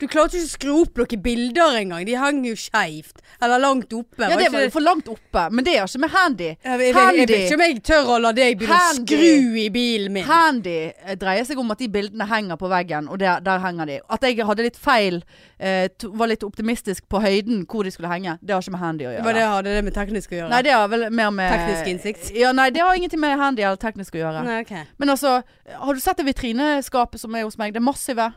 Du 0.00 0.06
klarte 0.10 0.38
ikke 0.38 0.46
å 0.46 0.50
skru 0.50 0.72
opp 0.82 0.98
noen 0.98 1.22
bilder 1.22 1.78
engang. 1.78 2.04
De 2.06 2.16
hang 2.18 2.40
jo 2.46 2.54
skeivt. 2.58 3.22
Eller 3.42 3.62
langt 3.62 3.92
oppe. 3.94 4.26
Ja, 4.26 4.36
det 4.38 4.50
var 4.52 4.64
jo 4.64 4.72
for 4.74 4.84
langt 4.84 5.08
oppe, 5.10 5.46
men 5.54 5.66
det 5.66 5.76
er 5.76 5.86
ikke 5.86 6.02
med 6.02 6.12
handy. 6.14 6.48
jeg, 6.54 6.80
jeg, 6.80 6.94
handy. 6.96 7.20
vet 7.20 7.34
ikke 7.38 7.58
om 7.58 7.64
jeg 7.64 7.80
tør 7.86 8.10
å 8.14 8.18
la 8.22 8.32
deg 8.36 8.58
begynne 8.58 8.78
å 8.78 8.96
skru 8.98 9.58
i 9.62 9.66
bilen 9.74 10.14
min. 10.14 10.26
Handy 10.28 10.76
eh, 10.90 11.16
dreier 11.20 11.46
seg 11.46 11.60
om 11.60 11.70
at 11.74 11.82
de 11.82 11.88
bildene 11.92 12.26
henger 12.30 12.58
på 12.60 12.70
veggen, 12.72 13.08
og 13.10 13.20
der, 13.22 13.42
der 13.44 13.62
henger 13.64 13.90
de. 13.90 13.98
At 14.16 14.26
jeg 14.26 14.38
hadde 14.48 14.66
litt 14.66 14.78
feil, 14.80 15.20
eh, 15.58 15.86
var 16.18 16.30
litt 16.30 16.46
optimistisk 16.46 17.06
på 17.10 17.22
høyden 17.24 17.64
hvor 17.70 17.86
de 17.86 17.94
skulle 17.94 18.10
henge, 18.12 18.38
det 18.42 18.56
har 18.56 18.64
ikke 18.64 18.76
med 18.76 18.84
handy 18.84 19.08
å 19.08 19.12
gjøre. 19.14 19.26
Hva 19.26 19.36
det 19.36 19.44
hadde 19.50 19.76
det 19.78 19.84
med 19.86 19.98
teknisk 19.98 20.34
å 20.34 20.40
gjøre? 20.40 20.52
Nei, 20.54 20.62
det 20.66 20.74
har 20.74 20.88
vel 20.92 21.08
mer 21.10 21.34
med 21.34 21.52
Teknisk 21.54 21.92
innsikt? 21.92 22.32
Ja, 22.36 22.54
nei, 22.56 22.70
det 22.74 22.82
har 22.82 22.96
ingenting 22.98 23.22
med 23.22 23.36
handy 23.40 23.62
eller 23.64 23.80
teknisk 23.80 24.16
å 24.16 24.24
gjøre. 24.24 24.46
Nei, 24.46 24.62
ok. 24.64 24.74
Men 24.98 25.14
altså, 25.14 25.36
har 25.68 25.94
du 25.94 26.02
sett 26.02 26.20
det 26.20 26.26
vitrineskapet 26.28 27.22
som 27.22 27.34
er 27.36 27.46
hos 27.46 27.58
meg? 27.60 27.74
Det 27.76 27.82
massive. 27.84 28.32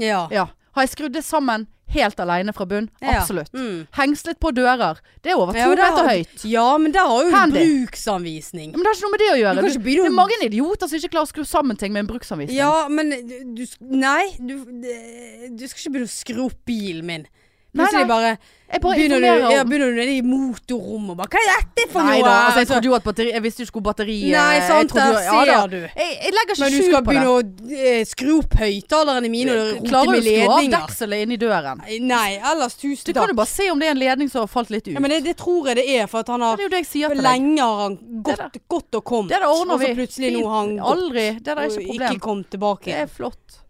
Ja. 0.00 0.24
Ja. 0.32 0.48
Har 0.76 0.82
jeg 0.86 0.90
skrudd 0.96 1.12
det 1.16 1.24
sammen 1.26 1.66
helt 1.90 2.20
alene 2.22 2.52
fra 2.54 2.64
bunn? 2.70 2.86
Ja. 3.02 3.16
Absolutt. 3.18 3.50
Mm. 3.52 3.86
Hengslet 3.96 4.38
på 4.38 4.52
dører. 4.54 5.00
Det 5.24 5.32
er 5.32 5.36
over 5.40 5.52
to 5.52 5.58
Ja, 5.58 5.68
meter 5.72 6.04
har- 6.04 6.08
høyt. 6.14 6.44
Ja, 6.46 6.66
men 6.78 6.92
der 6.94 7.08
har 7.10 7.24
jo 7.24 7.30
Handy. 7.34 7.64
bruksanvisning. 7.64 8.70
Men 8.72 8.80
det 8.84 8.86
har 8.86 8.94
ikke 8.94 9.02
noe 9.08 9.10
med 9.16 9.20
det 9.24 9.30
å 9.32 9.40
gjøre. 9.40 9.54
Du, 9.60 9.78
det 9.90 10.06
er 10.06 10.14
mange 10.14 10.38
idioter 10.46 10.86
som 10.88 10.98
ikke 11.00 11.10
klarer 11.16 11.26
å 11.26 11.32
skru 11.32 11.44
sammen 11.44 11.76
ting 11.76 11.92
med 11.92 12.04
en 12.06 12.10
bruksanvisning. 12.12 12.56
Ja, 12.56 12.86
men 12.88 13.10
du, 13.10 13.36
du 13.58 13.66
Nei, 13.80 14.36
du, 14.38 14.54
du 14.64 15.66
skal 15.66 15.80
ikke 15.82 15.92
begynne 15.96 16.06
å 16.06 16.14
skru 16.14 16.44
opp 16.46 16.60
bilen 16.64 17.04
min. 17.06 17.26
Nei, 17.70 17.84
Plutselig 17.84 18.06
nei. 18.06 18.08
bare 18.10 18.38
bare 18.82 18.94
begynner 18.94 19.20
du, 19.22 19.26
ja, 19.50 19.60
begynner 19.66 19.88
du 19.90 19.96
nede 19.98 20.12
i 20.14 20.22
motorrommet 20.22 21.10
og 21.10 21.16
bare 21.18 21.30
Hva 21.30 21.40
er 21.42 21.48
dette 21.74 21.84
for 21.90 22.06
Nei 22.06 22.16
noe? 22.20 22.26
da, 22.26 22.32
altså, 22.34 22.58
jeg 22.58 22.60
Altså, 22.60 22.74
trodde 22.74 22.86
jo 22.90 22.94
at 22.94 23.04
batteri 23.06 23.30
Jeg 23.32 23.42
visste 23.42 23.62
jo 23.62 23.66
ikke 23.66 23.76
hvor 23.80 23.84
batteriet 23.88 24.30
Nei, 24.34 24.54
jeg 24.56 24.64
sant, 24.68 24.94
der 24.94 25.16
ja, 25.18 25.38
ser 25.46 25.70
du. 25.72 25.76
Jeg, 25.80 26.10
jeg 26.24 26.34
legger 26.36 26.54
ikke 26.54 26.62
Men 26.62 26.70
du 26.74 26.82
skal 26.86 26.94
på 26.94 26.98
det. 27.00 27.06
begynne 27.10 27.30
å 27.30 27.86
eh, 27.90 28.02
skru 28.10 28.30
opp 28.38 28.56
høyttalerne 28.62 29.30
mine 29.34 29.54
og 29.56 29.62
rote 29.74 29.90
Klarer 29.90 30.06
du 30.06 30.14
å 30.14 30.22
skru 30.22 30.30
av 30.30 30.54
ledninger? 30.54 30.74
dekselet 30.76 31.24
inni 31.26 31.38
døren? 31.42 31.82
Nei, 32.10 32.30
ellers 32.52 32.74
tusen 32.78 33.02
takk. 33.04 33.10
Du 33.10 33.20
kan 33.20 33.32
jo 33.34 33.38
bare 33.42 33.52
se 33.54 33.68
om 33.74 33.82
det 33.82 33.86
er 33.90 33.94
en 33.96 34.02
ledning 34.04 34.30
som 34.34 34.42
har 34.44 34.50
falt 34.54 34.70
litt 34.74 34.86
ut. 34.86 34.94
Ja, 34.94 35.02
men 35.06 35.14
det, 35.16 35.20
det 35.26 35.36
tror 35.42 35.70
jeg 35.72 35.78
det 35.82 35.86
er, 35.98 36.06
for 36.10 36.22
at 36.22 36.30
han 36.34 36.46
har 36.46 36.58
det 36.58 36.66
er 36.66 36.70
jo 36.70 36.74
det 36.76 36.82
jeg 36.84 36.90
sier 36.94 37.14
til. 37.14 37.22
Lenge 37.26 37.62
har 37.70 37.82
han 37.86 37.98
gått, 38.30 38.60
gått 38.70 38.98
og 39.00 39.04
kommet. 39.14 39.30
Det 39.34 39.38
der 39.42 39.50
ordner 39.50 39.78
og 39.78 39.82
så 39.86 39.94
plutselig 39.98 40.34
nå 40.38 40.42
har 40.46 40.58
han 40.62 40.74
gått 40.78 40.90
Aldri. 40.94 41.26
Det 41.38 41.46
der 41.50 41.62
er 41.64 41.70
ikke 41.70 41.80
ikke 41.80 41.90
ikke 41.90 42.06
problem. 42.06 42.20
kom 42.30 42.44
tilbake. 42.54 42.90
Det 42.90 43.00
er 43.06 43.10
flott. 43.18 43.62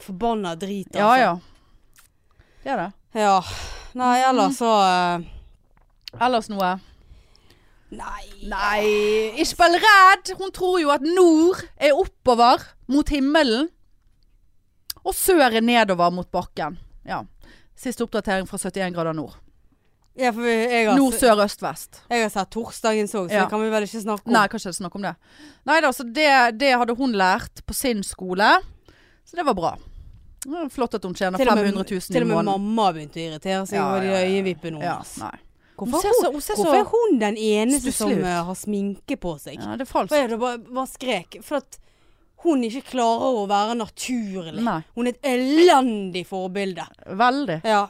Forbanna 0.00 0.56
drit, 0.58 0.90
altså. 0.90 1.06
Ja 1.06 1.12
ja. 1.22 1.36
Det 2.64 2.74
er 2.74 2.82
det. 2.84 2.90
Ja. 3.14 3.40
Nei, 3.98 4.20
ellers 4.22 4.58
så 4.60 4.70
eh, 4.86 5.24
Ellers 6.22 6.48
noe? 6.50 6.76
Nei. 7.90 8.22
Nei, 8.46 8.84
ikke 9.42 9.58
vær 9.64 9.74
redd. 9.82 10.30
Hun 10.38 10.52
tror 10.54 10.78
jo 10.82 10.92
at 10.94 11.02
nord 11.02 11.64
er 11.74 11.96
oppover 11.98 12.62
mot 12.90 13.08
himmelen. 13.10 13.66
Og 15.02 15.14
sør 15.16 15.48
er 15.48 15.64
nedover 15.64 16.12
mot 16.14 16.28
bakken. 16.30 16.76
Ja. 17.08 17.22
Siste 17.78 18.04
oppdatering 18.04 18.46
fra 18.46 18.60
71 18.60 18.94
grader 18.94 19.16
nord. 19.16 19.38
Ja, 20.18 20.32
for 20.34 20.44
jeg 20.44 20.84
har, 20.88 20.98
Nord, 20.98 21.14
sør, 21.16 21.38
øst, 21.46 21.62
vest. 21.62 22.00
jeg 22.10 22.24
har 22.26 22.32
sett 22.34 22.50
torsdagens 22.52 23.14
òg, 23.14 23.28
så 23.30 23.32
Ja. 23.34 23.44
det 23.44 23.50
kan 23.50 23.62
vi 23.62 23.70
vel 23.70 23.86
ikke 23.86 24.02
snakke 24.02 24.26
om. 24.26 24.32
Nei, 24.34 24.46
kanskje 24.52 24.72
snakke 24.76 24.98
om 24.98 25.02
det. 25.06 25.14
Nei 25.64 25.80
da, 25.80 25.92
så 25.96 26.04
det, 26.04 26.58
det 26.58 26.72
hadde 26.76 26.96
hun 26.98 27.12
lært 27.16 27.62
på 27.64 27.72
sin 27.74 28.02
skole. 28.02 28.50
Så 29.24 29.38
det 29.38 29.46
var 29.46 29.54
bra. 29.54 29.70
Det 30.40 30.72
Flott 30.72 30.94
at 30.96 31.04
hun 31.04 31.14
tjener 31.14 31.36
Til 31.38 31.48
og 31.48 31.56
med- 31.58 31.66
500 31.68 31.84
000 31.90 32.00
Til 32.00 32.16
i 32.16 32.24
og 32.24 32.28
med 32.30 32.44
mamma 32.48 32.92
begynte 32.96 33.20
å 33.20 33.24
irritere 33.28 33.66
seg 33.68 33.80
over 33.80 34.02
ja, 34.04 34.12
ja, 34.12 34.20
ja. 34.24 34.30
øyevippene 34.30 34.80
hennes. 34.80 35.18
Hvorfor, 35.80 36.02
hun, 36.02 36.14
så- 36.24 36.32
hun 36.32 36.40
ser 36.40 36.54
hvorfor 36.56 36.78
er 36.78 36.84
hun 36.84 37.18
den 37.18 37.36
eneste 37.36 37.92
som 37.92 38.10
ut. 38.10 38.18
eh, 38.24 38.44
har 38.44 38.54
sminke 38.54 39.16
på 39.16 39.38
seg? 39.40 39.54
Ja, 39.60 39.76
det 39.76 39.86
er 39.88 39.92
falskt. 39.92 40.12
jeg 40.16 40.30
da 40.30 40.36
bare, 40.36 40.58
bare 40.58 40.86
skrek. 40.86 41.42
For 41.42 41.56
at 41.56 41.78
hun 42.44 42.62
ikke 42.64 42.82
klarer 42.84 43.36
å 43.36 43.46
være 43.48 43.76
naturlig. 43.76 44.62
Nei. 44.64 44.82
Hun 44.94 45.06
er 45.06 45.10
et 45.10 45.22
elendig 45.22 46.26
forbilde. 46.26 46.86
Veldig. 47.06 47.60
Ja, 47.64 47.82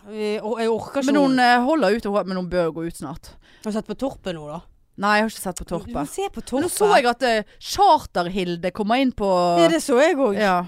og 0.43 0.59
jeg 0.59 0.71
orker 0.71 1.01
ikke 1.03 1.07
Men 1.07 1.15
hun 1.15 1.39
hun 1.39 1.65
holder 1.67 1.97
ut, 1.97 2.27
men 2.27 2.37
hun 2.37 2.51
bør 2.51 2.73
gå 2.73 2.87
ut 2.87 2.97
snart. 2.97 3.31
Har 3.65 3.71
du 3.71 3.73
sett 3.73 3.87
på 3.87 3.95
Torpet 3.95 4.35
nå, 4.35 4.47
da? 4.49 4.61
Nei, 4.99 5.17
jeg 5.17 5.23
har 5.23 5.31
ikke 5.31 5.41
sett 5.41 5.57
på 5.57 5.65
Du 5.65 5.79
Torpet. 5.79 6.53
Men 6.53 6.63
nå 6.63 6.69
så 6.69 6.97
jeg 6.97 7.07
at 7.07 7.23
uh, 7.23 7.43
Charter-Hilde 7.61 8.71
kommer 8.73 9.01
inn 9.01 9.13
på 9.13 9.59
Ja, 9.59 9.69
det 9.69 9.83
så 9.83 10.01
jeg 10.01 10.17
òg. 10.17 10.37
Ja. 10.39 10.65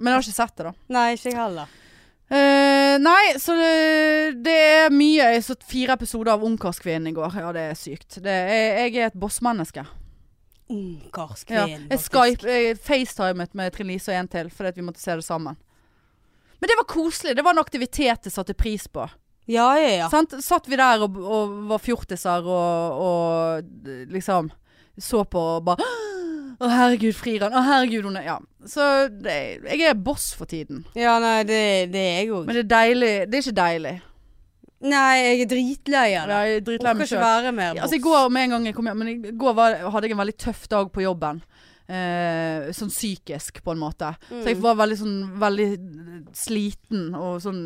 Men 0.00 0.14
jeg 0.14 0.16
har 0.16 0.26
ikke 0.26 0.40
sett 0.40 0.56
det, 0.56 0.66
da. 0.70 0.74
Nei, 0.96 1.06
ikke 1.14 1.30
jeg 1.30 1.38
heller. 1.38 1.76
Eh, 2.30 2.96
nei, 3.02 3.22
så 3.42 3.56
det, 3.58 3.70
det 4.46 4.58
er 4.84 4.92
mye. 4.94 5.32
Jeg 5.34 5.46
så 5.46 5.56
fire 5.66 5.96
episoder 5.98 6.32
av 6.36 6.44
Ungkarskvinnen 6.46 7.10
i 7.10 7.14
går. 7.16 7.38
Ja, 7.42 7.54
det 7.54 7.64
er 7.72 7.78
sykt. 7.78 8.20
Det 8.24 8.34
jeg, 8.34 8.68
jeg 8.78 9.00
er 9.00 9.10
et 9.10 9.18
bossmenneske. 9.18 9.84
Ja. 9.84 9.96
Ungkarskvinn. 10.70 11.88
Jeg 11.90 12.02
Skype, 12.04 12.46
jeg 12.46 12.76
facetimet 12.78 13.56
med 13.58 13.74
Trine 13.74 13.90
Lise 13.90 14.12
og 14.12 14.20
en 14.20 14.30
til, 14.30 14.52
fordi 14.54 14.78
vi 14.78 14.86
måtte 14.86 15.02
se 15.02 15.16
det 15.18 15.26
sammen. 15.26 15.58
Men 16.60 16.70
det 16.70 16.76
var 16.78 16.86
koselig. 16.92 17.34
Det 17.36 17.44
var 17.44 17.56
en 17.56 17.64
aktivitet 17.64 18.28
jeg 18.28 18.34
satte 18.34 18.54
pris 18.54 18.86
på. 18.88 19.08
Ja, 19.50 19.72
ja, 19.80 19.90
ja. 20.04 20.08
Sant? 20.12 20.36
Satt 20.44 20.68
vi 20.70 20.78
der 20.78 21.02
og, 21.02 21.16
og 21.18 21.56
var 21.72 21.82
fjortiser 21.82 22.46
og, 22.46 23.02
og 23.02 24.06
liksom 24.12 24.52
så 25.00 25.24
på 25.24 25.42
og 25.56 25.64
bare 25.66 25.86
Å 26.60 26.68
herregud, 26.68 27.14
frir 27.16 27.40
han. 27.46 27.54
Å 27.56 27.62
herregud, 27.64 28.04
hun 28.04 28.18
er 28.20 28.26
Ja. 28.28 28.38
Så 28.68 28.84
det, 29.08 29.64
jeg 29.64 29.80
er 29.88 29.94
boss 29.96 30.34
for 30.36 30.44
tiden. 30.50 30.82
Ja, 30.94 31.14
nei, 31.22 31.38
det, 31.48 31.60
det 31.94 32.00
er 32.00 32.16
jeg 32.20 32.32
òg. 32.36 32.44
Men 32.46 32.58
det 32.58 32.64
er 32.66 32.72
deilig. 32.74 33.12
Det 33.30 33.38
er 33.38 33.44
ikke 33.46 33.56
deilig. 33.60 33.94
Nei, 34.80 35.16
jeg 35.20 35.40
er 35.44 35.48
dritlei 35.48 36.04
av 36.16 36.28
det. 36.28 36.36
Jeg 36.40 36.58
er 36.58 36.62
dritlei 36.66 36.92
Orker 36.94 37.08
ikke 37.08 37.20
være 37.20 37.52
mer 37.52 37.80
Altså, 37.80 37.96
I 37.96 38.00
boss. 38.00 38.04
går 38.06 38.30
med 38.32 38.44
en 38.46 38.52
gang 38.54 38.68
jeg 38.70 38.76
kom 38.76 38.86
hjem 38.88 39.02
Men 39.02 39.10
i 39.12 39.32
går 39.40 39.56
var, 39.56 39.76
hadde 39.92 40.08
jeg 40.08 40.16
en 40.16 40.22
veldig 40.22 40.36
tøff 40.40 40.62
dag 40.72 40.92
på 40.92 41.04
jobben. 41.04 41.42
Eh, 41.90 42.68
sånn 42.76 42.90
psykisk, 42.92 43.56
på 43.66 43.72
en 43.72 43.80
måte. 43.82 44.12
Så 44.28 44.44
jeg 44.46 44.56
Mm. 44.58 44.62
var 44.62 44.76
veldig 44.78 44.98
sånn 45.00 45.38
Veldig 45.40 45.66
sliten 46.38 47.14
og 47.18 47.40
sånn 47.42 47.64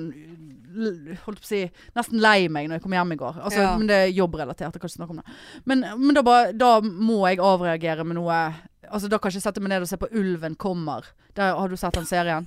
Holdt 1.27 1.43
på 1.43 1.45
å 1.45 1.51
si 1.51 1.71
Nesten 1.95 2.21
lei 2.25 2.49
meg 2.49 2.69
når 2.71 2.79
jeg 2.79 2.83
kom 2.87 2.93
hjem 2.97 3.13
i 3.13 3.17
går. 3.21 3.37
Altså, 3.45 3.59
Ja. 3.61 3.77
Men 3.77 3.87
det 3.87 3.95
er 4.01 4.13
jobbrelatert. 4.17 4.73
Jeg 4.73 4.81
kan 4.81 4.89
ikke 4.89 4.97
snakke 4.97 5.11
om 5.11 5.17
det. 5.21 5.25
Men, 5.67 5.81
men 5.99 6.15
da, 6.15 6.23
bare, 6.23 6.53
da 6.57 6.81
må 6.81 7.21
jeg 7.29 7.39
avreagere 7.39 8.05
med 8.07 8.17
noe 8.17 8.55
Altså 8.91 9.09
Da 9.11 9.19
kan 9.19 9.31
jeg 9.31 9.41
ikke 9.41 9.49
sette 9.49 9.61
meg 9.61 9.69
ned 9.75 9.83
og 9.83 9.89
se 9.89 9.97
på 9.97 10.09
'Ulven 10.11 10.57
kommer'. 10.57 11.05
Der, 11.35 11.55
har 11.57 11.69
du 11.69 11.77
sett 11.77 11.93
den 11.95 12.07
serien? 12.07 12.47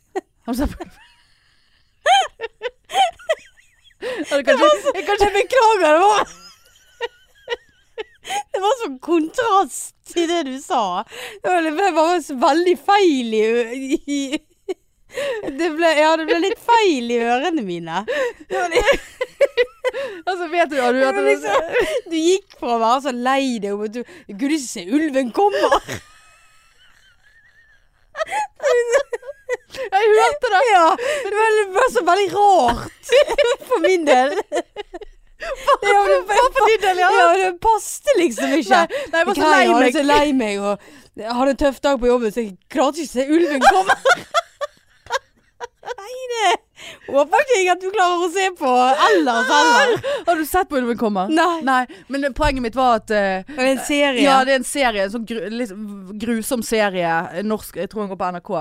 Har 0.46 0.52
du 0.54 0.58
sett 0.58 0.70
på 0.70 0.84
Ja, 4.02 4.42
kan 4.42 4.54
ikke- 4.58 4.94
jeg 4.94 5.06
kan 5.06 5.14
ikke- 5.14 5.22
Jeg 5.22 5.32
beklager, 5.38 5.92
det 5.94 6.00
var 6.02 6.26
Det 8.22 8.60
var 8.62 8.76
sånn 8.82 8.98
kontrast 9.02 9.94
til 10.12 10.28
det 10.30 10.42
du 10.46 10.54
sa. 10.62 11.02
Det 11.42 11.50
var- 11.50 11.70
ble 11.74 11.88
bare 11.96 12.20
så 12.22 12.36
veldig 12.38 12.74
feil 12.86 13.34
i, 13.34 13.44
i 14.06 14.20
det 15.58 15.66
ble, 15.76 15.88
Ja, 15.98 16.14
det 16.16 16.24
ble 16.30 16.38
litt 16.40 16.60
feil 16.64 17.10
i 17.12 17.18
ørene 17.20 17.60
mine. 17.66 18.04
Det 18.48 18.56
var 18.56 18.70
litt, 18.72 19.08
Altså, 20.28 20.46
vet 20.48 20.70
du, 20.70 20.78
har 20.80 20.94
du 20.94 21.00
det? 21.02 21.24
liksom, 21.26 21.74
du 22.08 22.16
gikk 22.16 22.54
fra 22.60 22.76
å 22.76 22.80
være 22.80 23.02
så 23.08 23.12
lei 23.12 23.58
deg 23.60 23.74
over 23.74 23.90
at 23.90 23.98
du 23.98 24.02
Gud, 24.38 24.54
ikke 24.54 24.64
se 24.70 24.86
ulven 24.88 25.32
kommer! 25.36 25.76
Jeg 29.72 30.08
hørte 30.16 30.50
det! 30.54 30.62
Ja, 30.70 30.86
det 31.26 31.34
var, 31.36 31.54
det 31.58 31.66
var 31.76 31.88
så 31.92 32.02
veldig 32.06 32.28
rart 32.36 33.66
for 33.68 33.82
min 33.84 34.04
del. 34.08 34.34
Ja, 35.42 36.00
men 36.06 36.26
det, 36.28 36.40
for 36.56 36.68
din 36.70 36.82
del, 36.84 37.00
ja. 37.02 37.08
ja, 37.18 37.28
det 37.40 37.52
passte 37.62 38.16
liksom 38.18 38.56
ikke. 38.58 38.82
Nei, 38.86 39.02
nei, 39.12 39.22
jeg 39.22 39.26
var 39.26 39.34
så 39.34 39.48
lei 39.50 39.62
Jeg 39.62 39.72
meg. 39.72 39.82
var 39.82 39.96
så 39.96 40.04
lei 40.08 40.32
meg 40.32 40.66
og 40.66 40.90
jeg 41.22 41.34
hadde 41.36 41.52
en 41.52 41.60
tøff 41.60 41.80
dag 41.84 41.98
på 42.00 42.08
jobben, 42.08 42.32
så 42.32 42.40
jeg 42.40 42.54
klarte 42.72 43.02
ikke 43.02 43.10
å 43.10 43.16
se 43.18 43.26
ulven 43.36 43.66
komme. 43.68 43.96
Nei, 45.82 46.12
det 46.32 46.52
håper 47.12 47.42
ikke 47.42 47.58
jeg 47.58 47.70
at 47.72 47.82
du 47.82 47.88
klarer 47.92 48.24
å 48.24 48.28
se 48.32 48.44
på 48.58 48.70
ellers 49.06 49.50
heller. 49.50 49.92
Har 50.26 50.38
du 50.38 50.44
sett 50.48 50.70
på 50.70 50.78
Ulven 50.80 50.98
kommer? 50.98 51.30
Nei. 51.32 51.62
Nei. 51.66 51.80
Men 52.12 52.28
poenget 52.36 52.64
mitt 52.64 52.78
var 52.78 53.00
at 53.00 53.10
uh, 53.12 53.42
Det 53.48 53.58
er 53.58 53.70
en 53.72 53.82
serie. 53.86 54.24
Ja, 54.24 54.38
det 54.46 54.54
er 54.54 54.60
en 54.60 54.68
serie. 54.68 55.06
En 55.06 55.14
sånn 55.14 55.26
gru, 55.28 55.40
litt 55.52 55.74
grusom 56.22 56.64
serie. 56.66 57.12
Norsk, 57.46 57.80
jeg 57.82 57.90
tror 57.92 58.04
den 58.04 58.12
går 58.12 58.20
på 58.20 58.30
NRK. 58.36 58.52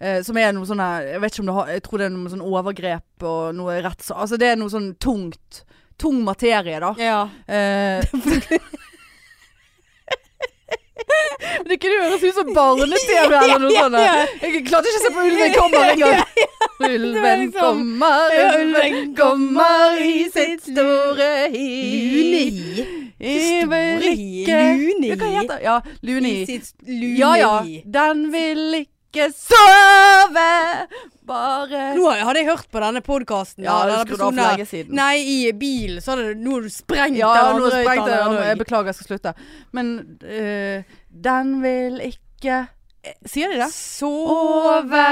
Uh, 0.00 0.18
som 0.26 0.40
er 0.40 0.54
noe 0.56 0.68
sånn 0.68 0.82
Jeg 0.82 1.22
vet 1.22 1.34
ikke 1.34 1.44
om 1.44 1.50
det 1.50 1.58
har 1.58 1.74
Jeg 1.76 1.84
tror 1.86 2.02
det 2.02 2.08
er 2.08 2.16
noe 2.16 2.32
sånn 2.32 2.46
overgrep 2.46 3.28
og 3.28 3.52
noe 3.56 3.78
retts... 3.84 4.10
Altså 4.14 4.40
det 4.40 4.52
er 4.52 4.58
noe 4.60 4.72
sånn 4.72 4.92
tungt. 5.02 5.62
Tung 6.02 6.22
materie, 6.26 6.80
da. 6.82 6.92
ja. 6.98 7.20
Eh, 7.46 8.02
det 11.68 11.76
kunne 11.82 11.98
høres 12.04 12.22
ut 12.24 12.34
som 12.36 12.48
barne-TV 12.54 13.32
eller 13.38 13.60
noe 13.62 13.72
sånt. 13.76 13.98
Jeg 14.42 14.62
klarte 14.68 14.90
ikke 14.90 15.00
å 15.00 15.04
se 15.04 15.10
på 15.14 15.24
Ulven 15.28 15.54
kommer 15.60 15.82
engang. 15.92 16.22
Ulven 16.82 17.40
liksom- 17.44 17.62
kommer, 17.62 18.34
ulven 18.38 18.62
ulven 18.66 19.14
kommer 19.18 20.00
i 20.02 20.24
sitt 20.34 20.62
store 20.72 21.30
hi. 21.52 21.68
Luni. 22.16 22.46
I 23.22 23.36
Store 23.62 24.00
hi. 24.02 24.46
Luni. 24.50 25.08
Ja, 25.62 25.76
Luni. 26.02 26.34
Ja 27.20 27.32
ja. 27.38 27.52
Den 27.98 28.24
vil 28.34 28.64
ikke 28.82 28.91
sove, 29.36 30.48
bare 31.28 31.82
Nå 31.96 32.08
hadde 32.10 32.40
jeg 32.40 32.48
hørt 32.48 32.68
på 32.72 32.80
denne 32.82 33.02
podkasten. 33.04 33.64
Ja, 33.66 33.76
for 34.08 34.32
lenge 34.32 34.66
siden. 34.68 34.96
Nei, 34.96 35.20
i 35.20 35.52
bilen. 35.52 36.00
Så 36.02 36.14
hadde 36.14 36.32
du, 36.32 36.42
nå 36.42 36.56
har 36.56 36.66
du 36.66 36.72
sprengt 36.72 37.18
Ja, 37.20 37.32
den 37.36 37.54
andre 37.56 37.70
sprengte 37.76 38.18
jeg. 38.18 38.58
Beklager, 38.62 38.90
jeg 38.92 38.98
skal 39.00 39.10
slutte. 39.12 39.34
Men 39.76 39.94
uh, 40.24 40.98
den 41.28 41.54
vil 41.62 42.00
ikke 42.08 42.66
eh, 43.04 43.16
Sier 43.28 43.52
de 43.52 43.60
det? 43.60 43.70
Sove, 43.74 45.06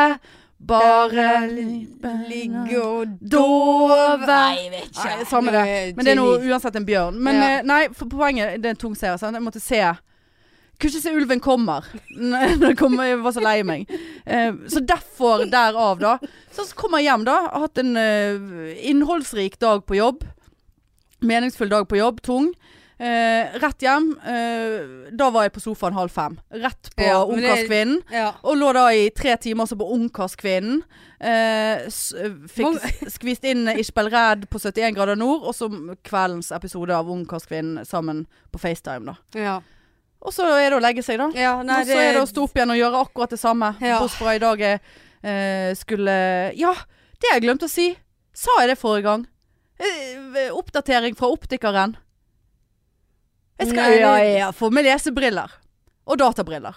bare 0.61 1.47
ligge 1.49 2.83
og 2.83 3.17
dove. 3.21 4.27
Nei, 4.27 4.59
jeg 4.65 4.71
vet 4.75 4.91
ikke. 4.91 5.09
Nei, 5.09 5.25
samme 5.31 5.55
det. 5.55 5.65
Men 5.97 6.07
det 6.09 6.13
er 6.15 6.21
noe 6.21 6.39
uansett 6.51 6.77
en 6.77 6.89
bjørn. 6.89 7.21
Men 7.21 7.41
Ja. 7.41 7.49
eh, 7.59 7.63
nei, 7.69 7.83
for 7.97 8.09
poenget 8.13 8.61
Det 8.63 8.67
er 8.73 8.77
en 8.77 8.85
tung 8.89 8.97
serie. 8.97 9.17
Jeg 9.21 9.43
måtte 9.43 9.61
se 9.61 9.81
Kunne 10.81 10.91
ikke 10.95 11.03
se 11.05 11.13
Ulven 11.13 11.41
kommer. 11.45 11.85
Kommer 12.81 13.11
jeg 13.11 13.21
var 13.21 13.35
så 13.37 13.43
lei 13.45 13.59
meg. 13.69 13.91
Eh, 14.25 14.53
så 14.73 14.81
derfor, 14.81 15.45
derav, 15.53 16.01
da. 16.01 16.15
Så 16.57 16.65
kommer 16.75 17.03
jeg 17.03 17.11
hjem, 17.11 17.27
da. 17.29 17.37
Har 17.53 17.67
hatt 17.69 17.81
en 17.83 17.97
eh, 18.01 18.75
innholdsrik 18.91 19.59
dag 19.61 19.85
på 19.87 19.99
jobb. 20.01 20.25
Meningsfull 21.21 21.69
dag 21.69 21.89
på 21.89 21.99
jobb. 22.01 22.23
Tung. 22.25 22.53
Eh, 23.01 23.53
rett 23.61 23.81
hjem. 23.85 24.11
eh, 24.29 25.11
da 25.17 25.31
var 25.33 25.47
jeg 25.47 25.53
på 25.55 25.63
sofaen 25.65 25.95
halv 25.97 26.13
fem. 26.13 26.35
Rett 26.53 26.91
på 26.97 27.05
Ja, 27.07 27.23
Ungkarskvinnen. 27.25 28.03
Ja. 28.13 28.27
Og 28.45 28.59
lå 28.61 28.73
da 28.77 28.87
i 28.93 29.07
tre 29.17 29.37
timer 29.41 29.69
så 29.69 29.77
på 29.81 29.89
Ungkarskvinnen. 29.95 30.83
Eh, 31.21 31.87
fikk 32.53 33.09
skvist 33.13 33.45
inn 33.49 33.69
Ishbel 33.73 34.09
Red 34.13 34.47
på 34.53 34.61
71 34.61 34.97
grader 34.97 35.17
nord, 35.21 35.45
og 35.49 35.57
så 35.57 35.69
kveldens 36.05 36.53
episode 36.53 36.97
av 36.97 37.09
Ungkarskvinnen 37.13 37.85
sammen 37.89 38.27
på 38.53 38.61
FaceTime, 38.61 39.13
da. 39.15 39.17
Ja. 39.41 39.59
Og 40.21 40.35
så 40.37 40.45
er 40.53 40.69
det 40.69 40.77
å 40.77 40.83
legge 40.85 41.03
seg, 41.05 41.17
da. 41.21 41.31
ja 41.33 41.55
nei, 41.65 41.81
og 41.81 41.89
så 41.89 41.97
er 41.97 42.13
det 42.13 42.23
å 42.23 42.29
stå 42.29 42.45
opp 42.45 42.59
igjen 42.59 42.75
og 42.75 42.77
gjøre 42.81 43.05
akkurat 43.07 43.33
det 43.33 43.41
samme. 43.41 43.71
Ja. 43.81 44.01
Bortsett 44.03 44.21
fra 44.21 44.35
i 44.37 44.43
dag 44.43 44.61
jeg 44.61 44.81
eh, 45.25 45.71
skulle 45.81 46.17
Ja, 46.61 46.75
det 47.17 47.31
har 47.31 47.39
jeg 47.39 47.47
glemt 47.47 47.65
å 47.65 47.71
si. 47.71 47.95
Sa 48.37 48.61
jeg 48.61 48.75
det 48.75 48.79
forrige 48.81 49.09
gang? 49.09 49.25
Eh, 49.81 50.53
oppdatering 50.53 51.17
fra 51.17 51.31
optikeren. 51.33 51.97
Jeg 53.61 53.73
skal 53.73 53.97
Nei, 53.97 53.97
ja, 54.01 54.13
ja, 54.45 54.53
få 54.57 54.71
med 54.73 54.87
lesebriller. 54.89 55.53
Og 56.09 56.21
databriller. 56.21 56.77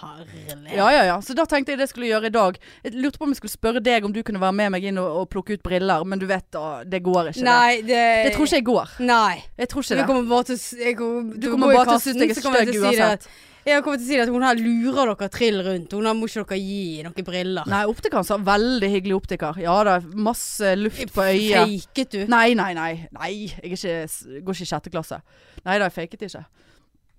Herlig. 0.00 0.72
Ja, 0.76 0.88
ja, 0.92 1.02
ja. 1.08 1.16
Så 1.24 1.34
da 1.36 1.44
tenkte 1.48 1.72
jeg 1.74 1.78
det 1.80 1.88
skulle 1.90 2.06
gjøre 2.10 2.30
i 2.30 2.34
dag. 2.34 2.58
Jeg 2.84 2.94
lurte 2.94 3.18
på 3.18 3.24
om 3.28 3.34
jeg 3.34 3.40
skulle 3.40 3.54
spørre 3.56 3.82
deg 3.84 4.04
om 4.04 4.12
du 4.14 4.22
kunne 4.22 4.40
være 4.42 4.56
med 4.60 4.70
meg 4.76 4.84
inn 4.90 4.98
og, 5.02 5.20
og 5.22 5.28
plukke 5.32 5.56
ut 5.58 5.62
briller, 5.66 6.04
men 6.04 6.18
du 6.22 6.26
vet 6.30 6.46
da, 6.54 6.82
det 6.84 7.02
går 7.06 7.32
ikke. 7.34 7.44
Nei, 7.46 7.76
det 7.82 8.00
det. 8.00 8.32
Tror 8.36 8.46
ikke 8.48 8.60
jeg 8.60 8.64
går. 8.70 8.96
Nei. 9.10 9.42
Jeg 9.58 9.68
tror 9.74 9.82
ikke 9.86 9.94
det. 10.00 10.06
Du 10.06 10.12
kommer 10.12 10.28
bare 10.34 10.44
til 10.50 10.58
jeg 10.80 10.96
kommer, 10.98 11.38
Du 11.40 11.50
kommer 11.50 11.72
bare 11.74 11.86
til 11.86 11.94
å 11.96 12.02
synes 12.04 12.20
jeg 12.20 12.30
er 12.30 12.40
stygg 12.40 12.74
si 12.74 12.80
uansett. 12.84 13.12
at- 13.30 13.46
Jeg 13.66 13.82
kommer 13.84 13.98
til 14.00 14.06
å 14.06 14.08
si 14.08 14.18
at 14.20 14.28
hun 14.32 14.42
her 14.42 14.54
lurer 14.56 15.10
dere 15.20 15.28
trill 15.28 15.58
rundt. 15.62 15.92
Hun 15.92 16.06
her 16.08 16.14
må 16.16 16.24
ikke 16.30 16.46
dere 16.48 16.58
gi 16.58 17.02
noen 17.04 17.24
briller. 17.26 17.66
Nei, 17.68 17.82
optikeren 17.84 18.24
sa 18.24 18.38
veldig 18.38 18.88
hyggelig 18.88 19.18
optiker. 19.20 19.58
Ja 19.60 19.74
da, 19.84 19.98
masse 20.00 20.72
luft 20.80 21.12
på 21.12 21.26
øyet. 21.28 21.84
Faket 21.92 22.10
du? 22.16 22.26
Nei, 22.26 22.54
nei, 22.54 22.72
nei. 22.72 23.06
Nei, 23.12 23.30
jeg 23.62 23.76
ikke, 23.76 24.40
går 24.46 24.54
ikke 24.56 24.64
i 24.64 24.70
sjette 24.72 24.90
klasse. 24.90 25.20
Nei 25.66 25.76
da, 25.78 25.90
jeg 25.90 25.92
faket 25.92 26.24
ikke. 26.30 26.44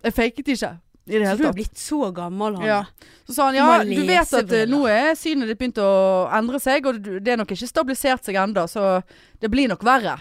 Jeg 0.03 0.14
faket 0.18 0.47
ikke. 0.55 0.72
I 1.10 1.18
det 1.18 1.26
Så 1.26 1.32
tatt. 1.32 1.39
du 1.41 1.47
er 1.49 1.54
blitt 1.58 1.78
så 1.82 2.12
gammel, 2.14 2.56
Hanne. 2.60 2.68
Ja. 2.68 3.14
Så 3.28 3.34
sa 3.34 3.47
han 3.49 3.56
ja, 3.58 3.84
du 3.84 4.04
vet 4.06 4.34
at 4.38 4.52
uh, 4.54 4.66
nå 4.70 4.82
er 4.91 5.16
synet 5.18 5.49
ditt 5.49 5.60
begynt 5.60 5.80
å 5.82 5.91
endre 6.38 6.60
seg, 6.62 6.86
og 6.86 6.99
det 7.02 7.34
er 7.34 7.39
nok 7.41 7.52
ikke 7.56 7.70
stabilisert 7.70 8.28
seg 8.28 8.38
ennå, 8.38 8.68
så 8.70 8.99
det 9.41 9.49
blir 9.52 9.72
nok 9.72 9.84
verre. 9.88 10.20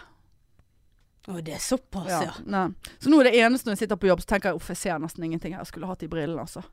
Å, 1.28 1.36
det 1.44 1.52
er 1.58 1.62
såpass, 1.62 2.08
ja. 2.10 2.32
Ja. 2.48 2.64
Så 2.98 3.12
nå 3.12 3.20
er 3.20 3.28
det 3.28 3.38
eneste 3.44 3.68
når 3.68 3.76
jeg 3.76 3.84
sitter 3.84 4.00
på 4.00 4.08
jobb, 4.08 4.22
så 4.24 4.32
tenker 4.32 4.50
jeg 4.50 4.60
uff, 4.60 4.70
jeg 4.72 4.80
ser 4.80 5.02
nesten 5.02 5.26
ingenting. 5.28 5.52
Jeg 5.52 5.68
skulle 5.68 5.90
hatt 5.90 6.00
de 6.00 6.08
brillene, 6.10 6.46
altså. 6.48 6.64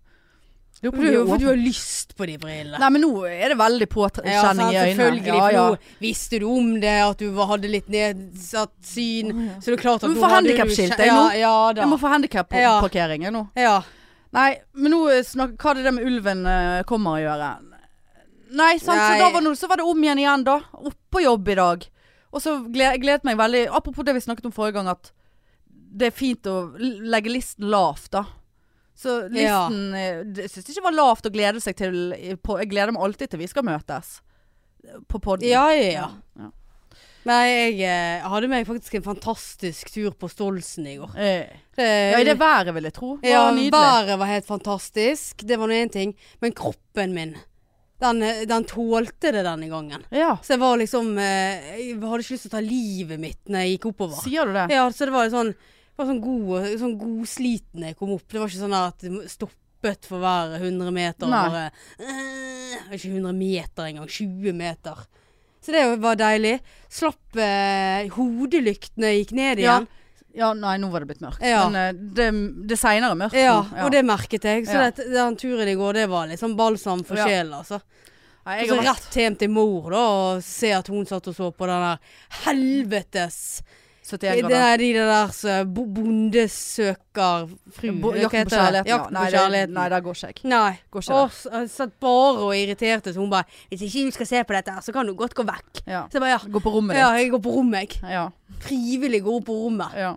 Jo, 0.82 0.91
du, 0.93 1.26
for 1.26 1.41
du 1.41 1.47
har 1.47 1.58
lyst 1.58 2.12
på 2.14 2.26
de 2.30 2.36
brillene. 2.38 2.78
Nei, 2.78 2.89
men 2.93 3.01
nå 3.01 3.10
er 3.26 3.49
det 3.49 3.55
veldig 3.58 3.88
påkjenning 3.89 4.36
Ja, 4.36 4.43
sant, 4.45 4.62
i 4.62 4.78
øynene. 4.78 5.24
Ja, 5.26 5.47
ja. 5.49 5.64
Nå 5.74 6.01
visste 6.03 6.38
du 6.43 6.45
om 6.51 6.76
det, 6.84 6.93
at 7.01 7.18
du 7.24 7.39
hadde 7.49 7.72
litt 7.72 7.88
nedsatt 7.89 8.76
syn. 8.86 9.32
Så 9.58 9.72
det 9.72 9.80
er 9.80 9.82
klart 9.82 10.05
at 10.05 10.12
Du 10.12 10.14
må 10.14 10.20
nå 10.20 10.22
få 10.22 10.30
hadde 10.36 10.51
deg 10.51 10.62
handicapskilt, 10.62 11.01
jeg, 11.01 11.10
ja, 11.10 11.18
nå. 11.18 11.32
ja. 11.41 11.55
Jeg 11.82 11.89
må 11.89 11.97
få 11.97 12.12
handikapparkering, 12.14 13.26
jeg, 13.26 13.34
nå. 13.34 13.43
Ja. 13.58 13.80
Nei, 14.36 14.57
men 14.73 14.91
nå 14.91 15.01
snakker, 15.23 15.55
hva 15.57 15.71
hadde 15.73 15.84
det 15.88 15.93
med 15.95 16.05
ulven 16.09 16.45
eh, 16.45 16.84
kommer 16.89 17.15
å 17.17 17.21
gjøre? 17.23 17.51
Nei, 18.57 18.73
sant, 18.80 18.97
Nei. 18.99 19.19
Så, 19.19 19.21
da 19.23 19.30
var 19.34 19.41
det, 19.43 19.53
så 19.59 19.67
var 19.71 19.78
det 19.82 19.86
om 19.88 20.03
igjen 20.03 20.19
igjen 20.23 20.43
da. 20.47 20.57
Opp 20.73 20.97
på 21.11 21.21
jobb 21.23 21.49
i 21.51 21.55
dag. 21.59 21.86
Og 22.32 22.41
så 22.43 22.57
gled, 22.71 22.99
gledet 23.01 23.23
meg 23.28 23.38
veldig 23.39 23.65
Apropos 23.75 24.03
det 24.07 24.13
vi 24.17 24.21
snakket 24.23 24.45
om 24.49 24.51
forrige 24.55 24.78
gang, 24.80 24.88
at 24.91 25.11
det 25.67 26.09
er 26.11 26.15
fint 26.15 26.45
å 26.51 26.73
l- 26.78 26.99
legge 27.11 27.32
listen 27.32 27.67
lavt, 27.71 28.11
da. 28.11 28.25
Så 28.97 29.30
Ja. 29.34 29.67
listen 29.69 29.93
eh, 29.95 30.23
det- 30.23 30.43
Jeg 30.47 30.51
syns 30.51 30.65
det 30.65 30.75
ikke 30.75 30.84
var 30.89 30.97
lavt 30.99 31.25
å 31.25 31.32
glede 31.34 31.61
seg 31.61 31.75
til 31.75 32.13
i- 32.13 32.36
på, 32.36 32.57
Jeg 32.59 32.69
gleder 32.69 32.91
meg 32.93 33.01
alltid 33.03 33.30
til 33.30 33.39
vi 33.39 33.47
skal 33.47 33.63
møtes. 33.63 34.21
På 35.07 35.19
podden. 35.19 35.47
Ja, 35.49 35.69
ja, 35.71 35.91
ja. 35.91 36.09
ja. 36.39 36.51
Nei, 37.28 37.43
jeg 37.51 37.82
eh, 37.84 38.23
hadde 38.32 38.47
meg 38.51 38.63
faktisk 38.69 38.95
en 38.99 39.03
fantastisk 39.05 39.89
tur 39.91 40.13
på 40.15 40.30
Stolsen 40.32 40.88
i 40.88 40.95
går. 41.01 41.11
Eh, 41.19 41.49
Det, 41.78 41.88
ja, 42.13 42.21
i 42.21 42.25
det 42.25 42.38
været, 42.39 42.71
vil 42.73 42.88
jeg 42.88 42.93
tro. 42.95 43.09
Var 43.21 43.30
ja, 43.30 43.43
nydelig. 43.51 43.71
været 43.75 44.17
var 44.21 44.30
helt 44.32 44.47
fantastisk. 44.47 45.43
Det 45.45 45.59
var 45.59 45.67
nå 45.69 45.75
én 45.78 45.91
ting. 45.93 46.15
Men 46.41 46.55
kroppen 46.57 47.13
min, 47.13 47.36
den, 48.01 48.23
eh, 48.23 48.45
den 48.49 48.63
tålte 48.69 49.34
det 49.36 49.43
denne 49.45 49.67
gangen. 49.69 50.05
Ja, 50.09 50.38
Så 50.41 50.55
jeg 50.55 50.59
var 50.63 50.78
liksom 50.78 51.17
eh, 51.17 51.78
Jeg 51.82 51.99
hadde 52.01 52.23
ikke 52.23 52.34
lyst 52.38 52.47
til 52.47 52.53
å 52.53 52.55
ta 52.55 52.63
livet 52.63 53.19
mitt 53.19 53.43
når 53.51 53.59
jeg 53.65 53.75
gikk 53.78 53.89
oppover. 53.91 54.23
sier 54.23 54.45
du 54.49 54.53
det? 54.53 54.67
Ja, 54.73 54.88
så 54.89 55.05
det 55.05 55.13
var 55.13 55.30
sånn 55.34 55.53
var 55.97 56.05
sånn 56.05 56.21
god, 56.21 56.65
sånn 56.78 56.97
godsliten 57.01 57.84
jeg 57.88 57.95
kom 57.97 58.11
opp. 58.13 58.28
Det 58.30 58.38
var 58.39 58.47
ikke 58.51 58.61
sånn 58.61 58.75
at 58.78 59.05
stoppet 59.34 60.05
for 60.05 60.21
hver 60.21 60.57
100 60.61 60.91
meter. 60.93 61.25
Nei. 61.25 61.45
Bare, 61.49 61.71
øh, 61.99 62.91
ikke 62.93 63.09
100 63.15 63.34
meter 63.34 63.88
engang, 63.89 64.05
20 64.07 64.53
meter. 64.53 65.07
Så 65.64 65.74
det 65.76 65.84
var 65.99 66.16
deilig. 66.20 66.58
Slapp 66.89 67.36
eh, 67.43 68.08
hodelyktene, 68.16 69.14
gikk 69.20 69.34
ned 69.38 69.60
igjen. 69.64 69.88
Ja, 70.38 70.51
nei, 70.53 70.76
nå 70.78 70.91
var 70.93 71.01
det 71.01 71.10
blitt 71.10 71.24
mørkt. 71.24 71.41
Ja. 71.41 71.64
Men 71.68 71.80
eh, 71.82 71.93
det, 72.14 72.28
det 72.70 72.76
er 72.78 72.82
seinere 72.84 73.18
mørkt. 73.18 73.38
Ja, 73.39 73.58
nå. 73.72 73.86
og 73.88 73.91
det 73.95 74.03
merket 74.05 74.45
jeg. 74.45 74.68
Så 74.70 74.78
Ja. 74.78 74.91
det, 74.93 75.08
den 75.16 75.38
turen 75.39 75.68
i 75.72 75.76
går, 75.80 75.97
det 75.97 76.08
var 76.12 76.30
litt 76.30 76.39
sånn 76.43 76.55
balsam 76.60 77.01
for 77.08 77.18
Ja. 77.18 77.26
altså. 77.58 77.82
Nei, 78.47 78.62
jeg 78.62 78.70
så 78.70 78.78
rett 78.80 79.16
hjem 79.20 79.36
til 79.36 79.49
mor, 79.51 79.89
da, 79.91 80.01
og 80.08 80.43
se 80.45 80.70
at 80.72 80.88
hun 80.88 81.03
satt 81.10 81.26
og 81.28 81.36
så 81.36 81.49
på 81.51 81.68
den 81.68 81.82
der 81.84 81.97
helvetes 82.45 83.39
71 84.08 84.47
Det 84.47 84.58
er 84.58 84.78
de 84.82 84.88
der 84.97 85.32
som 85.36 85.74
bo- 85.76 85.86
bondesøker 85.86 87.47
fru 87.76 87.91
Bo- 88.01 88.14
Jakten 88.16 88.47
på 88.47 88.55
kjærligheten. 88.55 88.88
Ja. 88.91 88.99
Nei, 89.12 89.26
det, 89.32 89.70
nei, 89.76 89.88
det 89.91 89.99
går 90.05 90.16
ikke 90.18 90.28
jeg. 90.32 90.43
Nei. 90.51 90.80
Går 90.91 91.03
ikke 91.05 91.18
Og 91.18 91.39
jeg 91.62 91.70
satt 91.74 91.93
bare 91.99 92.45
og 92.47 92.53
irriterte 92.55 93.14
så 93.14 93.20
hun 93.20 93.30
bare 93.30 93.45
'Hvis 93.70 93.82
ikke 93.88 94.05
du 94.05 94.12
skal 94.12 94.26
se 94.26 94.43
på 94.43 94.53
dette, 94.55 94.72
så 94.84 94.93
kan 94.93 95.05
du 95.05 95.14
godt 95.14 95.36
gå 95.36 95.43
vekk'. 95.43 95.82
Ja. 95.88 96.03
Så 96.08 96.14
jeg 96.14 96.22
bare 96.22 96.30
ja. 96.30 96.38
Gå 96.47 96.60
på 96.62 96.72
rommet 96.72 96.95
Ja, 96.95 97.10
jeg 97.14 97.32
går 97.32 97.39
på 97.41 97.51
rommet, 97.51 97.80
jeg. 98.01 98.12
Ja. 98.12 98.30
Frivillig 98.60 99.24
opp 99.28 99.45
på 99.45 99.53
rommet. 99.66 99.93
ja. 99.95 100.16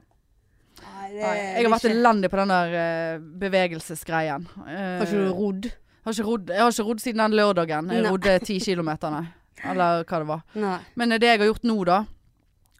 Nei, 0.80 1.08
det 1.12 1.20
Nei, 1.20 1.36
jeg 1.36 1.64
har 1.66 1.78
vært 1.78 1.90
elendig 1.90 2.30
på 2.30 2.36
den 2.36 2.48
der 2.48 2.74
eh, 2.74 3.18
bevegelsesgreien. 3.18 4.46
Eh, 4.68 4.98
Har 4.98 5.06
ikke 5.06 5.26
du 5.26 5.32
rodd? 5.32 5.72
har 6.04 6.12
ikke 6.12 6.24
rodd, 6.24 6.46
jeg 6.48 6.58
har 6.60 6.70
ikke 6.70 6.84
rodd 6.86 7.00
siden 7.00 7.18
den 7.18 7.32
lørdagen. 7.36 7.90
Jeg 7.90 8.10
rodde 8.10 8.38
ti 8.46 8.58
kilometer, 8.60 9.10
nei. 9.10 9.26
Eller 9.64 10.04
hva 10.04 10.18
det 10.18 10.26
var. 10.26 10.40
Nei. 10.54 10.78
Men 10.96 11.12
eh, 11.12 11.18
det 11.18 11.26
jeg 11.28 11.38
har 11.40 11.46
gjort 11.52 11.64
nå, 11.64 11.84
da 11.84 12.04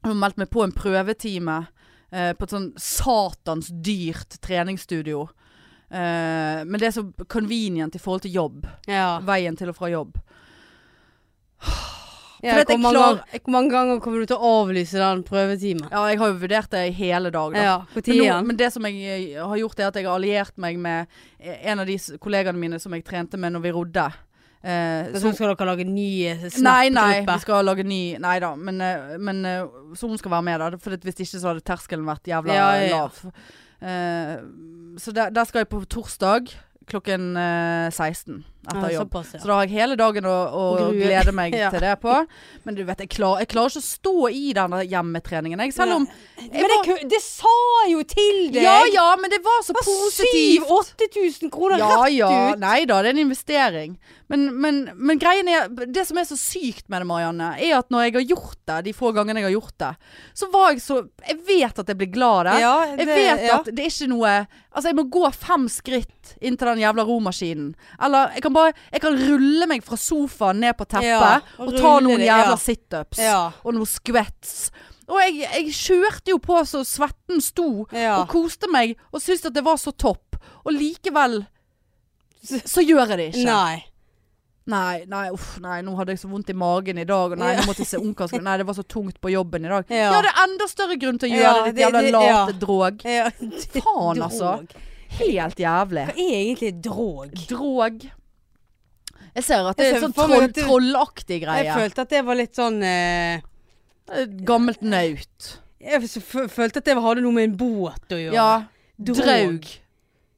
Jeg 0.04 0.16
meldte 0.16 0.40
meg 0.40 0.50
på 0.50 0.62
en 0.64 0.72
prøvetime 0.72 1.58
eh, 2.12 2.32
på 2.32 2.46
et 2.46 2.54
sånn 2.54 2.70
satans 2.80 3.68
dyrt 3.84 4.38
treningsstudio. 4.40 5.26
Eh, 5.90 6.60
men 6.64 6.78
det 6.80 6.88
er 6.88 6.96
så 6.96 7.04
convenient 7.28 7.96
i 7.98 8.00
forhold 8.02 8.22
til 8.24 8.36
jobb. 8.38 8.66
Ja. 8.88 9.18
Veien 9.26 9.58
til 9.58 9.72
og 9.72 9.76
fra 9.76 9.90
jobb. 9.92 10.16
ja 12.40 12.54
hvor, 12.64 12.78
mange 12.80 12.94
klar- 12.96 13.18
ganger, 13.18 13.40
hvor 13.44 13.52
mange 13.52 13.70
ganger 13.74 13.98
kommer 14.00 14.22
du 14.22 14.30
til 14.30 14.38
å 14.40 14.52
avlyse 14.62 14.96
den 14.96 15.22
prøvetimen? 15.28 15.90
Ja, 15.92 16.06
jeg 16.08 16.18
har 16.22 16.30
jo 16.30 16.38
vurdert 16.40 16.70
det 16.72 16.86
i 16.88 16.94
hele 16.96 17.30
dag, 17.34 17.52
da. 17.52 17.64
Ja, 17.66 17.74
på 17.92 18.00
Men, 18.06 18.16
nå, 18.24 18.38
men 18.48 18.56
det 18.56 18.70
som 18.72 18.86
jeg 18.88 19.34
eh, 19.34 19.42
har 19.44 19.56
gjort, 19.60 19.78
er 19.80 19.90
at 19.90 20.00
jeg 20.00 20.08
har 20.08 20.16
alliert 20.16 20.56
meg 20.56 20.78
med 20.80 21.06
eh, 21.38 21.58
en 21.68 21.80
av 21.84 21.86
de 21.90 21.98
kollegaene 22.18 22.58
mine 22.58 22.80
som 22.80 22.96
jeg 22.96 23.04
trente 23.04 23.36
med 23.36 23.52
når 23.52 23.66
vi 23.66 23.74
rodde. 23.76 24.08
Eh, 24.60 25.06
Så 25.14 25.20
så, 25.22 25.32
skal 25.32 25.54
dere 25.54 25.66
lage 25.70 25.84
ny 25.88 26.10
snappgruppe? 26.36 26.62
nei, 26.66 26.88
nei, 26.92 27.20
vi 27.24 27.36
skal 27.40 27.64
lage 27.64 27.84
ny 27.88 28.18
Nei 28.20 28.34
da, 28.44 28.50
men, 28.60 28.80
eh, 28.84 29.14
men 29.16 29.38
eh, 29.48 29.62
Så 29.96 30.06
hun 30.10 30.18
skal 30.20 30.34
være 30.34 30.44
med, 30.50 30.60
da. 30.60 30.76
For 30.76 30.96
hvis 31.00 31.16
ikke 31.24 31.40
så 31.40 31.48
hadde 31.54 31.64
terskelen 31.64 32.04
vært 32.04 32.28
jævla 32.28 32.58
ja, 32.58 32.66
ja. 32.84 32.98
lav. 32.98 33.22
Eh, 33.80 34.34
så 35.00 35.14
der, 35.16 35.32
der 35.32 35.48
skal 35.48 35.64
jeg 35.64 35.70
på 35.72 35.80
torsdag 35.88 36.52
klokken 36.90 37.36
eh, 37.40 37.88
16 37.88 38.44
etter 38.68 38.90
Ja, 38.90 39.00
jobb. 39.00 39.08
såpass, 39.10 39.30
ja. 39.34 39.40
Så 39.40 39.48
da 39.48 39.54
har 39.56 39.66
jeg 39.66 39.72
hele 39.78 39.96
dagen 39.96 40.26
å, 40.28 40.34
å 40.52 40.90
glede 40.92 41.32
meg 41.32 41.54
Ja. 41.60 41.70
til 41.72 41.80
det 41.80 41.94
på. 42.02 42.14
Men 42.64 42.74
du 42.76 42.82
vet, 42.84 43.00
jeg, 43.00 43.08
klar, 43.14 43.38
jeg 43.40 43.48
klarer 43.48 43.72
ikke 43.72 43.80
å 43.82 43.86
stå 43.88 44.14
i 44.36 44.52
den 44.56 44.76
hjemmetreningen. 44.90 45.62
Jeg, 45.64 45.72
selv 45.76 45.96
om 45.96 46.06
Men 46.40 46.68
det, 46.68 46.78
ku- 46.84 47.08
det 47.08 47.20
sa 47.24 47.54
jeg 47.86 47.92
jo 47.96 48.02
til 48.14 48.38
deg! 48.52 48.62
Ja 48.64 48.78
ja, 48.92 49.08
men 49.20 49.30
det 49.32 49.40
var 49.44 49.62
så 49.64 49.72
Det 49.72 49.80
var 49.80 49.88
positivt. 49.88 50.68
7000-8000 50.68 51.50
kroner 51.52 51.78
Ja 51.80 51.90
rett 52.04 52.14
ja, 52.16 52.30
ut! 52.52 52.58
nei 52.62 52.84
da, 52.88 53.00
det 53.02 53.10
er 53.12 53.16
en 53.16 53.24
investering. 53.26 53.98
Men, 54.30 54.44
men, 54.62 54.76
men 54.94 55.18
greien 55.18 55.48
er 55.50 55.66
Det 55.90 56.04
som 56.06 56.20
er 56.20 56.26
så 56.28 56.36
sykt 56.38 56.84
med 56.88 57.02
det, 57.02 57.08
Marianne, 57.10 57.48
er 57.58 57.78
at 57.80 57.88
når 57.90 58.04
jeg 58.06 58.14
har 58.20 58.26
gjort 58.36 58.58
det, 58.70 58.76
de 58.86 58.92
få 58.94 59.10
gangene 59.16 59.40
jeg 59.42 59.48
har 59.48 59.56
gjort 59.56 59.76
det, 59.82 59.92
så 60.38 60.50
var 60.52 60.70
jeg 60.74 60.82
så 60.84 61.00
Jeg 61.26 61.40
vet 61.48 61.80
at 61.82 61.88
jeg 61.90 61.98
blir 61.98 62.12
glad 62.14 62.46
av 62.46 62.50
det. 62.52 62.60
Ja, 62.62 62.74
Jeg 62.92 63.08
vet 63.10 63.46
at 63.56 63.70
det 63.74 63.86
er 63.86 63.90
ikke 63.90 64.10
noe 64.12 64.34
Altså, 64.70 64.86
jeg 64.92 64.96
må 65.00 65.02
gå 65.10 65.24
fem 65.34 65.64
skritt 65.66 66.36
inn 66.46 66.54
til 66.56 66.68
den 66.70 66.78
jævla 66.84 67.02
romaskinen. 67.08 67.72
Eller 68.06 68.30
jeg 68.36 68.44
kan 68.44 68.49
bare 68.56 68.72
Jeg 68.92 69.02
kan 69.04 69.18
rulle 69.18 69.68
meg 69.70 69.84
fra 69.86 69.98
sofaen 70.00 70.62
ned 70.64 70.76
på 70.78 70.86
teppet 70.88 71.08
Ja, 71.08 71.40
og, 71.58 71.68
og 71.68 71.76
ta 71.78 71.92
noen 72.04 72.22
det, 72.22 72.28
jævla 72.28 72.54
ja. 72.54 72.62
situps. 72.64 73.22
Ja. 73.22 73.42
Og 73.64 73.76
noen 73.76 73.90
skvetts. 73.90 74.56
Og 75.10 75.18
jeg, 75.24 75.38
jeg 75.42 75.74
kjørte 75.74 76.34
jo 76.34 76.40
på 76.42 76.58
så 76.70 76.84
svetten 76.86 77.42
sto, 77.42 77.70
og 77.90 78.26
koste 78.30 78.70
meg, 78.70 78.94
og 79.10 79.22
syntes 79.22 79.48
at 79.50 79.56
det 79.56 79.64
var 79.66 79.80
så 79.80 79.90
topp. 79.90 80.38
Og 80.62 80.74
likevel 80.76 81.40
så 82.40 82.82
gjør 82.84 83.10
jeg 83.12 83.18
det 83.18 83.30
ikke. 83.34 83.46
Nei. 83.50 83.78
Nei, 84.70 85.02
nei, 85.08 85.24
uff, 85.34 85.56
nei, 85.62 85.80
nå 85.82 85.96
hadde 85.98 86.14
jeg 86.14 86.20
så 86.22 86.28
vondt 86.30 86.52
i 86.52 86.54
magen 86.56 87.00
i 87.00 87.06
dag. 87.08 87.32
Og 87.34 87.40
nei, 87.40 87.54
nå 87.58 87.64
måtte 87.66 87.82
jeg 87.82 87.90
se 87.90 88.00
ungkarsk. 88.00 88.36
Nei, 88.44 88.54
det 88.60 88.66
var 88.68 88.76
så 88.76 88.84
tungt 88.86 89.18
på 89.22 89.32
jobben 89.32 89.66
i 89.66 89.72
dag. 89.72 89.90
Ja. 89.90 90.12
Ja, 90.14 90.20
det 90.24 90.30
er 90.30 90.44
enda 90.44 90.68
større 90.70 90.98
grunn 91.00 91.18
til 91.20 91.30
å 91.30 91.34
gjøre 91.34 91.48
Ja, 91.48 91.64
det, 91.64 91.72
ditt 91.74 91.82
jævla 91.84 92.02
late 92.06 92.28
ja. 92.28 92.58
drog. 92.62 93.04
Ja, 93.08 93.26
Faen, 93.80 94.22
altså. 94.28 94.54
Helt 95.18 95.58
jævlig. 95.58 96.06
Hva 96.12 96.14
er 96.14 96.36
egentlig 96.38 96.72
drog? 96.84 97.34
Drog. 97.50 98.06
Jeg 99.36 99.44
ser 99.46 99.68
at 99.70 99.76
det 99.78 99.86
er 99.94 100.00
sånn 100.02 100.14
troll, 100.14 100.46
du- 100.50 100.62
trollaktig 100.62 101.40
Jeg 101.46 101.72
følte 101.74 102.02
at 102.02 102.08
det 102.10 102.24
var 102.26 102.34
litt 102.40 102.54
sånn 102.58 102.82
eh, 102.82 103.40
Gammelt 104.44 104.82
naut. 104.82 105.52
Jeg 105.80 106.02
følte 106.50 106.80
at 106.82 106.84
det 106.84 106.96
hadde 106.96 107.22
noe 107.22 107.32
med 107.32 107.50
en 107.50 107.56
båt 107.56 108.10
å 108.10 108.18
gjøre. 108.18 108.34
Ja. 108.34 108.64
Drog. 109.00 109.22
Draug. 109.24 109.70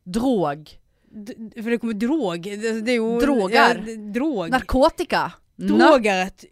Drog. 0.05 0.69
D 1.13 1.35
for 1.61 1.69
det 1.71 1.79
kommer 1.81 1.99
drog. 1.99 2.43
Det, 2.43 2.71
det 2.85 2.95
er 2.95 3.01
jo 3.01 3.19
Droger. 3.21 3.53
Ja, 3.57 3.97
drog. 4.15 4.51
Narkotika. 4.53 5.25
Drog 5.61 6.07
er 6.07 6.27
et 6.31 6.47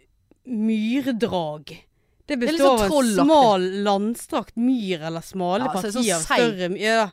myrdrag. 0.47 1.77
Det 2.27 2.37
består 2.39 2.77
det 2.79 2.87
av 2.87 2.93
en 3.01 3.09
smal, 3.15 3.65
landstrakt 3.87 4.57
myr 4.61 5.03
eller 5.09 5.25
smale 5.27 5.67
Ja, 5.67 5.81
sånn 5.83 5.97
partier 5.99 6.15
av 6.15 6.27
større 6.27 6.69
myr. 6.71 6.83
Ja, 6.85 7.07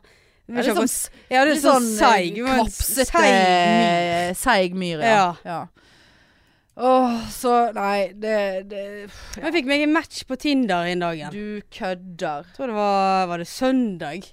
Ja, 0.48 0.62
det 0.62 0.70
er 0.70 0.78
sånn, 0.78 0.92
ja, 1.28 1.42
det 1.44 1.52
er 1.52 1.60
sånn 1.60 1.84
sånn 1.84 1.98
seig. 1.98 2.38
kapsete 2.48 4.34
seig 4.38 4.74
myr. 4.78 5.02
Ja. 5.04 5.26
Ja. 5.44 5.58
Åh, 6.78 6.86
Åh, 6.88 7.14
så 7.34 7.52
Nei, 7.74 8.12
det, 8.14 8.68
det 8.70 8.82
Jeg 9.42 9.52
fikk 9.56 9.66
meg 9.66 9.82
en 9.82 9.92
match 9.96 10.20
på 10.28 10.36
Tinder 10.38 10.86
en 10.86 11.02
dag. 11.02 11.24
Du 11.34 11.58
kødder. 11.74 12.46
Jeg 12.46 12.54
tror 12.54 12.70
det 12.70 12.76
var 12.76 13.26
Var 13.32 13.42
det 13.42 13.48
søndag? 13.50 14.28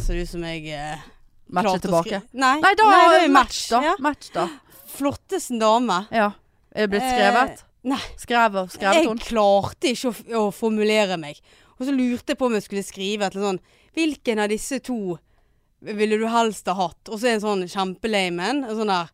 Ser 0.00 0.22
ut 0.22 0.30
som 0.30 0.42
jeg 0.48 0.64
eh, 0.72 1.04
Matchet 1.52 1.84
tilbake. 1.84 2.22
Nei, 2.32 2.56
Nei, 2.64 2.72
da 2.80 2.88
nei, 2.88 3.02
det 3.12 3.20
er 3.26 3.30
match, 3.36 3.60
da. 3.70 3.82
Ja. 3.84 3.94
Match, 4.02 4.32
da. 4.34 4.48
Flottesten 4.96 5.60
dame. 5.60 6.00
Ja. 6.10 6.32
Er 6.74 6.86
det 6.88 6.90
blitt 6.96 7.04
Eh, 7.06 7.14
skrevet? 7.14 7.62
nei. 7.86 8.00
Skrevet, 8.18 8.72
skrevet 8.74 9.04
Jeg 9.04 9.20
klarte 9.28 9.92
ikke 9.92 10.10
å, 10.10 10.16
å 10.40 10.50
formulere 10.56 11.16
meg. 11.20 11.38
Og 11.76 11.86
så 11.86 11.92
lurte 11.94 12.32
jeg 12.32 12.40
på 12.40 12.48
om 12.48 12.56
jeg 12.56 12.64
skulle 12.64 12.82
skrive 12.84 13.28
et 13.28 13.36
eller 13.36 13.52
sånn 13.52 13.60
Hvilken 13.96 14.42
av 14.44 14.50
disse 14.52 14.78
to 14.84 15.16
ville 15.80 16.18
du 16.20 16.26
helst 16.30 16.66
ha 16.68 16.74
hatt? 16.76 17.08
Og 17.08 17.20
så 17.20 17.32
en 17.32 17.42
sånn 17.44 17.62
kjempelame 17.70 18.50
en. 18.50 18.64
Sånn 18.76 18.92
der 18.92 19.08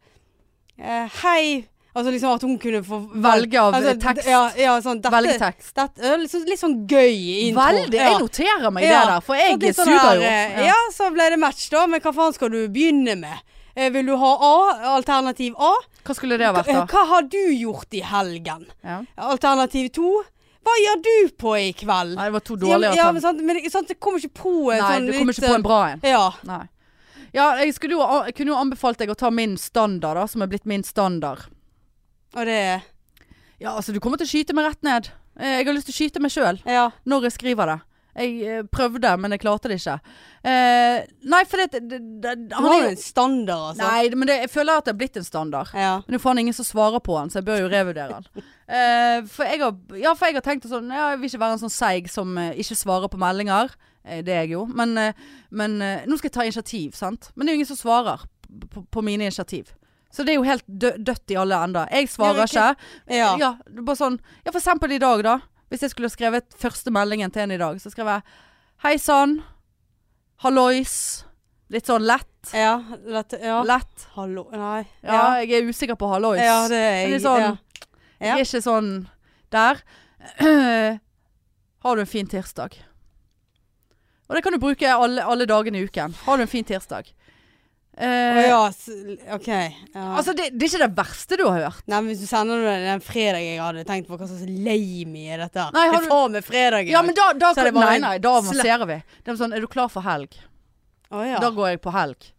eh, 0.79 1.21
Hei 1.23 1.45
Altså 1.93 2.09
liksom 2.09 2.31
at 2.33 2.45
hun 2.47 2.55
kunne 2.57 2.79
få 2.87 2.99
Velge 3.21 3.61
av 3.61 3.75
altså, 3.77 3.93
tekst. 4.01 4.29
Ja, 4.31 4.47
ja 4.57 4.77
sånn 4.81 5.03
dette, 5.03 5.13
Velge 5.13 5.35
tekst. 5.43 5.75
Dette, 5.77 6.01
ja, 6.01 6.15
litt, 6.17 6.33
sånn, 6.33 6.47
sånn 6.57 6.77
gøy 6.89 7.19
intro. 7.51 7.67
Veldig. 7.67 7.99
Ja. 7.99 8.07
Jeg 8.15 8.23
noterer 8.23 8.73
meg 8.73 8.87
Ja. 8.87 8.95
det 9.03 9.11
der, 9.11 9.25
for 9.27 9.37
jeg 9.37 9.51
er 9.53 9.59
litt 9.61 9.77
sånn 9.77 9.91
suger 9.91 10.15
jo. 10.17 10.23
eh, 10.31 10.63
Ja. 10.71 10.79
så 10.97 11.11
ble 11.13 11.27
det 11.35 11.39
match, 11.43 11.67
da. 11.69 11.87
Men 11.87 12.01
hva 12.01 12.15
faen 12.17 12.33
skal 12.33 12.49
du 12.49 12.63
begynne 12.73 13.19
med? 13.21 13.43
Eh, 13.77 13.91
vil 13.93 14.07
du 14.09 14.17
ha 14.17 14.33
A? 14.41 14.55
Alternativ 14.97 15.53
A? 15.61 15.75
Hva 16.03 16.17
skulle 16.17 16.39
det 16.41 16.49
vært, 16.57 16.73
da? 16.73 16.87
Hva 16.89 17.05
har 17.13 17.29
du 17.29 17.43
gjort 17.61 17.93
i 17.93 18.01
helgen? 18.01 18.65
Ja. 18.83 19.03
Alternativ 19.29 19.93
to. 19.93 20.23
Hva 20.63 20.75
gjør 20.79 21.01
du 21.03 21.15
på 21.43 21.55
i 21.59 21.73
kveld? 21.75 22.15
Nei, 22.19 22.29
det 22.29 22.37
var 22.37 22.45
to 22.47 22.57
dårlige 22.61 22.93
ja, 22.97 23.09
men, 23.13 23.23
sant, 23.25 23.41
men 23.43 23.59
sant, 23.71 23.89
det 23.91 23.99
kommer 24.03 24.23
ikke 24.23 24.43
på 24.43 24.53
en 24.71 24.79
Nei, 24.79 24.93
sånn 24.95 25.09
du 25.09 25.13
kommer 25.17 25.33
litt, 25.33 25.41
ikke 25.43 25.51
på 25.51 25.59
en 25.59 25.67
bra 25.67 25.81
en. 25.91 26.05
Ja. 26.07 26.27
Nei. 26.49 26.63
Ja, 27.33 27.47
jeg, 27.63 27.75
jo, 27.89 28.01
jeg 28.29 28.35
kunne 28.37 28.53
jo 28.53 28.61
anbefalt 28.61 29.01
deg 29.01 29.11
å 29.11 29.17
ta 29.19 29.31
min 29.33 29.57
standard, 29.61 30.21
da, 30.21 30.27
som 30.29 30.45
er 30.45 30.51
blitt 30.53 30.69
min 30.69 30.85
standard. 30.87 31.49
Og 32.37 32.47
det 32.49 32.61
Ja, 33.63 33.77
altså, 33.77 33.93
du 33.95 34.01
kommer 34.03 34.21
til 34.21 34.29
å 34.29 34.33
skyte 34.33 34.55
meg 34.57 34.69
rett 34.71 34.83
ned. 34.87 35.09
Eh, 35.39 35.59
Jeg 35.61 35.67
har 35.67 35.75
lyst 35.77 35.89
til 35.89 35.95
å 35.97 36.01
skyte 36.01 36.23
meg 36.23 36.35
sjøl 36.35 36.61
Ja. 36.69 36.91
når 37.09 37.29
jeg 37.29 37.39
skriver 37.39 37.73
det. 37.73 37.81
Jeg 38.13 38.33
eh, 38.45 38.63
prøvde, 38.69 39.15
men 39.17 39.33
jeg 39.33 39.41
klarte 39.41 39.71
det 39.71 39.79
ikke. 39.81 39.95
Eh, 40.45 40.99
nei, 41.33 41.43
for 41.49 41.63
det, 41.63 41.81
det, 41.89 42.01
det, 42.21 42.35
han 42.53 42.67
har 42.67 42.75
er 42.75 42.83
jo 42.83 42.91
en 42.91 43.01
standard, 43.01 43.63
altså. 43.71 43.87
Nei, 43.87 44.11
men 44.13 44.29
det, 44.29 44.37
jeg 44.43 44.51
føler 44.53 44.83
at 44.83 44.89
det 44.89 44.93
er 44.93 44.99
blitt 45.01 45.17
en 45.17 45.25
standard. 45.25 45.73
Ja. 45.73 45.95
Men 46.05 46.13
det 46.13 46.19
er 46.21 46.25
faen 46.27 46.43
ingen 46.43 46.57
som 46.57 46.69
svarer 46.69 47.01
på 47.01 47.17
den, 47.17 47.33
så 47.33 47.41
jeg 47.41 47.49
bør 47.49 47.63
jo 47.65 47.71
revurdere 47.73 48.19
den. 48.21 48.45
Eh, 48.73 49.19
for, 49.29 49.45
jeg 49.45 49.61
har, 49.61 49.75
ja, 50.01 50.15
for 50.17 50.31
jeg 50.31 50.39
har 50.39 50.45
tenkt 50.47 50.65
sånn 50.65 50.87
ja, 50.89 51.11
Jeg 51.13 51.19
vil 51.21 51.29
ikke 51.29 51.43
være 51.43 51.57
en 51.59 51.61
sånn 51.61 51.75
seig 51.75 52.07
som 52.09 52.39
uh, 52.41 52.55
ikke 52.57 52.79
svarer 52.79 53.11
på 53.13 53.21
meldinger. 53.21 53.75
Uh, 54.01 54.23
det 54.25 54.33
er 54.33 54.47
jeg 54.47 54.55
jo. 54.55 54.65
Men, 54.71 54.97
men 55.53 55.77
nå 55.79 56.17
skal 56.17 56.31
jeg 56.31 56.37
ta 56.39 56.47
initiativ, 56.49 56.97
sant. 56.97 57.31
Men 57.35 57.45
det 57.45 57.53
er 57.53 57.57
jo 57.57 57.61
ingen 57.61 57.73
som 57.75 57.81
svarer 57.83 58.25
på, 58.73 58.85
på, 58.89 59.05
mine 59.05 59.29
initiativ. 59.29 59.75
Så 60.13 60.25
det 60.25 60.35
er 60.35 60.41
jo 60.41 60.47
helt 60.49 60.65
dø 60.67 60.93
dødt 60.97 61.33
i 61.33 61.39
alle 61.41 61.59
ender. 61.65 61.89
Jeg 61.93 62.11
svarer 62.13 62.45
Ja, 62.45 62.49
ikke. 62.49 62.89
Ja. 63.17 63.33
Ja, 63.41 63.53
bare 63.81 63.99
sånn 63.99 64.21
Ja, 64.45 64.53
for 64.53 64.61
eksempel 64.61 64.97
i 64.97 65.01
dag, 65.03 65.25
da. 65.25 65.39
Hvis 65.73 65.85
jeg 65.87 65.95
skulle 65.95 66.13
skrevet 66.13 66.53
første 66.61 66.93
meldingen 66.93 67.33
til 67.33 67.47
en 67.47 67.55
i 67.55 67.61
dag, 67.61 67.81
så 67.81 67.93
skrev 67.93 68.11
jeg 68.13 68.25
Hei 68.85 68.97
sann. 68.99 69.39
Hallois. 70.43 70.95
Litt 71.73 71.89
sånn 71.89 72.05
lett. 72.05 72.51
Ja. 72.53 72.75
Lett, 73.09 73.37
ja. 73.41 73.61
Lett. 73.65 74.09
Hallo 74.17 74.49
Nei. 74.51 74.83
Ja, 75.01 75.39
jeg 75.41 75.61
er 75.61 75.69
usikker 75.71 75.97
på 75.97 76.11
hallois. 76.11 76.43
Ja, 76.43 76.65
det 76.69 76.81
er 76.81 76.97
jeg. 76.99 77.13
litt 77.15 77.25
sånn 77.25 77.61
ja. 78.23 78.37
Jeg 78.39 78.47
er 78.47 78.47
ikke 78.47 78.63
sånn 78.65 78.93
der. 79.53 79.83
Har 81.83 81.97
du 81.99 82.03
en 82.05 82.07
fin 82.07 82.29
tirsdag? 82.31 82.77
Og 84.29 84.37
det 84.39 84.43
kan 84.47 84.55
du 84.55 84.61
bruke 84.63 84.87
alle, 84.89 85.25
alle 85.27 85.47
dagene 85.51 85.81
i 85.83 85.85
uken. 85.89 86.15
Har 86.25 86.39
du 86.39 86.45
en 86.47 86.51
fin 86.51 86.65
tirsdag. 86.65 87.11
Uh, 87.93 88.39
ja, 88.49 88.61
OK. 89.37 89.49
Ja. 89.49 90.05
Altså, 90.17 90.33
det, 90.33 90.47
det 90.57 90.65
er 90.65 90.71
ikke 90.71 90.79
det 90.87 90.95
verste 90.97 91.37
du 91.37 91.43
har 91.45 91.59
hørt. 91.67 91.83
Nei, 91.93 91.99
men 92.01 92.09
Hvis 92.15 92.23
du 92.23 92.29
sender 92.31 92.63
det 92.65 92.77
den 92.87 93.03
fredag 93.05 93.43
jeg 93.45 93.59
hadde 93.61 93.83
tenkt 93.85 94.09
på, 94.09 94.17
hva 94.17 94.29
slags 94.31 94.47
lame 94.49 95.27
er 95.35 95.43
dette? 95.45 95.67
Nei, 95.75 95.83
har 95.91 95.99
det 95.99 96.01
du- 96.01 96.07
er 96.07 96.15
faen 96.15 96.33
meg 96.39 96.47
fredag 96.47 96.87
i 96.89 96.95
Ja, 96.95 97.03
dag. 97.03 97.11
men 97.11 97.19
da, 97.19 97.27
da 97.43 97.51
Så 97.53 97.67
det 97.67 97.75
Nei, 97.77 97.99
nei, 98.01 98.15
da 98.25 98.33
avanserer 98.39 98.87
vi. 98.89 98.97
Det 99.27 99.35
er 99.35 99.37
sånn, 99.43 99.53
er 99.53 99.61
du 99.61 99.69
klar 99.69 99.91
for 99.93 100.07
helg? 100.07 100.39
Oh, 101.13 101.21
ja. 101.29 101.37
Da 101.43 101.51
går 101.53 101.75
jeg 101.75 101.83
på 101.85 101.93
helg. 101.93 102.31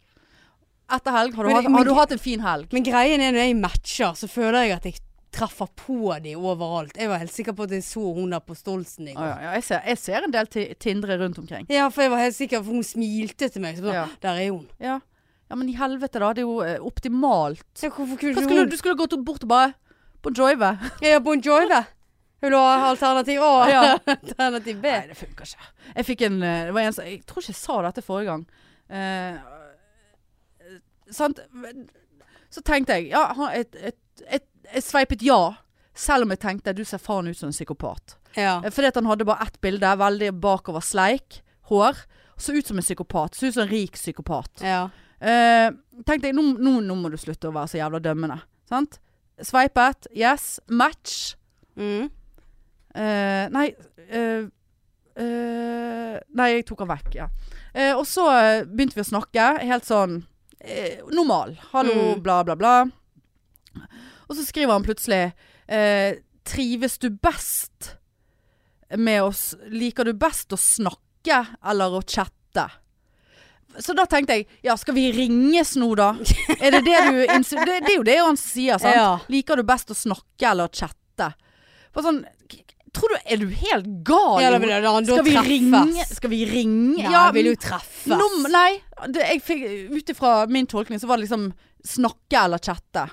Etter 0.97 1.11
helg, 1.19 1.35
har 1.37 1.43
du, 1.45 1.49
Men- 1.51 1.55
hatt, 1.61 1.69
men- 1.69 1.77
har 1.77 1.85
du 1.85 1.93
hatt 2.01 2.11
en 2.17 2.23
fin 2.25 2.39
helg? 2.41 2.73
Men 2.73 2.83
greien 2.89 3.21
er 3.21 3.31
når 3.37 3.45
jeg 3.45 3.59
matcher, 3.61 4.17
så 4.17 4.25
føler 4.27 4.63
jeg 4.65 4.71
at 4.79 4.83
jeg 4.89 4.97
treffer 5.33 5.69
på 5.79 6.13
de 6.23 6.35
overalt. 6.37 6.97
Jeg 6.99 7.09
var 7.09 7.21
helt 7.23 7.33
sikker 7.33 7.55
på 7.57 7.65
at 7.67 7.73
jeg 7.75 7.85
så 7.85 8.03
hun 8.15 8.33
der 8.35 8.43
på 8.43 8.55
Stolsen 8.57 9.07
i 9.09 9.15
går. 9.15 9.25
ja, 9.25 9.39
ja, 9.47 9.55
jeg, 9.57 9.65
ser, 9.69 9.81
jeg 9.89 10.01
ser 10.01 10.27
en 10.27 10.35
del 10.35 10.51
tindre 10.79 11.17
rundt 11.21 11.39
omkring. 11.41 11.65
Ja, 11.73 11.87
for 11.89 12.05
jeg 12.05 12.13
var 12.13 12.21
helt 12.21 12.37
sikker, 12.37 12.61
for 12.63 12.77
hun 12.77 12.85
smilte 12.87 13.49
til 13.49 13.65
meg. 13.65 13.77
Så 13.79 13.87
bare, 13.87 14.03
Ja. 14.03 14.05
Der 14.21 14.43
er 14.43 14.51
hun. 14.51 14.67
Ja. 14.79 14.99
ja, 15.49 15.55
men 15.55 15.69
i 15.69 15.77
helvete 15.79 16.21
da. 16.21 16.33
Det 16.33 16.45
er 16.45 16.49
jo 16.49 16.61
eh, 16.61 16.77
optimalt. 16.81 17.65
Skulle, 17.73 18.07
hun 18.07 18.69
du 18.69 18.77
skulle 18.77 18.99
gått 18.99 19.17
bort 19.25 19.43
og 19.43 19.49
bare 19.49 19.73
Bon 20.23 20.33
Joive. 20.33 20.77
Er 21.03 21.19
Bon 21.19 21.41
Joive. 21.41 21.83
Vil 22.43 22.51
du 22.51 22.57
ha 22.57 22.89
alternativ 22.89 23.41
A? 23.41 23.69
Ja. 23.69 23.81
alternativ 24.13 24.81
B? 24.83 24.91
Nei, 24.91 25.07
det 25.07 25.17
funker 25.17 25.47
ikke. 25.47 25.67
Jeg 25.95 26.05
fikk 26.05 26.23
en 26.27 26.41
eh, 26.43 26.65
Det 26.67 26.73
var 26.75 26.87
en 26.87 26.97
Jeg 27.07 27.21
tror 27.27 27.43
ikke 27.43 27.53
jeg 27.53 27.59
sa 27.59 27.81
dette 27.87 28.03
forrige 28.03 28.31
gang. 28.31 28.43
Eh, 28.93 29.37
sant? 31.11 31.39
Så 32.51 32.61
tenkte 32.61 32.99
jeg 32.99 33.13
Ja, 33.13 33.29
et, 33.55 33.75
et, 33.75 33.99
et, 34.27 34.47
jeg 34.73 34.83
sveipet 34.83 35.21
ja. 35.25 35.55
Selv 35.93 36.23
om 36.25 36.31
jeg 36.33 36.39
tenkte 36.41 36.73
du 36.73 36.83
ser 36.85 36.97
faen 36.97 37.27
ut 37.29 37.37
som 37.37 37.49
en 37.51 37.53
psykopat. 37.53 38.15
Ja. 38.35 38.61
Eh, 38.63 38.71
Fordi 38.73 38.87
at 38.87 38.95
han 38.97 39.05
hadde 39.05 39.25
bare 39.29 39.45
ett 39.45 39.59
bilde, 39.61 39.91
veldig 39.99 40.31
bakover 40.41 40.81
sleik, 40.81 41.41
hår. 41.69 41.99
Så 42.37 42.55
ut 42.57 42.65
som 42.67 42.77
en 42.77 42.83
psykopat. 42.83 43.35
Så 43.37 43.45
ut 43.47 43.53
som 43.53 43.63
en 43.67 43.69
rik 43.69 43.93
psykopat. 43.99 44.61
ja. 44.65 44.89
Eh, 45.23 45.69
tenkte 46.05 46.27
jeg, 46.27 46.35
nå, 46.35 46.41
nå, 46.59 46.81
nå 46.83 46.95
må 46.99 47.07
du 47.09 47.15
slutte 47.15 47.47
å 47.47 47.53
være 47.55 47.69
så 47.71 47.77
jævla 47.77 47.99
dømmende. 48.03 48.41
Sant? 48.67 48.97
Sveipet. 49.39 50.07
Yes. 50.11 50.59
Match. 50.67 51.35
Mm. 51.79 52.09
Eh, 52.95 53.45
nei 53.53 53.69
eh, 54.09 54.43
eh, 55.15 56.17
Nei, 56.35 56.49
jeg 56.57 56.65
tok 56.67 56.83
han 56.83 56.91
vekk, 56.91 57.15
ja. 57.15 57.29
Eh, 57.73 57.93
og 57.95 58.03
så 58.09 58.25
begynte 58.67 58.97
vi 58.99 59.05
å 59.05 59.07
snakke, 59.13 59.45
helt 59.63 59.87
sånn 59.87 60.19
eh, 60.59 60.99
normal. 61.09 61.55
Hallo, 61.71 61.95
Mm. 62.17 62.21
bla, 62.25 62.41
bla, 62.43 62.55
bla. 62.59 62.75
Og 64.27 64.35
så 64.37 64.45
skriver 64.47 64.73
han 64.75 64.85
plutselig 64.85 65.21
eh, 65.67 66.19
Trives 66.47 66.97
du 66.99 67.09
best 67.09 67.93
med 68.99 69.23
oss 69.23 69.53
Liker 69.71 70.05
du 70.09 70.13
best 70.13 70.53
å 70.53 70.59
snakke 70.59 71.45
eller 71.65 71.99
å 71.99 72.01
chatte? 72.03 72.67
Så 73.79 73.95
da 73.97 74.05
tenkte 74.05 74.35
jeg, 74.37 74.45
ja 74.61 74.75
skal 74.77 74.93
vi 74.93 75.07
ringes 75.15 75.71
nå 75.81 75.87
da? 75.97 76.11
Er 76.59 76.75
det 76.75 76.83
det 76.85 76.99
du 77.07 77.15
det, 77.23 77.79
det 77.87 77.93
er 77.93 77.95
jo 77.95 78.03
det 78.05 78.17
han 78.19 78.37
sier, 78.37 78.77
sant? 78.77 78.93
Ja. 78.99 79.07
Liker 79.33 79.57
du 79.57 79.63
best 79.65 79.89
å 79.89 79.97
snakke 79.97 80.51
eller 80.51 80.69
å 80.69 80.73
chatte? 80.73 81.31
Bare 81.93 82.05
sånn, 82.05 82.19
tror 82.93 83.13
du, 83.15 83.17
er 83.25 83.41
du 83.41 83.47
helt 83.49 83.89
gal? 84.05 84.43
Ja, 84.43 84.51
da 84.53 84.59
vil 84.61 84.69
da, 84.75 84.81
da 84.83 85.01
skal 85.07 85.25
vi 85.25 85.35
ringe? 85.47 86.05
Skal 86.11 86.33
vi 86.33 86.43
ringe? 86.49 87.01
Ja, 87.01 87.27
jeg 87.31 87.35
vil 87.39 87.51
jo 87.53 87.55
treffes. 87.65 88.13
Num- 88.13 88.47
nei, 88.53 88.77
ut 89.97 90.13
ifra 90.13 90.35
min 90.49 90.69
tolkning 90.69 91.01
så 91.01 91.09
var 91.09 91.17
det 91.17 91.25
liksom 91.25 91.49
snakke 91.83 92.43
eller 92.45 92.61
chatte. 92.61 93.07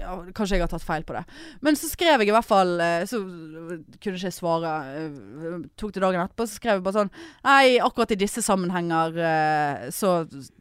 Ja, 0.00 0.16
kanskje 0.34 0.56
jeg 0.58 0.64
har 0.64 0.70
tatt 0.72 0.84
feil 0.84 1.04
på 1.06 1.14
det. 1.14 1.22
Men 1.62 1.76
så 1.78 1.86
skrev 1.90 2.20
jeg 2.22 2.30
i 2.30 2.34
hvert 2.34 2.48
fall 2.48 2.72
eh, 2.82 3.04
Så 3.06 3.20
kunne 3.22 4.16
ikke 4.18 4.26
jeg 4.26 4.34
svare. 4.34 4.72
eh, 4.98 5.60
Tok 5.78 5.92
det 5.94 6.02
dagen 6.02 6.22
etterpå, 6.24 6.46
så 6.48 6.58
skrev 6.58 6.80
jeg 6.80 6.84
bare 6.86 6.98
sånn 6.98 7.12
Nei, 7.46 7.78
akkurat 7.82 8.14
i 8.16 8.18
disse 8.24 8.42
sammenhenger 8.42 9.16
eh, 9.22 9.86
så 9.94 10.14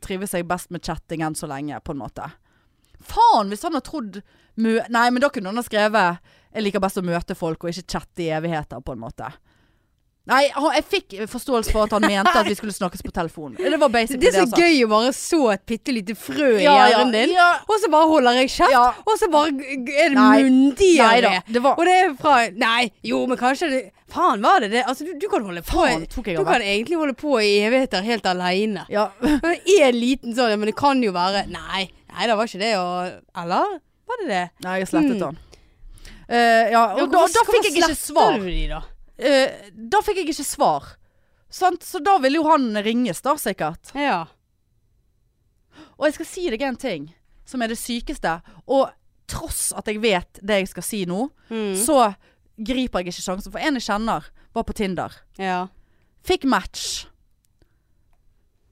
trives 0.05 0.35
jeg 0.37 0.47
best 0.49 0.69
med 0.71 0.85
chatting 0.85 1.25
enn 1.25 1.37
så 1.37 1.49
lenge, 1.49 1.79
på 1.81 1.95
en 1.95 2.01
måte. 2.03 2.29
Faen, 3.01 3.49
hvis 3.49 3.65
han 3.65 3.73
har 3.77 3.85
trodd 3.87 4.21
Nei, 4.61 5.07
men 5.09 5.21
da 5.23 5.29
kunne 5.33 5.49
han 5.49 5.57
ha 5.57 5.63
skrevet 5.65 6.19
Jeg 6.53 6.65
liker 6.65 6.83
best 6.83 6.99
å 6.99 7.05
møte 7.07 7.37
folk 7.39 7.63
og 7.63 7.71
ikke 7.71 7.87
chatte 7.95 8.25
i 8.25 8.29
evigheter, 8.35 8.83
på 8.83 8.93
en 8.93 9.01
måte. 9.01 9.31
Nei, 10.29 10.43
jeg 10.53 10.83
fikk 10.85 11.13
forståelse 11.31 11.71
for 11.73 11.87
at 11.87 11.93
han 11.95 12.03
mente 12.05 12.29
at 12.37 12.45
vi 12.45 12.53
skulle 12.53 12.73
snakkes 12.75 13.01
på 13.01 13.09
telefon. 13.15 13.55
Det 13.57 13.79
var 13.81 13.89
basically 13.89 14.21
Det 14.21 14.35
er 14.37 14.45
så 14.45 14.59
gøy 14.61 14.83
å 14.85 14.89
bare 14.91 15.13
så 15.17 15.39
et 15.55 15.63
bitte 15.65 15.95
lite 15.95 16.13
frø 16.13 16.51
i 16.59 16.63
Ja, 16.67 16.75
hjernen 16.91 17.11
din, 17.15 17.33
ja. 17.33 17.47
og 17.65 17.79
så 17.81 17.89
bare 17.89 18.05
holder 18.11 18.37
jeg 18.37 18.51
kjeft, 18.53 18.71
Ja. 18.75 18.83
og 19.01 19.17
så 19.17 19.31
bare 19.33 19.49
er 19.49 20.13
det 20.13 20.27
munndiaré. 20.27 21.33
Det 21.49 21.63
var 21.65 21.73
Og 21.79 21.85
det 21.89 21.95
er 22.03 22.13
fra 22.21 22.35
Nei, 22.53 22.91
jo, 23.03 23.23
men 23.25 23.37
kanskje 23.41 23.69
det 23.73 23.81
Faen, 24.11 24.41
var 24.43 24.59
det 24.59 24.69
det? 24.75 24.83
Altså, 24.85 25.05
du, 25.07 25.13
du 25.17 25.27
kan 25.31 25.41
holde 25.47 25.61
på 25.63 25.71
Faen, 25.87 26.05
Du 26.05 26.43
kan 26.45 26.61
egentlig 26.61 26.97
holde 26.99 27.13
på 27.17 27.37
i 27.41 27.51
evigheter 27.65 28.03
helt 28.03 28.25
aleine. 28.27 28.85
Ja. 28.91 29.09
En 29.81 29.95
liten 29.97 30.35
sånn, 30.37 30.53
men 30.59 30.67
det 30.69 30.75
kan 30.77 31.01
jo 31.01 31.11
være 31.15 31.47
Nei, 31.49 31.87
nei, 32.13 32.27
det 32.27 32.35
var 32.37 32.45
ikke 32.45 32.61
det, 32.61 32.73
og 32.77 33.41
Eller? 33.41 33.79
Var 34.11 34.21
det 34.21 34.27
det? 34.35 34.45
Nei, 34.67 34.77
jeg 34.83 34.87
slettet 34.91 35.17
Mm. 35.17 35.19
den. 35.25 35.37
Eh, 36.31 36.71
ja, 36.71 36.81
og 36.95 37.09
da, 37.11 37.25
da 37.27 37.41
fikk 37.47 37.65
jeg 37.71 37.81
ikke 37.81 37.95
svar. 37.97 38.37
du 38.39 38.45
de, 38.45 38.67
da? 38.69 38.81
Eh, 39.21 39.69
da 39.73 40.01
fikk 40.01 40.17
jeg 40.21 40.31
ikke 40.31 40.45
svar. 40.47 40.87
Sant? 41.51 41.83
Så 41.85 41.99
da 42.03 42.17
ville 42.23 42.39
jo 42.39 42.47
han 42.49 42.71
ringes, 42.83 43.21
da, 43.21 43.35
sikkert. 43.37 43.91
Ja. 43.97 44.23
Og 45.99 46.07
jeg 46.07 46.15
skal 46.17 46.29
si 46.29 46.47
deg 46.49 46.63
en 46.65 46.79
ting 46.79 47.09
som 47.45 47.61
er 47.61 47.71
det 47.71 47.77
sykeste. 47.81 48.39
Og 48.67 48.89
tross 49.31 49.69
at 49.77 49.87
jeg 49.87 50.01
vet 50.03 50.39
det 50.43 50.61
jeg 50.63 50.71
skal 50.73 50.83
si 50.83 51.05
nå, 51.05 51.29
Mm. 51.51 51.75
så 51.75 52.15
griper 52.57 52.99
jeg 53.01 53.11
ikke 53.11 53.21
sjansen. 53.23 53.51
For 53.51 53.59
en 53.59 53.77
jeg 53.79 53.83
kjenner, 53.87 54.25
var 54.53 54.63
på 54.63 54.73
Tinder. 54.75 55.11
ja. 55.37 55.67
Fikk 56.23 56.43
match. 56.45 57.07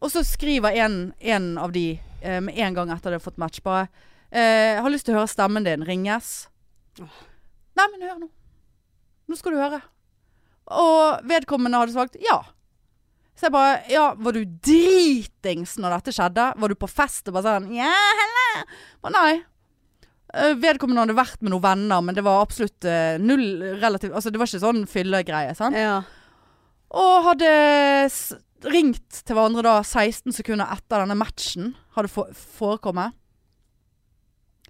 Og 0.02 0.12
så 0.12 0.22
skriver 0.24 0.76
en, 0.86 1.14
en 1.20 1.58
av 1.58 1.72
de 1.74 2.00
med 2.22 2.44
um, 2.44 2.50
en 2.50 2.74
gang 2.76 2.92
etter 2.94 3.10
de 3.10 3.18
har 3.18 3.24
fått 3.24 3.38
match, 3.42 3.60
bare 3.64 3.88
eh, 4.32 4.78
'Har 4.80 4.90
lyst 4.92 5.06
til 5.06 5.16
å 5.16 5.20
høre 5.20 5.28
stemmen 5.32 5.64
din. 5.64 5.82
Ringes?' 5.84 6.48
Nei, 7.00 7.88
men 7.92 8.02
hør 8.02 8.20
nå. 8.20 8.30
Nå 9.28 9.36
skal 9.38 9.52
du 9.52 9.58
høre. 9.58 9.82
Og 10.70 11.24
vedkommende 11.30 11.80
hadde 11.82 11.96
sagt 11.96 12.18
ja. 12.22 12.40
Så 13.40 13.48
jeg 13.48 13.54
bare 13.56 13.78
Ja, 13.90 14.10
var 14.20 14.36
du 14.36 14.44
dritings 14.46 15.78
når 15.80 15.96
dette 15.98 16.14
skjedde? 16.14 16.50
Var 16.60 16.68
du 16.74 16.76
på 16.76 16.90
fest 16.92 17.28
og 17.32 17.38
bare 17.38 17.56
sånn 17.56 17.70
Ja, 17.74 17.94
helle? 18.20 18.66
Bare 19.02 19.14
nei. 19.16 19.32
Eh, 20.34 20.54
Vedkommende 20.62 21.06
hadde 21.08 21.16
vært 21.18 21.42
med 21.42 21.54
noen 21.56 21.64
venner, 21.64 22.04
men 22.06 22.14
det 22.18 22.22
var 22.28 22.44
absolutt 22.44 22.86
eh, 22.86 23.16
null 23.18 23.64
relativt 23.82 24.14
Altså, 24.14 24.30
det 24.30 24.38
var 24.42 24.50
ikke 24.52 24.62
sånn 24.62 24.84
fyllegreie, 24.92 25.56
sant? 25.58 25.78
ja. 25.80 26.02
Og 26.90 27.24
hadde 27.30 27.50
ringt 28.66 29.20
til 29.24 29.38
hverandre 29.38 29.62
da 29.64 29.76
16 29.86 30.34
sekunder 30.36 30.70
etter 30.74 31.04
denne 31.04 31.16
matchen 31.18 31.76
hadde 31.96 32.10
forekommet. 32.12 33.14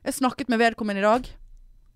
Jeg 0.04 0.18
snakket 0.18 0.52
med 0.52 0.60
vedkommende 0.60 1.00
i 1.00 1.06
dag. 1.08 1.30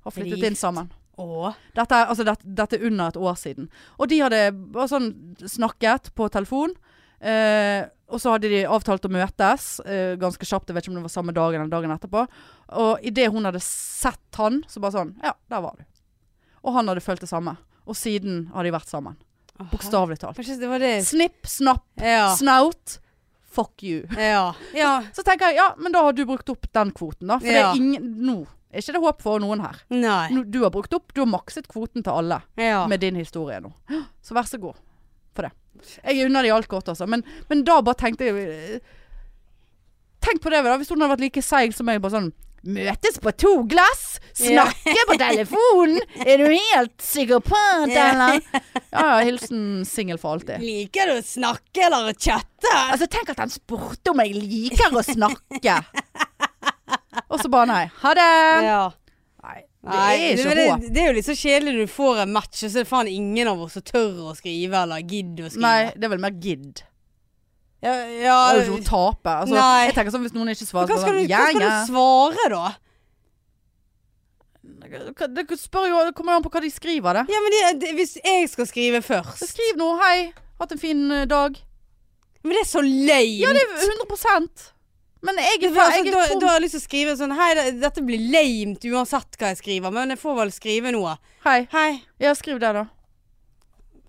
Har 0.04 0.16
flyttet 0.16 0.38
Rikt. 0.39 0.47
inn 0.47 0.56
sammen. 0.60 0.88
Å. 1.22 1.51
Dette 1.78 1.97
er, 1.99 2.07
altså, 2.09 2.26
dette, 2.26 2.47
dette 2.57 2.78
er 2.80 2.86
under 2.89 3.11
et 3.11 3.20
år 3.22 3.36
siden. 3.38 3.68
Og 4.01 4.09
de 4.09 4.18
hadde 4.24 4.39
bare 4.74 4.89
sånn 4.89 5.11
snakket 5.45 6.09
på 6.18 6.30
telefon. 6.34 6.74
Eh, 7.24 7.84
og 8.14 8.20
så 8.22 8.34
hadde 8.34 8.49
de 8.51 8.64
avtalt 8.70 9.05
å 9.07 9.11
møtes 9.14 9.68
eh, 9.86 10.16
ganske 10.22 10.45
kjapt. 10.45 10.70
Jeg 10.70 10.76
vet 10.78 10.86
ikke 10.86 10.93
om 10.93 10.99
det 10.99 11.05
var 11.07 11.14
samme 11.14 11.36
dagen 11.36 11.61
eller 11.61 11.72
dagen 11.74 11.93
etterpå. 11.95 12.26
Og 12.82 13.05
idet 13.05 13.30
hun 13.34 13.45
hadde 13.47 13.61
sett 13.64 14.39
han, 14.41 14.64
så 14.70 14.82
bare 14.84 14.97
sånn 14.97 15.14
Ja, 15.24 15.36
der 15.53 15.64
var 15.64 15.78
du. 15.78 15.86
Og 16.64 16.76
han 16.78 16.89
hadde 16.89 17.03
følt 17.05 17.24
det 17.24 17.30
samme. 17.32 17.55
Og 17.86 17.97
siden 17.99 18.47
har 18.53 18.66
de 18.66 18.74
vært 18.74 18.89
sammen. 18.91 19.18
Bokstavelig 19.72 20.18
talt. 20.22 20.39
Det 20.41 20.70
var 20.70 20.82
det 20.82 20.95
Snipp, 21.05 21.45
snapp, 21.47 21.86
Ja. 22.01 22.34
snout. 22.36 22.99
Fuck 23.53 23.84
you. 23.86 24.07
Ja. 24.18 24.55
ja. 24.74 25.03
Så 25.14 25.22
tenker 25.22 25.51
jeg, 25.51 25.59
ja, 25.61 25.76
men 25.78 25.93
da 25.93 26.01
har 26.07 26.16
du 26.18 26.24
brukt 26.26 26.49
opp 26.49 26.66
den 26.74 26.89
kvoten, 26.95 27.30
da. 27.30 27.38
For 27.38 27.45
det 27.45 27.61
er 27.61 27.78
ingen 27.78 28.07
Nå 28.26 28.39
er 28.74 28.82
ikke 28.84 28.95
det 28.97 29.03
håp 29.03 29.21
for 29.24 29.39
noen 29.43 29.61
her. 29.63 29.80
Nei. 29.93 30.43
Du 30.49 30.61
har 30.63 30.71
brukt 30.74 30.93
opp, 30.97 31.13
du 31.13 31.21
har 31.24 31.30
makset 31.30 31.67
kvoten 31.71 32.03
til 32.03 32.11
alle 32.13 32.41
Ja. 32.59 32.86
med 32.89 32.99
din 33.03 33.15
historie 33.21 33.59
nå. 33.63 33.71
Så 34.26 34.34
vær 34.38 34.49
så 34.49 34.59
god 34.61 34.76
for 35.34 35.47
det. 35.47 35.53
Jeg 36.05 36.28
unner 36.28 36.43
de 36.45 36.51
alt 36.53 36.67
godt, 36.69 36.89
altså. 36.93 37.07
Men, 37.09 37.24
men 37.49 37.63
da 37.65 37.80
bare 37.82 37.97
tenkte 37.99 38.28
jeg 38.30 38.43
eh, 38.45 38.80
Tenk 40.24 40.39
på 40.41 40.49
det, 40.53 40.61
da. 40.63 40.78
Hvis 40.80 40.89
hun 40.93 41.01
hadde 41.01 41.11
vært 41.17 41.24
like 41.26 41.41
seig 41.43 41.74
som 41.76 41.86
meg, 41.89 41.99
bare 42.03 42.13
sånn 42.19 42.30
Møtes 42.63 43.17
på 43.19 43.28
to 43.36 43.49
glass? 43.67 44.21
Snakke 44.39 45.01
på 45.09 45.17
telefonen? 45.19 45.97
Er 46.30 46.39
du 46.39 46.45
helt 46.47 46.93
psykopat, 47.01 47.89
Ja. 47.91 48.05
eller? 48.13 48.38
Ja 48.93 49.01
ja, 49.09 49.17
hilsen 49.28 49.82
singel 49.89 50.15
for 50.21 50.38
alltid. 50.38 50.61
Liker 50.63 51.09
du 51.11 51.17
å 51.17 51.26
snakke 51.28 51.84
eller 51.89 52.13
å 52.13 52.15
chatte? 52.15 52.71
Altså, 52.93 53.09
tenk 53.11 53.34
at 53.34 53.41
han 53.43 53.51
spurte 53.51 54.13
om 54.13 54.21
jeg 54.24 54.38
liker 54.39 54.95
å 54.95 55.03
snakke. 55.03 55.76
Og 57.30 57.41
så 57.41 57.49
bare 57.51 57.70
nei. 57.70 57.84
Ha 58.01 58.14
det! 58.18 58.30
Ja. 58.68 58.84
Nei, 59.43 59.59
det 59.84 59.99
er 59.99 60.38
ikke 60.38 60.47
men 60.47 60.80
det, 60.80 60.89
det 60.95 61.01
er 61.01 61.09
jo 61.09 61.16
litt 61.18 61.28
så 61.28 61.34
kjedelig 61.36 61.74
når 61.76 61.82
du 61.84 61.91
får 61.91 62.22
en 62.24 62.32
match, 62.32 62.61
og 62.64 62.72
så 62.72 62.80
er 62.80 62.86
det 62.86 62.88
faen 62.88 63.09
ingen 63.11 63.49
av 63.51 63.59
oss 63.66 63.74
som 63.76 63.84
tør 63.84 64.30
å 64.30 64.36
skrive 64.38 64.80
eller 64.86 65.03
gidder 65.03 65.49
å 65.49 65.51
skrive. 65.51 65.66
Nei, 65.66 65.89
det 65.97 66.07
er 66.07 66.14
vel 66.14 66.22
mer 66.24 66.38
gidd. 66.39 66.84
Ja, 67.84 67.91
Det 67.91 68.30
er 68.32 68.61
jo 68.61 68.78
ikke 68.78 68.78
å 68.78 68.86
tape. 68.88 69.34
Altså, 69.41 69.57
Nei. 69.57 69.82
jeg 69.89 69.95
tenker 69.97 70.14
sånn 70.14 70.24
Hvis 70.24 70.36
noen 70.38 70.53
ikke 70.53 70.68
svarer, 70.70 70.88
så 70.88 71.01
skal, 71.01 71.18
du, 71.20 71.26
hva 71.28 71.41
skal 71.49 71.66
du 71.66 71.91
svare 71.91 72.45
da? 72.53 72.72
Det 75.36 75.57
spør 75.59 75.89
jo, 75.89 75.99
det 76.07 76.14
kommer 76.16 76.38
jo 76.38 76.39
an 76.39 76.45
på 76.45 76.51
hva 76.53 76.61
de 76.64 76.72
skriver, 76.72 77.20
det. 77.20 77.26
Ja, 77.34 77.41
men 77.43 77.55
de, 77.55 77.61
de, 77.82 77.91
Hvis 77.97 78.16
jeg 78.22 78.47
skal 78.53 78.70
skrive 78.70 79.03
først 79.03 79.43
skriv 79.51 79.76
noe. 79.82 79.97
Hei, 79.99 80.30
hatt 80.61 80.72
en 80.72 80.80
fin 80.80 81.03
eh, 81.11 81.26
dag. 81.28 81.59
Men 82.43 82.55
det 82.55 82.64
er 82.64 82.72
så 82.72 82.84
lame. 82.84 83.41
Ja, 83.41 83.51
det 83.51 83.68
er 83.68 83.84
100 83.84 84.72
Men 85.24 85.38
jeg 85.39 85.59
er, 85.61 85.69
altså, 85.71 85.99
jeg 86.03 86.11
da, 86.13 86.21
er 86.26 86.32
tom. 86.34 86.39
da 86.41 86.47
har 86.49 86.57
jeg 86.57 86.63
lyst 86.65 86.76
til 86.76 86.82
å 86.82 86.84
skrive 86.88 87.13
sånn 87.19 87.34
Hei, 87.38 87.51
dette 87.80 88.01
blir 88.03 88.24
lamet 88.34 88.84
uansett 88.91 89.38
hva 89.39 89.53
jeg 89.53 89.61
skriver, 89.61 89.93
men 89.95 90.11
jeg 90.11 90.19
får 90.19 90.36
vel 90.41 90.51
skrive 90.51 90.91
noe. 90.95 91.13
Hei. 91.45 91.61
Hei. 91.71 91.91
Ja, 92.19 92.34
skriv 92.36 92.59
det, 92.59 92.74
da. 92.76 92.86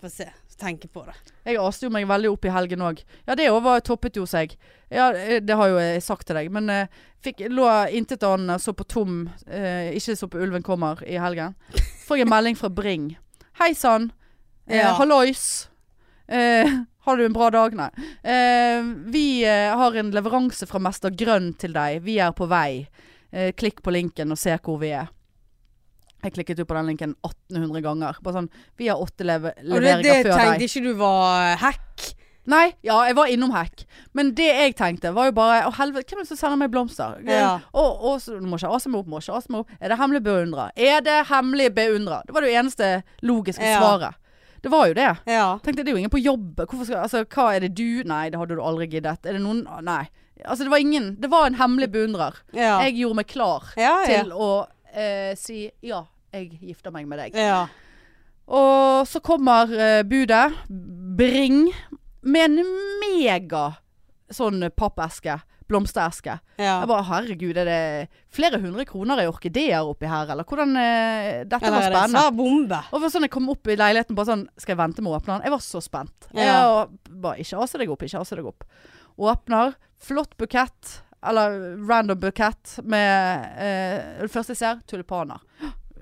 Få 0.03 0.11
se. 0.11 0.27
Tenke 0.59 0.87
på 0.89 1.03
det. 1.07 1.15
Jeg 1.45 1.59
aste 1.59 1.87
jo 1.87 1.91
meg 1.91 2.07
veldig 2.07 2.29
opp 2.31 2.45
i 2.47 2.53
helgen 2.55 2.83
òg. 2.87 3.01
Ja, 3.27 3.35
det 3.39 3.49
òg 3.51 3.59
var 3.65 3.81
toppet 3.85 4.15
jo 4.21 4.23
seg. 4.31 4.53
Ja, 4.91 5.09
eh, 5.11 5.41
det 5.43 5.57
har 5.59 5.71
jo 5.73 5.81
jeg 5.83 6.03
sagt 6.07 6.29
til 6.29 6.39
deg. 6.39 6.51
Men 6.55 6.71
eh, 6.71 6.93
fikk, 7.27 7.43
lå 7.51 7.67
intetanende, 7.99 8.61
så 8.63 8.71
på 8.79 8.87
tom 8.87 9.25
eh, 9.51 9.91
Ikke 9.99 10.15
så 10.17 10.29
på 10.31 10.39
Ulven 10.45 10.63
kommer 10.67 11.03
i 11.11 11.19
helgen. 11.19 11.57
Får 12.07 12.21
jeg 12.21 12.27
en 12.29 12.33
melding 12.35 12.59
fra 12.59 12.71
Bring. 12.71 13.11
Hei 13.61 13.73
sann. 13.79 14.11
Eh, 14.69 14.79
Ja. 14.79 14.95
Hallois. 14.99 15.69
Eh, 16.31 16.71
har 17.05 17.17
du 17.21 17.25
en 17.27 17.35
bra 17.37 17.51
dag? 17.55 17.75
Nei. 17.79 17.91
Eh, 18.23 18.87
vi 19.13 19.25
eh, 19.45 19.73
har 19.77 19.97
en 20.01 20.11
leveranse 20.15 20.67
fra 20.71 20.81
Mester 20.83 21.11
Grønn 21.13 21.53
til 21.61 21.75
deg. 21.77 22.01
Vi 22.07 22.19
er 22.23 22.33
på 22.37 22.49
vei. 22.51 22.87
Eh, 23.33 23.53
klikk 23.59 23.83
på 23.85 23.93
linken 23.95 24.33
og 24.33 24.41
se 24.41 24.57
hvor 24.63 24.81
vi 24.83 24.93
er. 24.97 25.11
Jeg 26.25 26.33
klikket 26.39 26.61
jo 26.63 26.65
på 26.65 26.77
den 26.79 26.87
linken 26.89 27.17
1800 27.21 27.83
ganger. 27.85 28.21
Bare 28.25 28.39
sånn 28.39 28.51
Vi 28.81 28.89
har 28.89 29.01
åtte 29.03 29.27
leve 29.29 29.53
leveringer 29.61 30.03
det, 30.03 30.13
det 30.13 30.21
før 30.25 30.31
deg. 30.33 30.41
tenkte 30.41 30.69
ikke 30.71 30.85
du 30.87 30.95
var 31.03 31.51
eh, 31.51 31.57
hack. 31.61 32.07
Nei, 32.45 32.67
ja, 32.85 32.99
jeg 33.09 33.17
var 33.17 33.31
innom 33.33 33.53
hack. 33.57 33.87
Men 34.13 34.35
det 34.37 34.51
jeg 34.51 34.75
tenkte, 34.77 35.15
var 35.17 35.31
jo 35.31 35.37
bare 35.37 35.63
Å, 35.65 35.71
helvete, 35.79 36.11
hvem 36.13 36.21
er 36.21 36.27
det 36.27 36.29
som 36.29 36.41
sender 36.41 36.59
meg 36.61 36.73
blomster? 36.75 37.15
Ja. 37.25 37.55
Og, 37.73 38.03
og 38.05 38.19
så, 38.21 38.37
må 38.41 38.59
ikke 38.61 38.73
ase 38.77 38.93
meg 38.93 39.01
opp, 39.01 39.09
må 39.13 39.21
ikke 39.23 39.39
ase 39.39 39.53
meg 39.53 39.63
opp. 39.63 39.71
Er 39.81 39.93
det 39.93 39.99
hemmelig 40.01 40.21
beundra? 40.27 40.67
Er 40.77 41.01
det 41.05 41.15
hemmelig 41.31 41.71
beundra? 41.77 42.19
Det 42.27 42.37
var 42.37 42.45
det 42.45 42.53
eneste 42.53 42.91
logiske 43.25 43.65
Ja. 43.65 43.81
svaret. 43.81 44.21
Det 44.65 44.71
var 44.73 44.89
jo 44.89 44.95
det. 44.97 45.11
Ja. 45.29 45.47
Tenkte, 45.61 45.83
det 45.85 45.93
er 45.93 45.99
jo 45.99 46.01
ingen 46.01 46.13
på 46.13 46.23
jobb. 46.23 46.63
Skal, 46.65 47.03
altså, 47.03 47.21
hva 47.29 47.51
er 47.53 47.67
det 47.67 47.75
du 47.77 48.01
Nei, 48.09 48.31
det 48.33 48.41
hadde 48.41 48.57
du 48.57 48.63
aldri 48.65 48.89
giddet. 48.89 49.27
Er 49.29 49.37
det 49.37 49.43
noen 49.45 49.67
Nei. 49.85 50.07
Altså, 50.41 50.65
det 50.65 50.73
var 50.73 50.83
ingen 50.83 51.11
Det 51.21 51.29
var 51.33 51.47
en 51.47 51.59
hemmelig 51.61 51.91
beundrer. 51.93 52.39
Ja. 52.57 52.79
Jeg 52.87 52.97
gjorde 53.03 53.21
meg 53.21 53.29
klar 53.29 53.69
ja, 53.79 53.95
til 54.09 54.33
å 54.33 54.49
eh, 54.91 55.37
si 55.39 55.67
ja, 55.85 56.01
jeg 56.35 56.49
gifter 56.65 56.95
meg 56.95 57.09
med 57.11 57.21
deg. 57.27 57.37
ja. 57.39 57.65
Og 58.45 59.07
så 59.09 59.23
kommer 59.25 59.71
eh, 59.73 60.03
budet. 60.05 60.53
Bring. 61.17 61.71
Med 62.25 62.51
en 62.51 62.75
mega 63.01 63.71
sånn 64.33 64.67
pappeske. 64.77 65.39
Blomstereske. 65.69 66.35
ja. 66.59 66.81
Jeg 66.83 66.89
bare 66.91 67.05
herregud, 67.09 67.57
er 67.57 67.65
det 67.65 68.09
flere 68.35 68.59
hundre 68.61 68.85
kroner 68.85 69.23
i 69.23 69.27
orkideer 69.31 69.87
oppi 69.89 70.07
her, 70.11 70.29
eller 70.35 70.45
hvordan 70.45 70.77
eh, 70.77 71.45
Dette 71.49 71.65
Eller 71.65 71.79
var 71.81 71.89
spennende. 71.89 72.21
svær 72.21 72.35
bombe? 72.37 72.81
Og 72.93 73.07
sånn 73.11 73.25
jeg 73.29 73.31
kom 73.33 73.49
opp 73.49 73.67
i 73.73 73.77
leiligheten 73.81 74.15
bare 74.19 74.27
sånn 74.33 74.45
Skal 74.61 74.75
jeg 74.75 74.81
vente 74.83 75.03
med 75.03 75.13
å 75.13 75.17
åpne 75.19 75.39
den? 75.39 75.47
Jeg 75.49 75.55
var 75.57 75.65
så 75.65 75.81
spent. 75.85 76.29
Ja. 76.35 76.45
Jeg 76.45 77.19
bare 77.25 77.39
Ikke 77.41 77.63
ase 77.65 77.79
deg 77.81 77.91
opp, 77.95 78.03
ikke 78.05 78.21
ase 78.21 78.37
deg 78.37 78.47
opp. 78.53 78.65
Åpner. 79.17 79.75
Flott 80.05 80.37
bukett. 80.37 81.01
Eller 81.25 81.77
random 81.89 82.19
bukett 82.21 82.79
med 82.85 83.45
eh, 83.57 84.21
Det 84.21 84.31
første 84.33 84.53
jeg 84.53 84.61
ser, 84.61 84.83
tulipaner. 84.87 85.41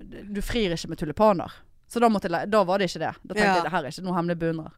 Du 0.03 0.41
frir 0.43 0.73
ikke 0.75 0.89
med 0.91 0.99
tulipaner. 0.99 1.53
Så 1.87 2.01
da, 2.03 2.09
jeg, 2.09 2.49
da 2.51 2.65
var 2.67 2.81
det 2.81 2.89
ikke 2.91 3.05
det. 3.05 3.13
Da 3.23 3.35
tenkte 3.37 3.47
Ja. 3.47 3.55
jeg 3.61 3.65
det 3.69 3.73
her 3.77 3.85
er 3.85 3.93
ikke 3.93 4.03
noe 4.09 4.17
hemmelig 4.17 4.39
beundrer. 4.41 4.73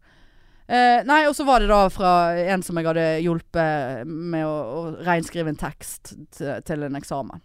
Eh, 0.66 1.02
nei, 1.04 1.26
og 1.28 1.34
så 1.36 1.44
var 1.44 1.60
det 1.60 1.68
da 1.68 1.82
fra 1.92 2.10
en 2.40 2.62
som 2.64 2.78
jeg 2.80 2.86
hadde 2.88 3.02
hjulpet 3.20 4.06
med 4.08 4.46
å, 4.48 4.52
å 4.54 4.84
reinskrive 5.04 5.52
en 5.52 5.58
tekst 5.60 6.14
til, 6.32 6.54
til 6.64 6.86
en 6.86 6.96
eksamen. 6.96 7.42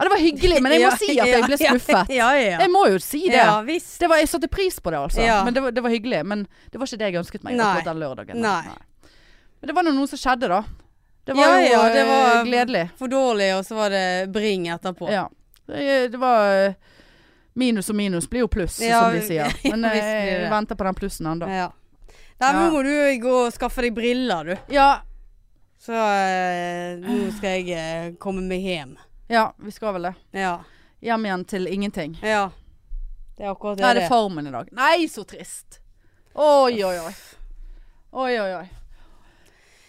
Ja, 0.00 0.04
det 0.06 0.10
var 0.14 0.22
hyggelig, 0.22 0.62
men 0.64 0.72
jeg 0.72 0.84
må 0.86 0.90
si 1.02 1.12
at 1.20 1.28
jeg 1.28 1.44
ble 1.44 1.58
skuffet. 1.60 2.12
Ja, 2.16 2.30
ja. 2.40 2.54
Jeg 2.62 2.72
må 2.72 2.86
jo 2.88 3.00
si 3.04 3.26
det. 3.28 3.42
Det 4.00 4.08
var, 4.08 4.16
jeg 4.22 4.30
satte 4.32 4.48
pris 4.48 4.78
på 4.80 4.94
det, 4.94 5.00
altså. 5.02 5.20
Men 5.44 5.52
det 5.52 5.60
var, 5.66 5.74
det 5.76 5.82
var 5.84 5.92
hyggelig. 5.92 6.20
Men 6.24 6.46
det 6.72 6.80
var 6.80 6.88
ikke 6.88 7.00
det 7.02 7.10
jeg 7.10 7.20
ønsket 7.20 7.44
meg 7.44 7.58
Nei. 7.58 7.66
akkurat 7.66 7.90
den 7.90 8.00
lørdagen. 8.00 8.40
Nei. 8.40 9.10
Men 9.60 9.68
det 9.68 9.76
var 9.76 9.84
nå 9.84 9.92
noe 9.92 10.08
som 10.08 10.22
skjedde, 10.22 10.48
da. 10.48 10.62
Det 11.28 11.36
var 11.36 11.44
Ja, 11.52 11.58
jo 11.60 11.72
ja, 11.74 11.82
det 11.92 12.00
eh, 12.00 12.08
var- 12.08 12.44
gledelig. 12.48 12.84
For 12.96 13.12
dårlig, 13.12 13.50
og 13.58 13.66
så 13.68 13.76
var 13.76 13.92
det 13.92 14.06
bring 14.32 14.70
etterpå. 14.72 15.10
Ja. 15.12 15.26
Det, 15.68 16.08
det 16.14 16.18
var 16.22 16.48
eh, 16.48 16.72
Minus 17.60 17.90
og 17.92 17.96
minus 17.98 18.24
blir 18.30 18.46
jo 18.46 18.48
pluss, 18.48 18.78
som 18.80 19.12
de 19.12 19.20
sier. 19.26 19.52
Men 19.68 19.84
eh, 19.84 20.00
jeg 20.00 20.48
venter 20.50 20.80
på 20.80 20.86
den 20.88 20.96
plussen 20.96 21.28
ennå. 21.28 21.50
Nei, 22.40 22.52
nå 22.56 22.70
må 22.72 22.82
du 22.86 22.92
gå 23.20 23.34
og 23.46 23.52
skaffe 23.52 23.82
deg 23.84 23.94
briller, 23.94 24.44
du. 24.44 24.74
Ja, 24.74 25.02
Så 25.80 25.92
eh, 25.96 26.96
nå 27.00 27.30
skal 27.36 27.60
jeg 27.60 27.70
eh, 27.76 28.10
komme 28.20 28.42
meg 28.44 28.60
hjem. 28.64 28.96
ja, 29.28 29.50
vi 29.60 29.70
skal 29.72 29.94
vel 29.96 30.08
det. 30.10 30.14
Ja. 30.36 30.58
Hjem 31.00 31.24
igjen 31.28 31.44
til 31.48 31.66
ingenting. 31.68 32.18
ja. 32.22 32.50
Det 33.40 33.46
er 33.46 33.54
akkurat 33.54 33.78
det. 33.78 33.84
Nei, 33.86 33.94
det 33.96 34.02
er 34.04 34.08
Farmen 34.12 34.46
i 34.46 34.50
dag. 34.52 34.66
Nei, 34.76 35.06
så 35.08 35.22
trist. 35.24 35.78
Oi, 36.36 36.76
oi, 36.84 36.96
oi. 37.00 37.12
Oi, 38.12 38.32
oi, 38.36 38.50
oi. 38.58 38.66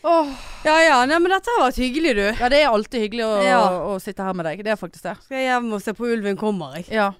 Åh, 0.08 0.30
Ja 0.66 0.76
ja, 0.82 1.00
nei, 1.06 1.18
men 1.20 1.30
dette 1.34 1.52
har 1.58 1.66
vært 1.68 1.78
hyggelig, 1.82 2.14
du. 2.16 2.24
ja, 2.40 2.48
det 2.50 2.62
er 2.62 2.70
alltid 2.72 3.04
hyggelig 3.04 3.26
å, 3.28 3.34
Ja. 3.44 3.60
å 3.92 3.98
sitte 4.00 4.24
her 4.24 4.34
med 4.34 4.46
deg. 4.48 4.64
Det 4.64 4.72
er 4.72 4.80
faktisk 4.80 5.04
det. 5.04 5.18
Skal 5.26 5.38
jeg 5.38 5.50
hjem 5.52 5.68
og 5.76 5.82
se 5.84 5.94
på 5.94 6.08
Ulven 6.08 6.38
kommer, 6.40 6.78
jeg. 6.80 6.88
Ja. 6.96 7.12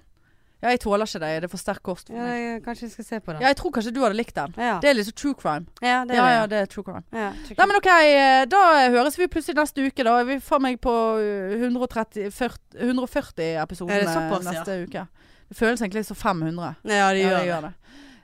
Ja, 0.62 0.68
jeg 0.70 0.80
tåler 0.80 1.04
ikke 1.08 1.20
det. 1.20 1.30
Det 1.42 1.48
er 1.48 1.50
for 1.52 1.58
sterk 1.58 1.82
kost 1.82 2.06
for 2.08 2.14
Ja, 2.16 2.22
meg. 2.22 2.40
jeg, 2.42 2.62
kanskje 2.64 2.82
jeg 2.86 2.90
skal 2.92 3.04
se 3.04 3.18
på 3.20 3.32
den. 3.32 3.40
Ja, 3.42 3.48
jeg 3.50 3.56
tror 3.58 3.70
kanskje 3.74 3.92
du 3.92 4.00
hadde 4.04 4.14
likt 4.16 4.34
den. 4.36 4.54
Ja, 4.56 4.78
Det 4.80 4.90
er 4.90 4.94
litt 4.94 5.06
så 5.08 5.12
true 5.14 5.34
crime. 5.34 5.66
ja 5.82 6.04
det 6.04 6.14
er 6.14 6.20
Ja, 6.20 6.24
det. 6.26 6.34
ja, 6.36 6.46
det 6.46 6.58
er 6.62 6.66
true 6.70 6.84
crime. 6.84 7.02
Ja, 7.12 7.32
Nei, 7.58 7.66
men 7.66 7.76
ok, 7.76 7.88
eh, 7.90 8.44
da 8.46 8.62
høres 8.94 9.18
vi 9.18 9.26
plutselig 9.26 9.56
neste 9.58 9.84
uke. 9.86 10.04
Da 10.04 10.22
vi 10.22 10.38
får 10.38 10.60
meg 10.60 10.80
på 10.80 10.94
eh, 11.18 11.58
130, 11.58 12.30
40, 12.30 12.58
140 12.80 13.58
episoder 13.62 13.94
Er 13.94 14.04
ja? 14.06 14.38
neste 14.38 14.78
uke. 14.86 15.06
Det 15.48 15.56
føles 15.58 15.80
egentlig 15.82 16.06
som 16.06 16.16
500. 16.16 16.76
ja, 16.84 16.88
det 16.88 16.94
Ja, 16.94 17.10
gjør 17.10 17.14
det 17.14 17.38
det. 17.40 17.46
gjør 17.50 17.60
det. 17.62 17.74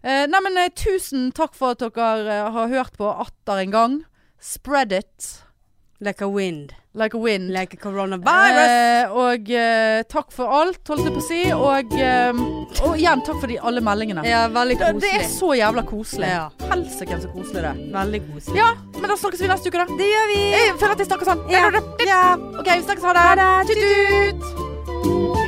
Eh, 0.05 0.26
nei, 0.30 0.41
men 0.41 0.57
eh, 0.57 0.68
tusen 0.70 1.32
takk 1.32 1.55
for 1.59 1.74
at 1.74 1.78
dere 1.82 2.28
eh, 2.30 2.51
har 2.55 2.68
hørt 2.68 2.97
på 2.97 3.11
atter 3.20 3.59
en 3.64 3.70
gang. 3.74 4.05
Spread 4.39 4.93
it 4.93 5.43
Like 6.01 6.20
a 6.22 6.28
wind. 6.28 6.74
like 6.99 7.14
a 7.14 7.18
wind. 7.18 7.53
Like 7.53 7.74
a 7.74 7.76
coronavirus. 7.76 8.68
Eh, 8.68 9.11
og 9.11 9.51
eh, 9.51 10.03
takk 10.11 10.30
for 10.34 10.51
alt, 10.61 10.80
holdt 10.88 11.07
jeg 11.07 11.14
på 11.14 11.22
å 11.22 11.26
si. 11.26 11.40
Og, 11.55 11.94
eh, 11.99 12.42
og 12.86 12.94
igjen 12.99 13.22
takk 13.26 13.40
for 13.40 13.51
de, 13.51 13.59
alle 13.59 13.82
meldingene. 13.84 14.26
ja, 14.26 14.44
veldig 14.53 14.78
Det, 14.78 14.92
det 15.03 15.12
er 15.20 15.26
så 15.30 15.55
jævla 15.59 15.86
koselig. 15.88 16.30
Ja. 16.34 16.46
Helsike 16.70 17.20
så 17.22 17.32
koselig 17.34 17.62
det 17.62 17.72
er. 17.72 17.82
Veldig 17.99 18.22
koselig. 18.28 18.61
Ja, 18.61 18.70
men 18.99 19.11
da 19.11 19.18
snakkes 19.18 19.42
vi 19.42 19.53
neste 19.55 19.72
uke, 19.72 19.82
da. 19.84 19.99
Det 19.99 20.12
gjør 20.12 20.32
vi. 20.34 20.40
Jeg 20.55 20.78
føler 20.78 20.96
at 20.96 21.05
jeg 21.05 21.11
snakker 21.12 21.32
sånn. 21.32 21.44
Ja. 21.55 21.66
ja. 22.07 22.22
OK, 22.55 22.72
vi 22.72 22.80
snakkes. 22.86 23.11
Ha 23.11 23.18
det. 23.18 23.28
Ha 23.28 23.36
det. 23.42 23.53
Tut-tut. 23.74 25.47